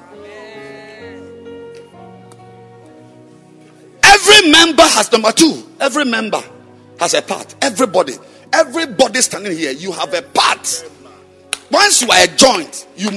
Every 4.01 4.49
member 4.49 4.83
has 4.83 5.11
number 5.11 5.31
two. 5.31 5.63
Every 5.79 6.05
member 6.05 6.41
has 6.99 7.13
a 7.13 7.21
part. 7.21 7.53
Everybody 7.61 8.13
Everybody 8.53 9.19
standing 9.21 9.57
here, 9.57 9.71
you 9.71 9.91
have 9.93 10.13
a 10.13 10.21
part. 10.21 10.85
Once 11.73 12.03
you 12.03 12.09
are 12.11 12.23
a 12.23 12.27
joint, 12.27 12.87
you 12.95 13.09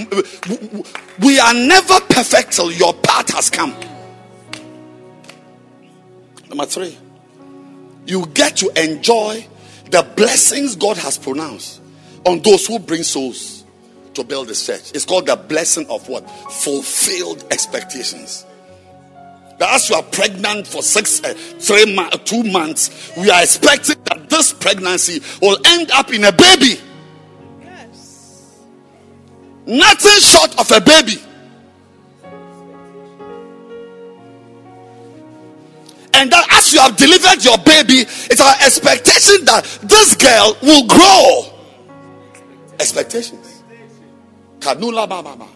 we 1.20 1.38
are 1.38 1.52
never 1.52 2.00
perfect 2.08 2.52
till 2.52 2.72
your 2.72 2.94
part 2.94 3.30
has 3.30 3.50
come. 3.50 3.74
Number 6.48 6.64
three, 6.64 6.96
you 8.06 8.24
get 8.28 8.56
to 8.56 8.70
enjoy 8.82 9.46
the 9.90 10.02
blessings 10.16 10.74
God 10.74 10.96
has 10.96 11.18
pronounced 11.18 11.82
on 12.24 12.40
those 12.40 12.66
who 12.66 12.78
bring 12.78 13.02
souls 13.02 13.64
to 14.14 14.24
build 14.24 14.48
the 14.48 14.54
church. 14.54 14.92
It's 14.94 15.04
called 15.04 15.26
the 15.26 15.36
blessing 15.36 15.86
of 15.90 16.08
what? 16.08 16.28
Fulfilled 16.50 17.44
expectations. 17.50 18.46
That 19.58 19.74
as 19.74 19.90
you 19.90 19.96
are 19.96 20.02
pregnant 20.02 20.66
for 20.66 20.82
six, 20.82 21.22
uh, 21.22 21.34
three, 21.34 21.94
ma- 21.94 22.08
two 22.08 22.42
months, 22.42 23.12
we 23.18 23.30
are 23.30 23.42
expecting 23.42 23.96
that 24.04 24.30
this 24.30 24.54
pregnancy 24.54 25.20
will 25.42 25.58
end 25.66 25.90
up 25.90 26.10
in 26.12 26.24
a 26.24 26.32
baby. 26.32 26.80
Nothing 29.66 30.20
short 30.20 30.58
of 30.58 30.70
a 30.70 30.80
baby. 30.80 31.22
And 36.14 36.32
that 36.32 36.46
as 36.52 36.72
you 36.72 36.80
have 36.80 36.96
delivered 36.96 37.44
your 37.44 37.58
baby, 37.58 38.06
it's 38.30 38.40
our 38.40 38.54
expectation 38.64 39.44
that 39.44 39.64
this 39.82 40.14
girl 40.16 40.56
will 40.62 40.86
grow. 40.86 41.52
Expectations. 42.78 43.62
Kanula 44.60 45.08
baba 45.08 45.46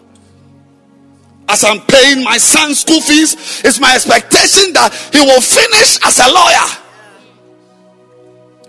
as 1.50 1.64
I'm 1.64 1.80
paying 1.80 2.22
my 2.22 2.38
son's 2.38 2.80
school 2.80 3.00
fees, 3.00 3.60
it's 3.64 3.80
my 3.80 3.94
expectation 3.96 4.72
that 4.72 4.94
he 5.12 5.18
will 5.18 5.40
finish 5.40 5.98
as 6.04 6.20
a 6.20 6.30
lawyer. 6.30 6.68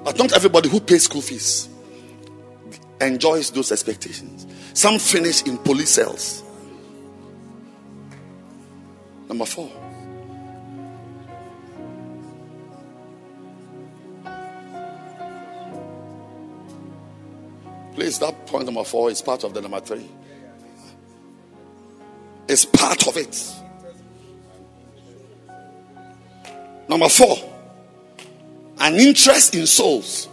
But 0.03 0.18
not 0.18 0.34
everybody 0.34 0.68
who 0.68 0.80
pays 0.80 1.03
school 1.03 1.22
fees 1.22 1.69
enjoys 2.99 3.51
those 3.51 3.72
expectations. 3.72 4.47
Some 4.73 4.99
finish 4.99 5.43
in 5.43 5.57
police 5.57 5.89
cells. 5.89 6.43
Number 9.27 9.45
four. 9.45 9.72
Please, 17.93 18.19
that 18.19 18.48
point 18.48 18.65
number 18.65 18.84
four 18.84 19.11
is 19.11 19.22
part 19.22 19.43
of 19.43 19.53
the 19.53 19.61
number 19.61 19.80
three. 19.80 20.10
It's 22.48 22.65
part 22.65 23.07
of 23.07 23.18
it. 23.18 23.53
Number 26.89 27.07
four, 27.07 27.38
an 28.80 28.95
interest 28.95 29.56
in 29.56 29.65
souls. 29.68 30.27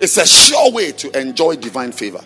It's 0.00 0.16
a 0.16 0.26
sure 0.26 0.70
way 0.72 0.92
to 0.92 1.20
enjoy 1.20 1.56
divine 1.56 1.92
favor. 1.92 2.20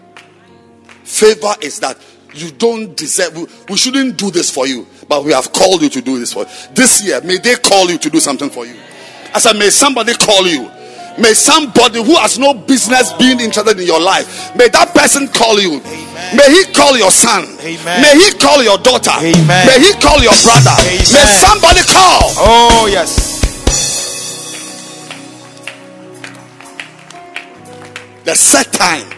Favor 1.05 1.55
is 1.63 1.81
that 1.81 1.99
you 2.35 2.51
don't 2.51 2.97
deserve, 2.97 3.37
we, 3.37 3.47
we 3.69 3.77
shouldn't 3.77 4.17
do 4.17 4.31
this 4.31 4.51
for 4.51 4.67
you, 4.67 4.87
but 5.09 5.25
we 5.25 5.33
have 5.33 5.53
called 5.53 5.83
you 5.83 5.89
to 5.91 6.01
do 6.01 6.19
this 6.19 6.33
for 6.33 6.41
you. 6.41 6.51
This 6.75 7.05
year, 7.05 7.21
may 7.23 7.39
they 7.39 7.57
call 7.57 7.91
you 7.91 7.99
to 7.99 8.11
do 8.11 8.21
something 8.21 8.51
for 8.51 8.67
you. 8.67 8.75
I 9.35 9.39
said, 9.39 9.57
may 9.57 9.71
somebody 9.71 10.15
call 10.15 10.47
you. 10.47 10.71
May 11.19 11.35
somebody 11.35 12.03
who 12.03 12.17
has 12.17 12.39
no 12.39 12.55
business 12.55 13.13
being 13.15 13.39
interested 13.41 13.79
in 13.79 13.87
your 13.87 14.01
life, 14.01 14.57
may 14.57 14.69
that 14.69 14.95
person 14.95 15.29
call 15.29 15.61
you. 15.61 15.81
May 16.33 16.49
he 16.49 16.65
call 16.73 16.97
your 16.97 17.11
son. 17.11 17.45
Amen. 17.61 18.01
May 18.01 18.17
he 18.17 18.33
call 18.39 18.63
your 18.65 18.79
daughter. 18.79 19.13
Amen. 19.21 19.67
May 19.69 19.77
he 19.81 19.93
call 20.01 20.23
your 20.25 20.33
brother. 20.41 20.73
May 20.81 21.05
somebody 21.05 21.85
call. 21.85 22.33
Oh, 22.41 22.89
yes. 22.91 23.32
The 28.25 28.35
set 28.35 28.73
time 28.73 29.09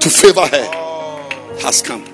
to 0.00 0.08
favor 0.08 0.46
her 0.46 0.70
oh. 0.72 1.58
has 1.60 1.82
come. 1.82 2.04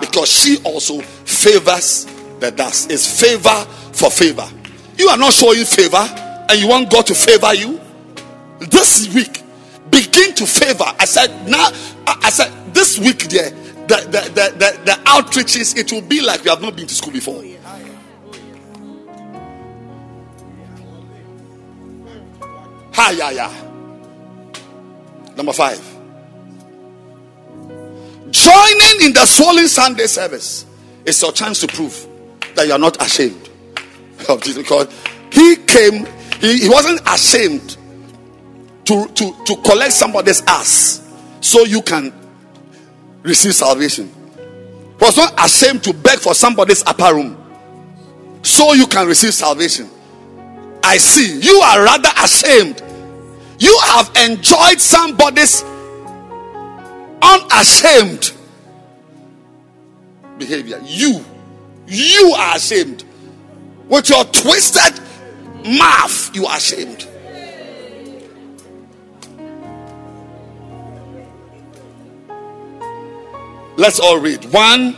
Because 0.00 0.28
she 0.30 0.58
also 0.64 1.00
favors 1.00 2.06
the 2.40 2.50
dust. 2.50 2.90
It's 2.90 3.20
favor 3.20 3.64
for 3.92 4.10
favor. 4.10 4.48
You 4.96 5.08
are 5.08 5.18
not 5.18 5.32
showing 5.32 5.64
favor 5.64 6.04
and 6.48 6.58
you 6.60 6.68
want 6.68 6.90
God 6.90 7.06
to 7.06 7.14
favor 7.14 7.54
you. 7.54 7.80
This 8.60 9.12
week, 9.14 9.42
begin 9.90 10.34
to 10.34 10.46
favor. 10.46 10.84
I 10.98 11.04
said, 11.04 11.28
now, 11.48 11.68
I 12.06 12.18
I 12.22 12.30
said, 12.30 12.74
this 12.74 12.98
week, 12.98 13.24
there, 13.24 13.50
the, 13.50 13.96
the, 14.06 14.20
the, 14.30 14.56
the, 14.56 14.80
the 14.84 14.92
outreaches, 15.04 15.76
it 15.76 15.92
will 15.92 16.02
be 16.02 16.22
like 16.22 16.44
we 16.44 16.50
have 16.50 16.62
not 16.62 16.76
been 16.76 16.86
to 16.86 16.94
school 16.94 17.12
before. 17.12 17.42
Hi, 22.94 23.10
yeah, 23.12 23.30
yeah. 23.30 23.71
Number 25.36 25.52
five. 25.52 25.80
Joining 28.30 29.06
in 29.06 29.12
the 29.12 29.26
swollen 29.26 29.68
Sunday 29.68 30.06
service 30.06 30.66
is 31.04 31.20
your 31.20 31.32
chance 31.32 31.60
to 31.60 31.66
prove 31.66 32.06
that 32.54 32.66
you 32.66 32.72
are 32.72 32.78
not 32.78 33.00
ashamed 33.02 33.50
of 34.28 34.42
Jesus 34.42 34.62
because 34.62 34.88
he 35.30 35.56
came, 35.56 36.06
he, 36.40 36.58
he 36.58 36.68
wasn't 36.68 37.00
ashamed 37.06 37.76
to, 38.84 39.06
to, 39.08 39.44
to 39.44 39.56
collect 39.62 39.92
somebody's 39.92 40.42
ass 40.46 41.12
so 41.40 41.62
you 41.62 41.82
can 41.82 42.12
receive 43.22 43.54
salvation. 43.54 44.10
He 44.36 45.04
was 45.04 45.16
not 45.16 45.34
ashamed 45.44 45.82
to 45.84 45.92
beg 45.92 46.18
for 46.18 46.34
somebody's 46.34 46.82
upper 46.84 47.14
room 47.14 47.36
so 48.42 48.72
you 48.72 48.86
can 48.86 49.06
receive 49.06 49.34
salvation. 49.34 49.88
I 50.82 50.96
see 50.96 51.40
you 51.40 51.60
are 51.60 51.84
rather 51.84 52.10
ashamed. 52.22 52.82
You 53.62 53.78
have 53.84 54.10
enjoyed 54.16 54.80
somebody's 54.80 55.62
unashamed 57.22 58.32
behavior. 60.36 60.80
You, 60.82 61.24
you 61.86 62.34
are 62.36 62.56
ashamed. 62.56 63.04
With 63.86 64.08
your 64.08 64.24
twisted 64.24 64.98
mouth, 65.64 66.34
you 66.34 66.46
are 66.46 66.56
ashamed. 66.56 67.06
Let's 73.76 74.00
all 74.00 74.18
read. 74.18 74.44
One, 74.46 74.96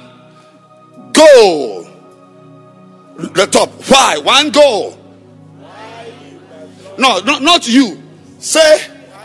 go. 1.13 1.87
The 3.19 3.47
top. 3.47 3.69
Why? 3.91 4.17
One, 4.17 4.51
go. 4.51 4.97
No, 6.97 7.21
no, 7.21 7.39
not 7.41 7.69
you. 7.69 8.04
Say, 8.45 8.79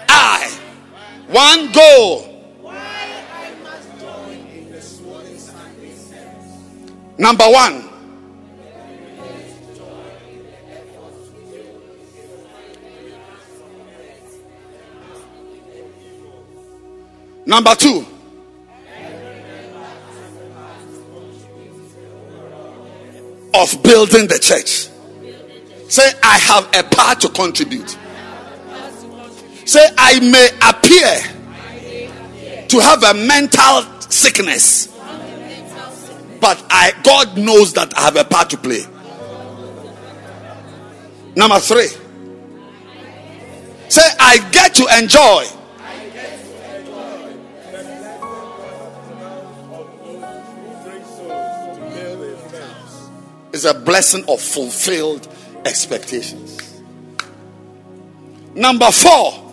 I. 0.07 0.49
One, 1.27 1.73
goal. 1.73 2.25
Number 7.17 7.43
one. 7.43 7.89
Number 17.45 17.75
two. 17.75 18.05
Of 23.53 23.83
building 23.83 24.27
the 24.27 24.39
church. 24.41 24.87
Say, 25.89 26.09
I 26.23 26.37
have 26.37 26.69
a 26.73 26.83
part 26.83 27.19
to 27.19 27.27
contribute. 27.27 27.97
Say, 29.69 29.87
I 29.99 30.19
may 30.19 30.49
appear 30.67 32.67
to 32.69 32.79
have 32.79 33.03
a 33.03 33.13
mental 33.13 33.83
sickness, 34.09 34.87
but 36.41 36.65
I 36.71 36.93
God 37.03 37.37
knows 37.37 37.73
that 37.73 37.95
I 37.95 38.01
have 38.01 38.15
a 38.15 38.23
part 38.23 38.49
to 38.49 38.57
play. 38.57 38.81
Number 41.35 41.59
three. 41.59 41.85
Say, 43.89 44.01
I 44.19 44.39
get 44.49 44.73
to 44.73 44.87
enjoy. 44.97 45.45
It's 53.53 53.65
a 53.65 53.75
blessing 53.75 54.25
of 54.27 54.41
fulfilled 54.41 55.27
expectations. 55.63 56.81
Number 58.55 58.89
four. 58.89 59.48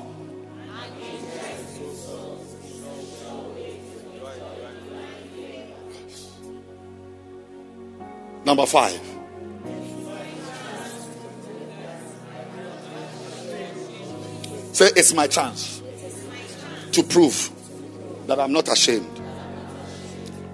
Number 8.47 8.65
five. 8.65 9.01
Say, 14.73 14.91
it's 14.95 15.15
my 15.15 15.27
chance 15.27 15.83
to 16.93 17.03
prove 17.03 17.51
that 18.27 18.39
I'm 18.39 18.53
not 18.53 18.69
ashamed 18.69 19.21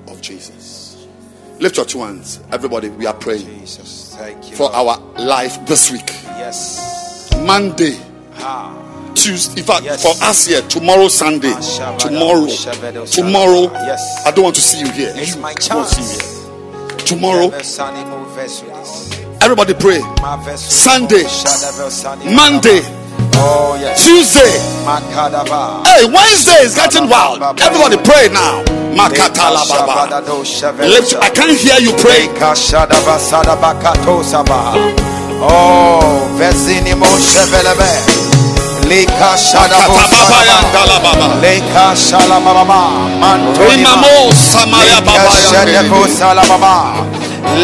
of 0.08 0.20
Jesus. 0.20 1.08
Lift 1.58 1.76
your 1.76 1.86
two 1.86 2.00
hands. 2.00 2.40
Everybody, 2.52 2.88
we 2.90 3.06
are 3.06 3.14
praying 3.14 3.46
Jesus, 3.60 4.14
thank 4.16 4.50
you. 4.50 4.56
for 4.56 4.70
Lord. 4.70 4.74
our 5.00 5.24
life 5.24 5.64
this 5.66 5.90
week. 5.90 6.08
yes. 6.38 7.30
Monday, 7.44 7.98
Ah. 8.36 8.78
Tuesday, 9.14 9.60
in 9.60 9.66
fact, 9.66 9.84
Yes. 9.84 10.02
for 10.02 10.24
us 10.24 10.46
here, 10.46 10.62
tomorrow, 10.62 11.08
Sunday, 11.08 11.50
Shabada, 11.54 11.98
tomorrow, 11.98 13.06
tomorrow. 13.06 13.72
Yes. 13.86 14.22
I 14.26 14.30
don't 14.30 14.44
want 14.44 14.56
to 14.56 14.62
see 14.62 14.80
you 14.80 14.90
here. 14.90 15.12
It's 15.16 15.34
You 15.34 15.40
my 15.42 15.52
don't 15.54 15.76
want 15.78 15.88
to 15.90 15.94
see 16.02 16.18
chance. 16.18 16.31
Tomorrow, 17.04 17.50
everybody 19.42 19.74
pray. 19.74 20.00
Sunday, 20.56 21.24
Monday. 22.34 22.80
Tuesday. 23.96 24.52
Hey, 25.84 26.04
Wednesday 26.06 26.60
is 26.62 26.74
getting 26.74 27.08
wild. 27.08 27.42
Everybody 27.60 27.96
pray 28.04 28.28
now. 28.32 28.62
Lift, 30.88 31.14
I 31.16 31.28
can't 31.30 31.58
hear 31.58 31.78
you 31.80 31.92
pray. 31.98 32.28
Oh. 35.44 36.38
Leka 38.92 39.32
Shadavo 39.40 39.96
Katababaya 39.96 40.60
Sadaba. 40.60 40.72
Dalababa. 40.76 41.40
Leka 41.40 41.96
Shalamama. 41.96 43.08
Mantonima. 43.16 43.72
Rimamo 43.72 44.28
Samaya 44.36 45.00
Leka 45.00 45.32
Shadavo 45.32 46.04
Babaya. 46.04 46.20
Salamama. 46.20 46.74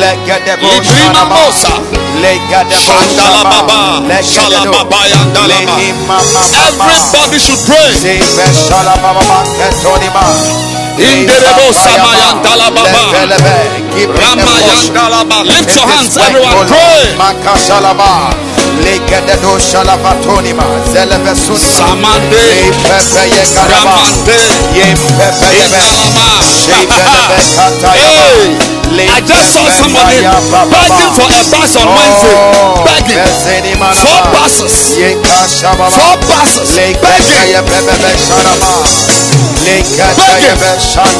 Lega 0.01 0.41
Devo 0.41 0.73
Idrimamosa. 0.73 1.85
Lega 2.25 2.65
Devo 2.65 2.81
Shandala 2.81 3.45
Baba. 3.45 4.01
Lega 4.09 4.25
Devo 4.25 4.33
Shalababaya 4.33 5.21
Dalaba. 5.37 5.77
Lehima 5.77 6.17
Mama. 6.33 6.89
Everybody 6.89 7.39
should 7.45 7.61
pray. 7.69 7.93
Sebe 7.93 8.49
Shalamama 8.65 9.45
Ketonima. 9.61 10.25
Inderebo 10.97 11.69
Samayan 11.77 12.41
Dalababa. 12.41 13.05
Ramayan 14.17 14.81
Dalaba. 14.97 15.45
Lift 15.45 15.77
your 15.77 15.85
hands, 15.93 16.17
everyone. 16.17 16.57
Pray. 16.73 17.13
Shalavatonima, 19.59 20.65
Zelevesun, 20.93 21.59
Samande, 21.59 22.73
Pepe 22.87 23.29
I 28.99 29.21
just 29.21 29.53
saw 29.53 29.69
somebody 29.69 30.23
begging 30.25 31.13
for 31.13 31.29
a 31.29 31.45
bus 31.53 31.77
on 31.77 31.89
Wednesday. 31.93 32.33
Begging. 32.85 33.21
Four 34.01 34.23
buses. 34.33 34.97
Four 34.97 36.17
buses. 36.25 36.77
Begging. 36.77 37.67
Begging. 37.69 38.17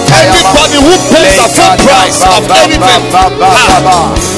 Everybody 0.09 0.79
who 0.81 0.95
pays 1.13 1.37
the 1.37 1.49
full 1.53 1.77
price 1.85 2.23
of 2.25 2.49
anything. 2.49 4.38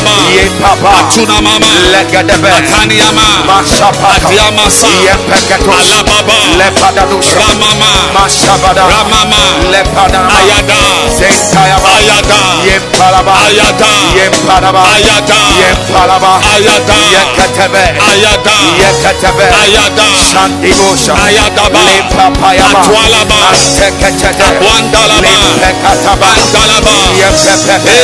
mama. 0.05 0.29
Ye 0.35 0.45
papa. 0.61 0.91
Atuna 1.07 1.41
mama. 1.41 1.69
Legadebe. 1.93 2.49
Atania 2.49 3.11
ma 3.13 3.27
masapa 3.47 4.17
atiama 4.17 4.69
sa. 4.69 4.87
Ye 5.05 5.13
peketo 5.29 5.71
ala 5.71 6.03
baba 6.03 6.37
lepada 6.57 7.05
dusha 7.09 7.39
ramama. 7.39 7.89
Masabada 8.13 8.85
ramama. 8.89 9.41
Lepada 9.71 10.21
ayada. 10.37 10.79
Zentayaba. 11.17 11.89
Ayada. 11.97 12.39
Ye 12.65 12.77
palaba. 12.97 13.33
Ayada. 13.47 13.89
Ye 14.17 14.25
palaba. 14.45 14.83
Ayada. 14.95 15.39
Ye 15.61 15.69
palaba. 15.91 16.31
Ayada. 16.53 16.97
Ye 17.13 17.21
ketebe. 17.35 17.83
Ayada. 18.09 18.55
Ye 18.81 18.89
ketebe. 19.01 19.45
Ayada. 19.63 20.05
Shandibosha. 20.29 21.13
Ayada 21.25 21.69
ba. 21.69 21.79
Le 21.81 21.97
papa 22.15 22.53
yaba 22.55 22.81
atwala 22.81 23.21
ba 23.29 23.37
ateketete 23.51 24.47
wandala 24.63 25.17
ba 25.21 25.33
le 25.33 25.49
pekataba. 25.61 26.29
Wandala 26.31 26.77
ba 26.85 26.93
ye 27.19 27.29
pepe 27.65 27.97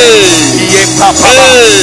ye 0.74 0.84
papa 1.00 1.30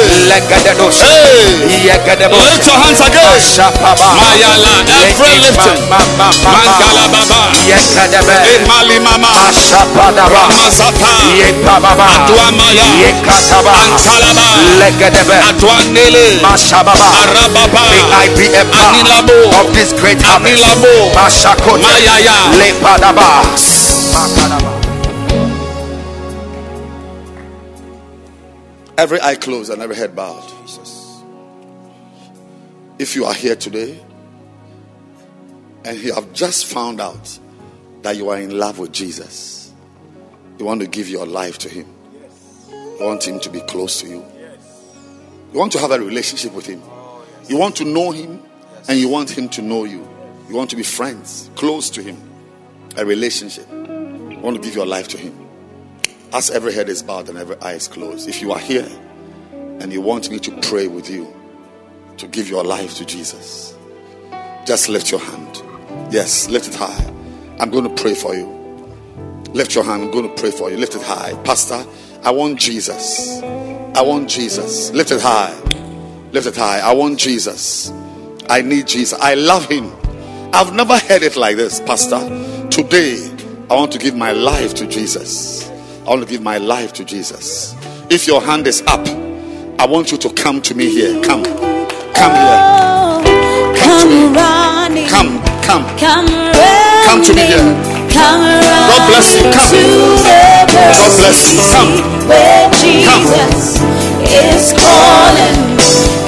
Hey. 0.00 1.68
Lift 2.30 2.66
your 2.66 2.78
hands 2.80 3.00
again. 3.00 3.36
Mayala. 4.16 4.74
Every 5.04 5.38
lifting. 5.44 5.82
Mangala 5.90 7.04
Baba. 7.12 7.52
Emali 8.54 8.98
Mama. 9.00 9.28
Ramazata. 10.32 11.12
Aduamaya. 12.24 12.86
Antalaba. 13.92 14.48
Adwanele. 15.48 16.40
Arababa. 17.22 17.82
May 17.90 18.02
I 18.12 18.28
be 18.36 18.46
a 18.56 18.64
part 18.64 18.96
of 19.60 19.66
this 19.74 19.92
great 20.00 20.22
harvest. 20.22 20.64
Anilabo. 20.64 21.12
Mashakote. 21.14 21.82
Mayaya. 21.82 22.36
Lepadaba. 22.58 23.42
Makadaba. 24.12 24.69
Every 29.00 29.18
eye 29.22 29.36
closed 29.36 29.72
and 29.72 29.80
every 29.80 29.96
head 29.96 30.14
bowed. 30.14 30.46
Jesus. 30.60 31.22
If 32.98 33.16
you 33.16 33.24
are 33.24 33.32
here 33.32 33.56
today 33.56 33.98
and 35.86 35.98
you 35.98 36.12
have 36.12 36.34
just 36.34 36.66
found 36.66 37.00
out 37.00 37.38
that 38.02 38.18
you 38.18 38.28
are 38.28 38.36
in 38.36 38.58
love 38.58 38.78
with 38.78 38.92
Jesus, 38.92 39.72
you 40.58 40.66
want 40.66 40.82
to 40.82 40.86
give 40.86 41.08
your 41.08 41.24
life 41.24 41.56
to 41.60 41.70
Him, 41.70 41.86
you 42.70 42.98
want 43.00 43.26
Him 43.26 43.40
to 43.40 43.48
be 43.48 43.62
close 43.62 44.02
to 44.02 44.06
you, 44.06 44.22
you 45.50 45.58
want 45.58 45.72
to 45.72 45.78
have 45.78 45.92
a 45.92 45.98
relationship 45.98 46.52
with 46.52 46.66
Him, 46.66 46.82
you 47.48 47.56
want 47.56 47.76
to 47.76 47.86
know 47.86 48.10
Him, 48.10 48.42
and 48.86 48.98
you 48.98 49.08
want 49.08 49.30
Him 49.30 49.48
to 49.48 49.62
know 49.62 49.84
you, 49.84 50.06
you 50.46 50.54
want 50.54 50.68
to 50.68 50.76
be 50.76 50.82
friends, 50.82 51.48
close 51.54 51.88
to 51.88 52.02
Him, 52.02 52.18
a 52.98 53.06
relationship, 53.06 53.66
you 53.70 54.38
want 54.42 54.56
to 54.56 54.62
give 54.62 54.74
your 54.74 54.84
life 54.84 55.08
to 55.08 55.16
Him. 55.16 55.49
As 56.32 56.48
every 56.48 56.72
head 56.72 56.88
is 56.88 57.02
bowed 57.02 57.28
and 57.28 57.36
every 57.36 57.56
eye 57.60 57.72
is 57.72 57.88
closed, 57.88 58.28
if 58.28 58.40
you 58.40 58.52
are 58.52 58.58
here 58.58 58.88
and 59.80 59.92
you 59.92 60.00
want 60.00 60.30
me 60.30 60.38
to 60.38 60.60
pray 60.60 60.86
with 60.86 61.10
you 61.10 61.26
to 62.18 62.28
give 62.28 62.48
your 62.48 62.62
life 62.62 62.94
to 62.96 63.04
Jesus, 63.04 63.76
just 64.64 64.88
lift 64.88 65.10
your 65.10 65.18
hand. 65.18 65.62
Yes, 66.12 66.48
lift 66.48 66.68
it 66.68 66.74
high. 66.76 67.12
I'm 67.58 67.70
going 67.70 67.84
to 67.84 68.02
pray 68.02 68.14
for 68.14 68.34
you. 68.34 68.46
Lift 69.52 69.74
your 69.74 69.82
hand. 69.82 70.04
I'm 70.04 70.10
going 70.12 70.28
to 70.28 70.40
pray 70.40 70.52
for 70.52 70.70
you. 70.70 70.76
Lift 70.76 70.94
it 70.94 71.02
high. 71.02 71.34
Pastor, 71.42 71.84
I 72.22 72.30
want 72.30 72.60
Jesus. 72.60 73.42
I 73.42 74.02
want 74.02 74.30
Jesus. 74.30 74.92
Lift 74.92 75.10
it 75.10 75.20
high. 75.20 75.58
Lift 76.30 76.46
it 76.46 76.56
high. 76.56 76.78
I 76.78 76.92
want 76.92 77.18
Jesus. 77.18 77.90
I 78.48 78.62
need 78.62 78.86
Jesus. 78.86 79.18
I 79.20 79.34
love 79.34 79.68
him. 79.68 79.90
I've 80.52 80.72
never 80.74 80.96
heard 80.96 81.22
it 81.22 81.36
like 81.36 81.56
this, 81.56 81.80
Pastor. 81.80 82.20
Today, 82.70 83.18
I 83.68 83.74
want 83.74 83.90
to 83.92 83.98
give 83.98 84.14
my 84.14 84.30
life 84.30 84.74
to 84.74 84.86
Jesus. 84.86 85.69
I 86.06 86.10
want 86.10 86.22
to 86.22 86.28
give 86.28 86.42
my 86.42 86.56
life 86.56 86.92
to 86.94 87.04
Jesus. 87.04 87.76
If 88.10 88.26
your 88.26 88.40
hand 88.40 88.66
is 88.66 88.82
up, 88.86 89.06
I 89.78 89.86
want 89.86 90.10
you 90.10 90.18
to 90.18 90.32
come 90.32 90.62
to 90.62 90.74
me 90.74 90.88
here. 90.88 91.22
Come. 91.22 91.44
Come 91.44 92.34
here. 92.34 92.58
Come 93.76 94.00
to 94.00 94.06
me. 94.08 95.06
Come. 95.08 95.40
Come. 95.62 95.84
Come 97.04 97.22
to 97.22 97.32
me 97.34 97.42
here. 97.46 97.68
God 98.12 99.08
bless 99.08 99.36
you. 99.36 99.42
Come. 99.52 100.24
God 100.72 101.12
bless 101.20 101.52
you. 101.52 101.60
Come. 101.70 101.92
Where 102.28 102.70
Come. 103.04 103.24
Is 104.24 104.72
calling. 104.72 105.78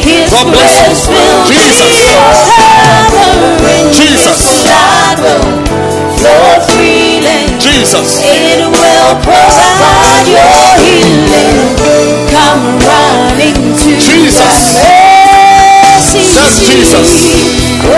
His 0.00 0.30
God 0.30 0.52
bless 0.52 0.74
you. 0.80 1.24
Jesus. 1.48 1.92
Jesus. 3.96 4.62
Jesus. 7.72 8.20
It 8.22 8.60
will 8.68 9.16
provide 9.24 10.28
your 10.28 10.52
healing. 10.84 11.56
Come 12.30 12.78
running 12.84 13.56
to 13.78 13.90
Jesus. 14.00 14.76
the 14.76 14.84
mercy 14.84 16.24
Says 16.34 16.54
seat. 16.54 16.68
Jesus. 16.68 17.10
Oh, 17.84 17.88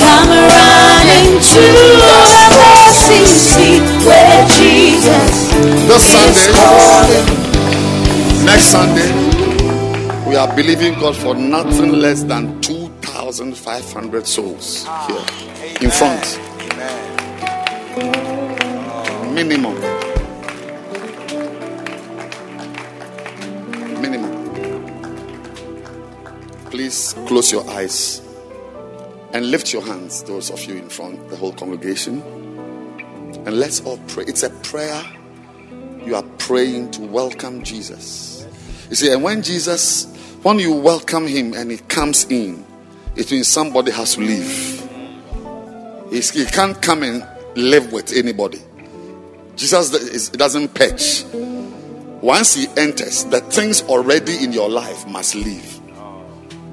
come 0.00 0.30
running 0.30 1.40
to 1.40 1.64
the 2.02 2.16
mercy 2.58 3.26
seat 3.26 3.82
where 4.06 4.46
Jesus 4.48 5.30
This 5.88 6.14
is 6.14 6.22
Sunday, 6.36 6.52
calling. 6.58 7.28
next 8.46 8.66
Sunday, 8.66 9.10
we 10.28 10.36
are 10.36 10.54
believing 10.56 10.94
God 11.00 11.16
for 11.16 11.34
nothing 11.34 11.92
less 11.92 12.22
than 12.24 12.60
2,500 13.30 14.26
souls 14.26 14.84
ah, 14.88 15.04
here 15.06 15.20
in 15.82 15.90
front. 15.90 16.40
Minimum. 19.34 19.74
Minimum. 24.00 24.32
Please 26.70 27.14
close 27.26 27.52
your 27.52 27.68
eyes 27.68 28.22
and 29.34 29.50
lift 29.50 29.74
your 29.74 29.82
hands, 29.82 30.22
those 30.22 30.50
of 30.50 30.64
you 30.64 30.76
in 30.76 30.88
front, 30.88 31.28
the 31.28 31.36
whole 31.36 31.52
congregation. 31.52 32.22
And 33.44 33.60
let's 33.60 33.82
all 33.82 33.98
pray. 34.08 34.24
It's 34.26 34.42
a 34.42 34.50
prayer 34.50 35.04
you 36.02 36.14
are 36.14 36.24
praying 36.38 36.92
to 36.92 37.02
welcome 37.02 37.62
Jesus. 37.62 38.46
You 38.88 38.96
see, 38.96 39.12
and 39.12 39.22
when 39.22 39.42
Jesus, 39.42 40.06
when 40.42 40.58
you 40.58 40.72
welcome 40.72 41.26
him 41.26 41.52
and 41.52 41.70
he 41.70 41.76
comes 41.76 42.24
in, 42.30 42.64
it 43.18 43.30
means 43.30 43.48
somebody 43.48 43.90
has 43.90 44.14
to 44.14 44.20
leave. 44.20 44.82
He's- 46.10 46.30
he 46.30 46.44
can't 46.44 46.80
come 46.80 47.02
and 47.02 47.24
live 47.54 47.92
with 47.92 48.12
anybody. 48.12 48.60
Jesus 49.56 49.92
is- 49.92 50.28
doesn't 50.28 50.72
patch. 50.72 51.24
Once 52.22 52.54
he 52.54 52.68
enters, 52.76 53.24
the 53.24 53.40
things 53.40 53.82
already 53.88 54.42
in 54.44 54.52
your 54.52 54.70
life 54.70 55.06
must 55.06 55.34
leave. 55.34 55.80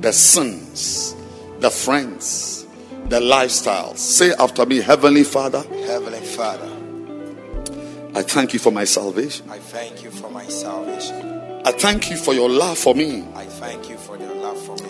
The 0.01 0.13
sins, 0.13 1.15
the 1.59 1.69
friends, 1.69 2.65
the 3.09 3.19
lifestyles. 3.19 3.97
Say 3.97 4.33
after 4.39 4.65
me, 4.65 4.81
Heavenly 4.81 5.23
Father, 5.23 5.63
Heavenly 5.87 6.25
Father, 6.25 6.69
I 8.13 8.21
thank 8.21 8.53
you 8.53 8.59
for 8.59 8.71
my 8.71 8.85
salvation. 8.85 9.45
I 9.49 9.59
thank 9.59 10.03
you 10.03 10.11
for 10.11 10.29
my 10.29 10.47
salvation. 10.47 11.41
I 11.65 11.71
thank 11.71 12.09
you 12.09 12.17
for 12.17 12.33
your 12.33 12.49
love 12.49 12.77
for 12.77 12.93
me. 12.93 13.23
I 13.35 13.45
thank 13.45 13.89
you 13.89 13.94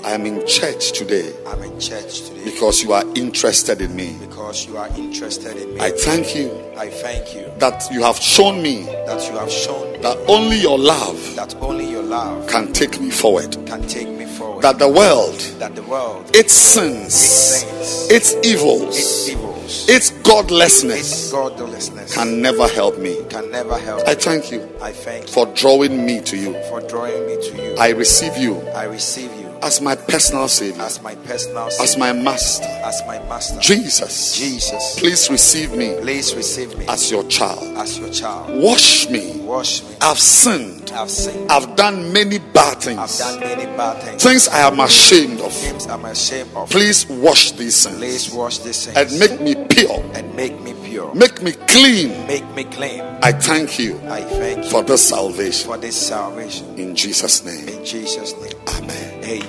I 0.06 0.12
am 0.12 0.24
in 0.28 0.46
church 0.46 0.92
today 0.92 1.34
I'm 1.48 1.64
in 1.64 1.80
church 1.80 2.22
today 2.30 2.46
because 2.46 2.84
you 2.84 2.94
are 2.94 3.04
interested 3.16 3.82
in 3.82 3.96
me. 3.96 4.16
because 4.20 4.68
you 4.68 4.78
are 4.78 4.88
interested 4.90 5.58
in 5.58 5.74
me. 5.74 5.80
I 5.80 5.90
thank 5.90 6.36
you 6.36 6.52
I 6.78 6.90
thank 6.90 7.34
you 7.34 7.52
that 7.58 7.84
you 7.92 8.04
have 8.04 8.18
shown 8.18 8.62
me 8.62 8.84
that 8.84 9.28
you 9.28 9.36
have 9.36 9.50
shown 9.52 10.00
that 10.02 10.18
only 10.28 10.58
your 10.62 10.78
love 10.78 11.36
that 11.36 11.56
only 11.56 11.90
your 11.90 12.04
love 12.04 12.48
can 12.48 12.72
take 12.72 13.02
me 13.02 13.10
forward. 13.10 13.58
can 13.66 13.82
take 13.88 14.08
me 14.08 14.26
forward. 14.26 14.62
That 14.62 14.78
the 14.78 14.88
world, 14.90 15.40
that 15.60 15.74
the 15.76 15.82
world, 15.84 16.30
its 16.36 16.54
sins, 16.54 17.06
its 17.08 17.16
sins, 17.16 18.12
its 18.12 18.48
evils, 18.48 18.96
its 18.96 19.30
evils, 19.30 19.90
its 19.90 20.10
godlessness 20.22 21.00
its 21.24 21.32
godlessness 21.32 22.14
can 22.14 22.44
never 22.44 22.68
help 22.68 23.00
me. 23.00 23.24
can 23.30 23.50
never 23.50 23.76
help. 23.80 24.08
I 24.08 24.14
thank 24.14 24.52
you 24.52 24.70
I 24.82 24.92
thank 24.92 25.26
you 25.26 25.34
for 25.34 25.48
drawing 25.56 26.06
me 26.06 26.22
to 26.22 26.38
you. 26.38 26.54
for 26.70 26.82
drawing 26.82 27.26
me 27.26 27.38
to 27.50 27.56
you. 27.64 27.76
I 27.80 27.90
receive 27.90 28.38
you 28.38 28.60
I 28.70 28.84
receive 28.84 29.34
you 29.40 29.45
as 29.62 29.82
my 29.82 29.96
personal 29.96 30.48
savior, 30.48 30.82
as 30.84 31.02
my 31.02 31.16
personal 31.16 31.70
savior, 31.70 31.84
as 31.84 31.98
my 31.98 32.14
master. 32.14 32.66
as 32.66 33.02
my 33.08 33.20
master. 33.28 33.60
Jesus, 33.60 34.38
Jesus, 34.38 35.00
please 35.00 35.30
receive 35.30 35.72
me 35.76 35.96
please 36.02 36.36
receive 36.36 36.78
me 36.78 36.86
as 36.88 37.10
your 37.12 37.24
child. 37.26 37.64
as 37.78 37.98
your 38.00 38.10
child. 38.10 38.62
Wash 38.62 39.10
me. 39.10 39.40
Wash 39.42 39.84
me. 39.84 39.96
I've 40.02 40.20
sinned. 40.20 40.92
I've 40.94 41.10
sinned. 41.10 41.52
I've 41.52 41.76
done 41.76 42.12
many 42.14 42.40
bad 42.40 42.80
things, 42.82 43.00
I've 43.00 43.10
things. 43.10 43.20
done 43.20 43.40
many 43.42 43.66
bad 43.78 44.02
things. 44.04 44.24
Things 44.24 44.48
I 44.48 44.60
am 44.68 44.80
ashamed 44.80 45.42
of. 45.42 45.52
Things 45.54 45.88
I'm 45.88 46.06
ashamed 46.06 46.52
of. 46.56 46.70
Please 46.70 47.08
wash 47.10 47.52
these 47.52 47.76
sins, 47.76 47.98
Please 47.98 48.32
wash 48.34 48.60
these 48.60 48.76
sins 48.78 48.98
and 48.98 49.20
make 49.20 49.42
me 49.42 49.56
pure. 49.70 50.00
and 50.14 50.34
make 50.36 50.60
me 50.62 50.74
pure. 50.84 51.14
Make 51.16 51.42
me 51.42 51.52
clean. 51.68 52.26
Make 52.28 52.48
me 52.56 52.64
clean. 52.66 53.02
I 53.24 53.32
thank 53.32 53.80
you 53.80 54.00
I 54.08 54.22
thank 54.22 54.64
you 54.66 54.70
for 54.70 54.84
this 54.84 55.10
salvation. 55.10 55.68
for 55.70 55.78
this 55.78 55.96
salvation. 56.08 56.78
In 56.78 56.96
Jesus' 56.96 57.44
name. 57.44 57.68
In 57.68 57.84
Jesus' 57.84 58.34
name. 58.42 58.54
Amen. 58.68 59.24
Amen. 59.24 59.45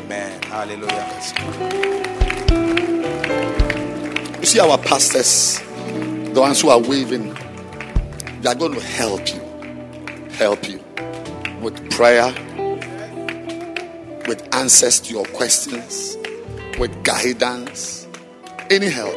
Hallelujah. 0.57 1.07
You 4.41 4.47
see 4.47 4.59
our 4.61 4.79
pastors, 4.79 5.61
the 6.33 6.41
ones 6.41 6.61
who 6.63 6.71
are 6.71 6.81
waving, 6.81 7.37
they 8.41 8.49
are 8.49 8.55
going 8.55 8.73
to 8.73 8.81
help 8.81 9.29
you. 9.29 9.41
Help 10.31 10.69
you 10.69 10.81
with 11.61 11.91
prayer, 11.91 12.33
with 14.27 14.49
answers 14.55 15.01
to 15.01 15.13
your 15.13 15.25
questions, 15.27 16.17
with 16.79 17.05
guidance, 17.05 18.07
any 18.71 18.89
help 18.89 19.17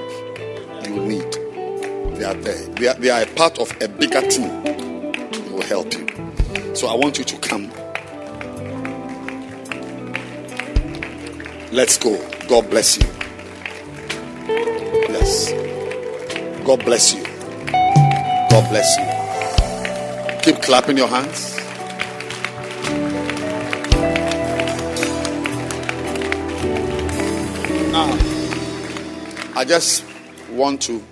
you 0.86 0.96
need. 1.00 1.32
They 2.18 2.26
are 2.26 2.34
there. 2.34 2.66
They 2.76 2.88
are, 2.88 2.96
they 2.96 3.10
are 3.10 3.22
a 3.22 3.28
part 3.28 3.60
of 3.60 3.72
a 3.82 3.88
bigger 3.88 4.22
team. 4.22 4.64
They 4.64 5.50
will 5.50 5.62
help 5.62 5.94
you. 5.94 6.08
So 6.76 6.88
I 6.88 6.96
want 6.96 7.18
you 7.18 7.24
to 7.24 7.38
come. 7.38 7.72
Let's 11.72 12.00
go. 12.00 12.18
God 12.48 12.68
bless 12.72 12.98
you. 12.98 13.08
Yes. 15.08 15.52
God 16.66 16.84
bless 16.84 17.14
you. 17.14 17.24
God 18.50 18.70
bless 18.70 18.98
you. 18.98 20.41
Keep 20.41 20.64
clapping 20.64 20.98
your 20.98 21.08
hands. 21.08 21.58
Now, 27.91 28.18
I 29.56 29.64
just 29.64 30.04
want 30.50 30.82
to 30.84 31.04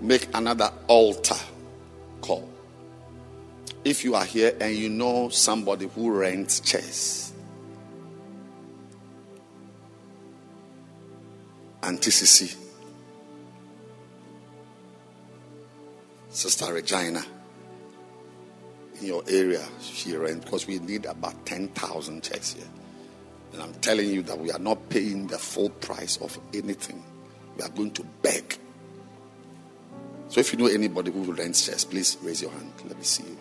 make 0.00 0.26
another 0.34 0.72
altar 0.88 1.36
call. 2.22 2.48
If 3.84 4.02
you 4.02 4.16
are 4.16 4.24
here 4.24 4.56
and 4.60 4.74
you 4.74 4.88
know 4.88 5.28
somebody 5.28 5.86
who 5.86 6.10
rents 6.10 6.58
chairs, 6.58 7.25
Anti-CC, 11.82 12.56
Sister 16.30 16.72
Regina, 16.72 17.24
in 19.00 19.06
your 19.06 19.22
area, 19.28 19.64
she 19.80 20.16
rent 20.16 20.44
because 20.44 20.66
we 20.66 20.78
need 20.78 21.06
about 21.06 21.44
10,000 21.46 22.22
chairs 22.22 22.54
here. 22.54 22.66
And 23.52 23.62
I'm 23.62 23.74
telling 23.74 24.10
you 24.10 24.22
that 24.22 24.38
we 24.38 24.50
are 24.50 24.58
not 24.58 24.88
paying 24.88 25.26
the 25.26 25.38
full 25.38 25.70
price 25.70 26.16
of 26.18 26.38
anything. 26.54 27.02
We 27.56 27.62
are 27.62 27.68
going 27.70 27.92
to 27.92 28.04
beg. 28.22 28.58
So 30.28 30.40
if 30.40 30.52
you 30.52 30.58
know 30.58 30.66
anybody 30.66 31.10
who 31.10 31.32
rents 31.32 31.66
chairs, 31.66 31.84
please 31.84 32.18
raise 32.22 32.42
your 32.42 32.50
hand. 32.50 32.72
Let 32.86 32.98
me 32.98 33.04
see 33.04 33.24
you. 33.24 33.38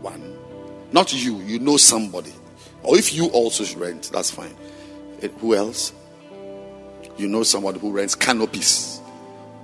One. 0.00 0.38
Not 0.92 1.12
you, 1.12 1.38
you 1.40 1.58
know 1.58 1.76
somebody. 1.76 2.32
Or 2.82 2.96
if 2.96 3.12
you 3.12 3.26
also 3.26 3.64
rent, 3.78 4.10
that's 4.12 4.30
fine. 4.30 4.56
Eh, 5.20 5.28
Who 5.40 5.54
else? 5.54 5.92
You 7.18 7.26
know 7.26 7.42
somebody 7.42 7.80
who 7.80 7.90
rents 7.90 8.14
canopies. 8.14 9.00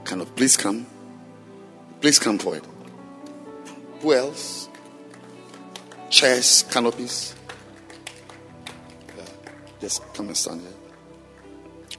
Canopy. 0.04 0.30
Please 0.34 0.56
come. 0.56 0.86
Please 2.00 2.18
come 2.18 2.36
forward. 2.36 2.66
Who 4.00 4.12
else? 4.12 4.68
Chairs, 6.10 6.64
canopies. 6.70 7.34
Yeah. 9.16 9.24
Just 9.80 10.02
come 10.14 10.26
and 10.26 10.36
stand 10.36 10.62
here. 10.62 10.70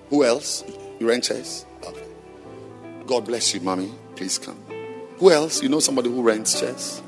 Who 0.10 0.26
else? 0.26 0.66
You 1.00 1.08
rent 1.08 1.24
chairs? 1.24 1.66
Okay. 1.84 2.04
God 3.08 3.26
bless 3.26 3.54
you, 3.54 3.62
mommy. 3.62 3.92
Please 4.16 4.38
come. 4.38 4.58
Who 5.18 5.32
else? 5.32 5.64
You 5.64 5.70
know 5.70 5.80
somebody 5.80 6.10
who 6.10 6.22
rents 6.22 6.60
chairs? 6.60 7.02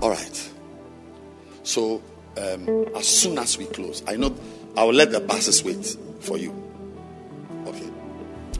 All 0.00 0.10
right. 0.10 0.50
So, 1.62 2.02
um, 2.36 2.86
as 2.96 3.06
soon 3.06 3.38
as 3.38 3.58
we 3.58 3.66
close, 3.66 4.02
I 4.06 4.16
know 4.16 4.34
I 4.76 4.82
will 4.82 4.94
let 4.94 5.12
the 5.12 5.20
buses 5.20 5.62
wait 5.62 5.96
for 6.20 6.36
you. 6.36 6.50
Okay. 7.66 7.88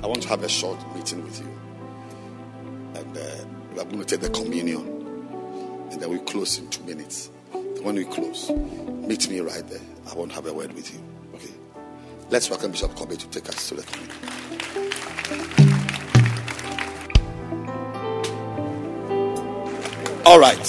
I 0.03 0.07
want 0.07 0.23
to 0.23 0.29
have 0.29 0.45
a 0.45 0.49
short 0.49 0.79
meeting 0.95 1.25
with 1.25 1.41
you. 1.41 1.49
And 2.95 3.17
uh, 3.17 3.21
we 3.73 3.81
are 3.81 3.85
going 3.85 3.99
to 3.99 4.05
take 4.05 4.21
the 4.21 4.31
communion. 4.31 4.81
And 5.91 6.01
then 6.01 6.11
we 6.11 6.19
close 6.21 6.59
in 6.59 6.69
two 6.71 6.85
minutes. 6.85 7.31
When 7.83 7.97
we 7.97 8.05
close, 8.05 8.51
meet 8.51 9.29
me 9.29 9.41
right 9.41 9.67
there. 9.69 9.81
I 10.11 10.15
want 10.15 10.31
to 10.31 10.37
have 10.37 10.47
a 10.47 10.53
word 10.55 10.73
with 10.73 10.93
you. 10.95 11.01
Okay. 11.35 11.53
Let's 12.31 12.49
welcome 12.49 12.71
Bishop 12.71 12.95
Kobe 12.95 13.17
to 13.17 13.29
take 13.29 13.49
us 13.49 13.69
to 13.69 13.75
the 13.75 13.83
communion. 13.83 14.17
All 20.25 20.39
right. 20.39 20.67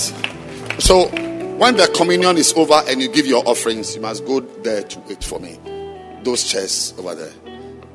So 0.79 1.09
when 1.57 1.77
the 1.77 1.87
communion 1.95 2.37
is 2.37 2.53
over 2.53 2.81
and 2.87 3.01
you 3.01 3.07
give 3.07 3.25
your 3.25 3.47
offerings, 3.47 3.95
you 3.95 4.01
must 4.01 4.25
go 4.25 4.41
there 4.41 4.83
to 4.83 4.99
wait 5.07 5.23
for 5.23 5.39
me. 5.39 5.57
Those 6.23 6.43
chairs 6.43 6.93
over 6.97 7.15
there. 7.15 7.33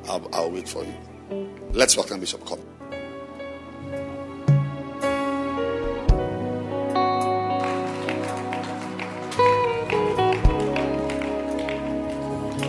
I'll, 0.07 0.27
I'll 0.33 0.51
wait 0.51 0.67
for 0.67 0.83
you. 0.83 0.93
Let's 1.71 1.95
welcome 1.95 2.19
Bishop 2.19 2.43
Kobe. 2.45 2.61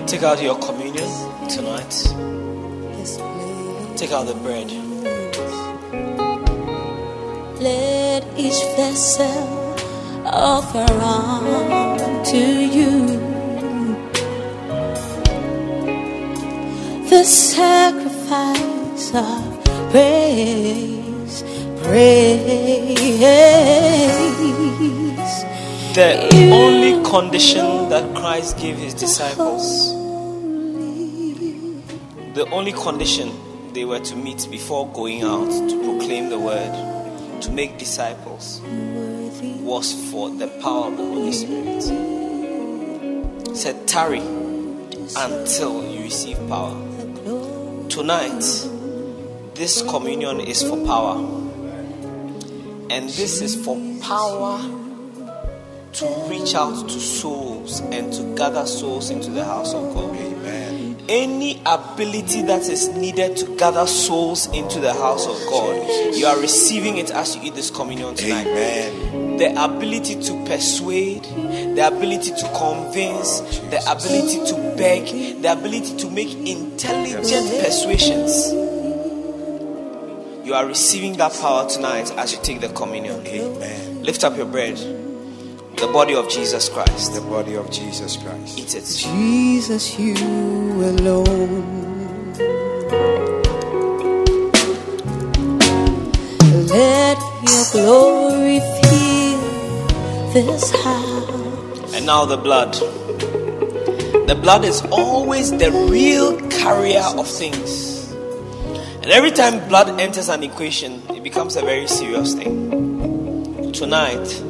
Take 0.07 0.23
out 0.23 0.43
your 0.43 0.59
communion 0.59 1.09
tonight. 1.49 1.91
Take 3.97 4.13
out 4.13 4.27
the 4.27 4.35
bread. 4.43 4.71
Let 7.61 8.25
each 8.39 8.61
vessel 8.77 9.62
offer 10.33 10.91
unto 10.93 12.39
you 12.39 13.07
the 17.11 17.23
sacrifice 17.25 19.15
of 19.15 19.65
praise, 19.91 21.43
praise. 21.83 23.19
The 25.95 26.29
only 26.51 27.05
condition 27.05 27.91
that 27.91 28.17
Christ 28.17 28.57
gave 28.57 28.79
his 28.79 28.95
disciples, 28.95 29.93
the 32.33 32.49
only 32.51 32.73
condition 32.73 33.31
they 33.75 33.85
were 33.85 34.01
to 34.01 34.17
meet 34.17 34.49
before 34.51 34.89
going 34.93 35.23
out 35.23 35.51
to 35.51 35.83
proclaim 35.85 36.31
the 36.31 36.39
word, 36.39 36.73
to 37.43 37.51
make 37.51 37.77
disciples, 37.77 38.63
was 39.63 40.11
for 40.11 40.31
the 40.31 40.49
power 40.61 40.89
of 40.89 40.97
the 40.97 41.05
Holy 41.05 41.33
Spirit. 41.33 41.85
He 43.49 43.55
said, 43.57 43.87
Tarry 43.87 44.21
until 45.17 45.89
you 45.89 46.03
receive 46.03 46.39
power. 46.49 46.75
Tonight, 47.89 48.41
this 49.55 49.83
communion 49.83 50.41
is 50.41 50.63
for 50.63 50.85
power. 50.85 51.17
And 52.91 53.09
this 53.09 53.41
is 53.41 53.57
for 53.65 53.79
power 54.01 54.61
to 55.93 56.27
reach 56.29 56.55
out 56.55 56.89
to 56.89 57.01
souls 57.01 57.81
and 57.81 58.13
to 58.13 58.35
gather 58.37 58.67
souls 58.67 59.11
into 59.11 59.31
the 59.31 59.45
house 59.45 59.75
of 59.75 59.95
God. 59.95 60.17
Amen. 60.17 60.62
Any 61.09 61.61
ability 61.67 62.43
that 62.43 62.63
is 62.69 62.89
needed 62.89 63.37
to 63.39 63.57
gather 63.57 63.87
souls 63.87 64.47
into 64.49 64.81
the 64.81 64.93
house 64.93 65.27
of 65.27 65.37
God, 65.49 66.15
you 66.15 66.27
are 66.27 66.39
receiving 66.41 66.99
it 66.99 67.11
as 67.11 67.37
you 67.37 67.43
eat 67.43 67.55
this 67.55 67.71
communion 67.71 68.15
tonight. 68.15 68.47
Amen. 68.47 69.37
The 69.39 69.65
ability 69.65 70.23
to 70.23 70.45
persuade, 70.47 71.25
the 71.25 71.87
ability 71.87 72.31
to 72.31 72.53
convince, 72.57 73.41
the 73.71 73.81
ability 73.91 74.45
to 74.47 74.75
beg, 74.77 75.43
the 75.43 75.53
ability 75.53 75.97
to 75.99 76.11
make 76.11 76.33
intelligent 76.33 77.65
persuasions. 77.65 78.53
You 80.47 80.55
are 80.55 80.67
receiving 80.67 81.17
that 81.19 81.33
power 81.35 81.69
tonight 81.69 82.11
as 82.13 82.33
you 82.33 82.39
take 82.43 82.61
the 82.61 82.69
communion. 82.69 83.27
Amen. 83.27 84.03
Lift 84.03 84.25
up 84.25 84.37
your 84.37 84.47
bread, 84.47 84.77
the 85.77 85.89
body 85.93 86.15
of 86.15 86.29
Jesus 86.29 86.69
Christ. 86.69 87.15
The 87.15 87.21
body 87.21 87.55
of 87.55 87.71
Jesus 87.71 88.17
Christ. 88.17 88.59
Eat 88.59 88.75
it. 88.75 88.85
Jesus, 88.85 89.99
you 89.99 90.15
alone. 90.15 91.83
Let 96.69 97.19
your 97.49 97.65
glory 97.73 98.61
fill 98.61 100.33
this 100.33 100.71
house. 100.83 101.95
And 101.95 102.07
now 102.07 102.25
the 102.25 102.37
blood. 102.37 102.75
The 104.29 104.39
blood 104.41 104.65
is 104.65 104.83
always 104.91 105.51
the 105.51 105.71
real 105.91 106.41
carrier 106.49 107.03
of 107.03 107.27
things. 107.27 108.11
And 108.13 109.11
every 109.11 109.33
time 109.33 109.69
blood 109.69 110.01
enters 110.01 110.29
an 110.29 110.43
equation, 110.45 111.03
it 111.11 111.23
becomes 111.23 111.57
a 111.57 111.63
very 111.63 111.89
serious 111.89 112.35
thing. 112.35 113.73
Tonight, 113.73 114.43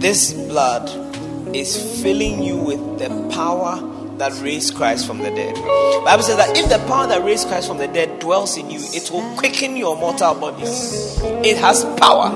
this 0.00 0.32
blood 0.32 0.88
is 1.54 2.02
filling 2.02 2.42
you 2.42 2.56
with 2.56 2.98
the 2.98 3.08
power 3.32 3.78
that 4.16 4.32
raised 4.42 4.74
Christ 4.74 5.06
from 5.06 5.18
the 5.18 5.30
dead. 5.30 5.54
Bible 6.04 6.22
says 6.22 6.36
that 6.36 6.56
if 6.56 6.68
the 6.68 6.78
power 6.86 7.06
that 7.06 7.22
raised 7.24 7.48
Christ 7.48 7.68
from 7.68 7.78
the 7.78 7.86
dead 7.86 8.18
dwells 8.18 8.56
in 8.56 8.70
you, 8.70 8.80
it 8.80 9.10
will 9.10 9.36
quicken 9.36 9.76
your 9.76 9.96
mortal 9.96 10.34
bodies. 10.34 11.20
It 11.44 11.56
has 11.58 11.84
power. 11.98 12.30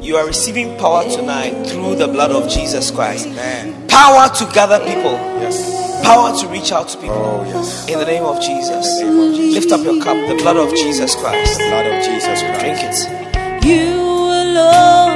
You 0.00 0.16
are 0.16 0.26
receiving 0.26 0.78
power 0.78 1.04
tonight 1.04 1.66
through 1.66 1.96
the 1.96 2.08
blood 2.08 2.30
of 2.30 2.48
Jesus 2.48 2.90
Christ. 2.90 3.26
Amen. 3.26 3.88
Power 3.88 4.28
to 4.28 4.46
gather 4.54 4.78
people. 4.78 5.12
Yes. 5.42 6.02
Power 6.02 6.34
to 6.40 6.48
reach 6.48 6.72
out 6.72 6.88
to 6.88 6.96
people. 6.98 7.16
Oh, 7.16 7.44
yes. 7.44 7.88
In 7.88 7.98
the 7.98 8.06
name 8.06 8.24
of 8.24 8.40
Jesus. 8.40 9.00
In 9.00 9.08
the 9.08 9.12
name 9.12 9.30
of 9.30 9.36
Jesus. 9.36 9.54
Lift 9.54 9.72
up 9.72 9.84
your 9.84 10.02
cup, 10.02 10.16
the 10.28 10.36
blood 10.42 10.56
of 10.56 10.70
Jesus 10.70 11.14
Christ. 11.14 11.58
The 11.58 11.68
blood 11.68 11.86
of 11.86 12.02
Jesus 12.04 12.40
Christ. 12.40 12.60
Drink 12.60 12.78
it. 12.80 13.64
You 13.66 14.00
alone, 14.00 15.07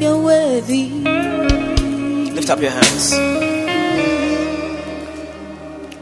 you're 0.00 0.18
worthy. 0.18 0.88
Lift 2.32 2.50
up 2.50 2.60
your 2.60 2.70
hands. 2.70 3.12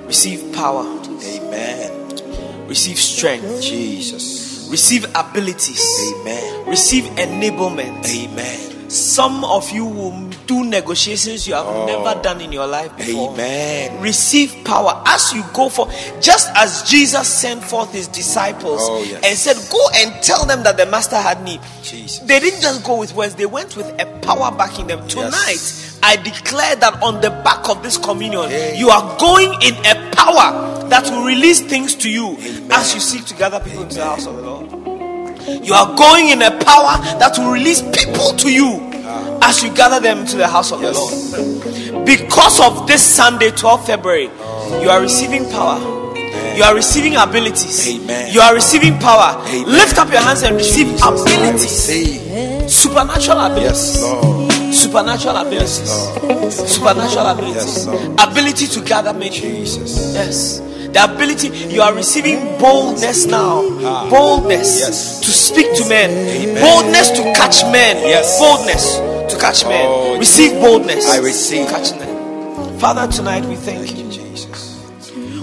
Receive 0.06 0.52
power. 0.54 0.84
Amen. 1.24 2.68
Receive 2.68 2.98
strength. 2.98 3.62
Jesus. 3.62 4.68
Receive 4.70 5.04
abilities. 5.14 5.84
Amen. 6.20 6.66
Receive 6.66 7.04
enablement. 7.16 8.04
Amen. 8.06 8.90
Some 8.90 9.44
of 9.44 9.70
you 9.70 9.84
will 9.84 10.30
do 10.46 10.64
negotiations 10.64 11.46
you 11.48 11.54
have 11.54 11.66
Oh. 11.66 11.86
never 11.86 12.20
done 12.20 12.40
in 12.40 12.52
your 12.52 12.66
life 12.66 12.94
before. 12.96 13.32
Amen. 13.32 14.00
Receive 14.00 14.54
power 14.64 15.02
as 15.06 15.32
you 15.32 15.42
go 15.52 15.68
for 15.68 15.88
just 16.20 16.50
as 16.54 16.82
Jesus 16.82 17.26
sent 17.28 17.62
forth 17.64 17.92
his 17.92 18.08
disciples 18.08 18.80
Oh, 18.84 19.02
yes. 19.02 19.22
and 19.24 19.38
said, 19.38 19.56
Go 19.70 19.80
and 19.96 20.22
tell 20.22 20.44
them 20.44 20.62
that 20.64 20.76
the 20.76 20.86
master 20.86 21.16
had 21.16 21.42
need. 21.42 21.60
Jesus. 21.82 22.18
They 22.20 22.40
didn't 22.40 22.60
just 22.60 22.84
go 22.84 22.98
with 22.98 23.14
words, 23.14 23.34
they 23.34 23.46
went 23.46 23.76
with 23.76 23.86
a 24.00 24.06
power 24.20 24.50
backing 24.56 24.86
them. 24.86 25.06
Tonight, 25.08 25.98
I 26.02 26.16
declare 26.16 26.76
that 26.76 27.02
on 27.02 27.20
the 27.20 27.30
back 27.30 27.68
of 27.68 27.82
this 27.82 27.96
communion, 27.96 28.50
you 28.76 28.90
are 28.90 29.18
going 29.18 29.52
in 29.62 29.74
a 29.86 30.10
power 30.14 30.86
that 30.88 31.04
will 31.10 31.24
release 31.24 31.60
things 31.60 31.94
to 31.96 32.10
you 32.10 32.36
Amen. 32.36 32.68
as 32.72 32.94
you 32.94 33.00
seek 33.00 33.24
to 33.26 33.34
gather 33.34 33.60
people 33.60 33.82
into 33.84 33.96
the 33.96 34.04
house 34.04 34.26
of 34.26 34.36
the 34.36 34.42
Lord. 34.42 34.70
You 35.64 35.74
are 35.74 35.94
going 35.96 36.28
in 36.30 36.40
a 36.42 36.50
power 36.64 36.96
that 37.18 37.36
will 37.38 37.50
release 37.50 37.82
people 37.82 38.32
to 38.36 38.50
you 38.52 38.90
as 39.44 39.62
you 39.62 39.70
gather 39.74 40.00
them 40.00 40.26
to 40.26 40.36
the 40.36 40.46
house 40.48 40.72
of 40.72 40.80
Ah. 40.80 40.84
Yes. 40.88 40.96
the 41.30 41.92
Lord. 41.92 42.04
Because 42.06 42.60
of 42.60 42.86
this 42.86 43.02
Sunday, 43.02 43.50
12 43.50 43.86
February, 43.86 44.30
you 44.82 44.90
are 44.90 45.00
receiving 45.00 45.48
power. 45.50 45.78
You 46.56 46.62
are 46.62 46.74
receiving 46.74 47.16
abilities. 47.16 47.88
Amen. 47.88 48.32
You 48.32 48.40
are 48.40 48.54
receiving 48.54 48.98
power. 48.98 49.36
Amen. 49.48 49.64
Lift 49.66 49.98
up 49.98 50.10
your 50.10 50.20
hands 50.20 50.42
and 50.42 50.56
receive 50.56 50.86
Jesus, 50.88 51.02
abilities. 51.02 52.72
Supernatural 52.72 53.40
abilities. 53.40 53.96
Yes, 53.96 54.02
Lord. 54.02 54.52
Supernatural 54.74 55.36
abilities. 55.36 55.90
Supernatural 56.72 57.26
abilities. 57.26 57.86
Yes. 57.86 58.26
Ability 58.28 58.66
to 58.68 58.80
gather 58.82 59.12
many. 59.12 59.30
Jesus. 59.30 60.14
Yes. 60.14 60.60
The 60.94 61.02
ability, 61.04 61.48
you 61.74 61.82
are 61.82 61.92
receiving 61.92 62.56
boldness 62.58 63.26
now. 63.26 63.62
Boldness 64.08 64.78
Yes. 64.78 65.20
to 65.20 65.30
speak 65.32 65.74
to 65.74 65.88
men. 65.88 66.10
Amen. 66.10 66.62
Boldness 66.62 67.10
to 67.18 67.22
catch 67.34 67.64
men. 67.72 67.96
Yes. 68.06 68.38
Boldness 68.38 69.00
to 69.28 69.38
catch 69.38 69.64
men. 69.64 69.86
Oh, 69.88 70.18
receive 70.18 70.52
boldness. 70.60 71.08
I 71.08 71.18
receive. 71.18 71.68
Catch 71.68 71.92
them. 71.92 72.78
Father, 72.78 73.10
tonight 73.10 73.44
we 73.44 73.56
thank 73.56 73.86
Thank 73.86 73.98
you. 73.98 74.10
Jesus. 74.10 74.82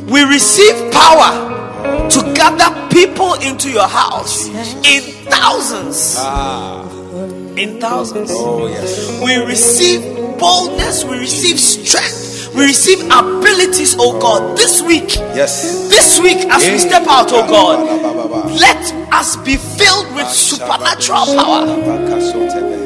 We 0.09 0.23
receive 0.23 0.91
power 0.91 2.09
to 2.09 2.33
gather 2.33 2.89
people 2.89 3.33
into 3.35 3.69
your 3.69 3.87
house 3.87 4.47
in 4.85 5.01
thousands. 5.31 6.15
Ah. 6.17 6.87
In 7.57 7.79
thousands. 7.79 8.29
Oh, 8.31 8.67
yes. 8.67 9.21
We 9.23 9.35
receive 9.37 10.01
boldness, 10.37 11.03
we 11.03 11.19
receive 11.19 11.59
strength, 11.59 12.53
we 12.55 12.63
receive 12.65 13.03
abilities, 13.05 13.95
oh 13.97 14.19
God, 14.19 14.57
this 14.57 14.81
week. 14.81 15.15
Yes. 15.35 15.89
This 15.89 16.19
week, 16.19 16.45
as 16.49 16.67
we 16.69 16.77
step 16.77 17.07
out, 17.07 17.31
oh 17.31 17.47
God, 17.47 18.51
let 18.59 18.93
us 19.13 19.35
be 19.37 19.57
filled 19.57 20.13
with 20.15 20.27
supernatural 20.27 21.25
power 21.35 22.80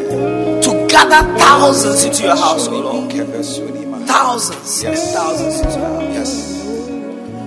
gather 0.96 1.22
thousands 1.38 2.04
into 2.06 2.24
your 2.24 2.38
house, 2.38 2.68
oh 2.68 2.80
Lord. 2.80 3.12
Thousands 4.08 4.84
Yes. 4.84 5.14
thousands 5.14 5.56
into 5.60 5.78
your 5.80 5.88
house. 5.88 6.14
Yes. 6.18 6.32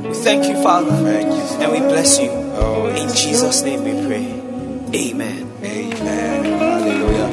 We 0.09 0.15
thank 0.27 0.45
you, 0.51 0.63
Father, 0.63 0.91
Thank 0.91 1.33
you. 1.33 1.63
and 1.63 1.73
we 1.73 1.79
bless 1.79 2.19
you. 2.21 2.31
Oh, 2.31 2.87
In 3.03 3.09
Jesus' 3.15 3.63
name 3.63 3.85
we 3.85 3.95
pray. 4.07 4.27
Amen. 4.95 5.43
Amen. 5.65 6.45
Hallelujah. 6.59 7.29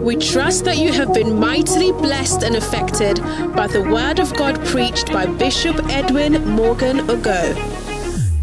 We 0.00 0.16
trust 0.16 0.64
that 0.64 0.78
you 0.78 0.92
have 0.92 1.14
been 1.14 1.38
mightily 1.38 1.92
blessed 1.92 2.42
and 2.42 2.56
affected 2.56 3.20
by 3.54 3.68
the 3.68 3.82
word 3.82 4.18
of 4.18 4.34
God 4.36 4.56
preached 4.66 5.12
by 5.12 5.26
Bishop 5.26 5.76
Edwin 5.88 6.44
Morgan 6.50 6.98
Ogo. 7.06 7.81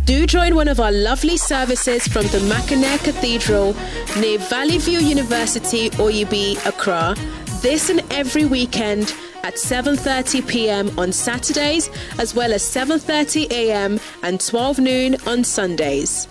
Do 0.10 0.26
join 0.26 0.56
one 0.56 0.68
of 0.68 0.80
our 0.80 0.92
lovely 0.92 1.38
services 1.38 2.08
from 2.08 2.26
the 2.30 2.40
Mackinac 2.50 3.02
Cathedral 3.02 3.76
near 4.20 4.40
Valley 4.40 4.80
View 4.80 4.98
University, 4.98 5.92
Oyibi, 6.02 6.58
Accra, 6.66 7.14
this 7.62 7.92
and 7.92 8.02
every 8.10 8.46
weekend 8.46 9.14
at 9.44 9.54
7:30 9.54 10.48
p.m. 10.48 10.90
on 10.98 11.12
Saturdays 11.12 11.92
as 12.18 12.34
well 12.34 12.54
as 12.54 12.64
7:30 12.64 13.52
a.m. 13.52 14.00
and 14.24 14.42
12 14.42 14.80
noon 14.80 15.16
on 15.28 15.44
Sundays. 15.44 16.28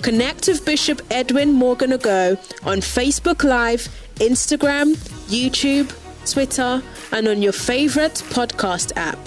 Connect 0.00 0.46
with 0.46 0.64
Bishop 0.64 1.02
Edwin 1.10 1.52
Morgan 1.52 1.94
Ago 1.94 2.38
on 2.62 2.78
Facebook 2.78 3.42
Live, 3.42 3.88
Instagram, 4.20 4.94
YouTube, 5.26 5.90
Twitter, 6.24 6.80
and 7.10 7.26
on 7.26 7.42
your 7.42 7.56
favorite 7.72 8.22
podcast 8.30 8.92
app. 8.94 9.18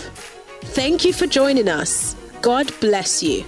Thank 0.80 1.04
you 1.04 1.12
for 1.12 1.28
joining 1.28 1.68
us. 1.68 2.16
God 2.42 2.72
bless 2.80 3.22
you. 3.22 3.44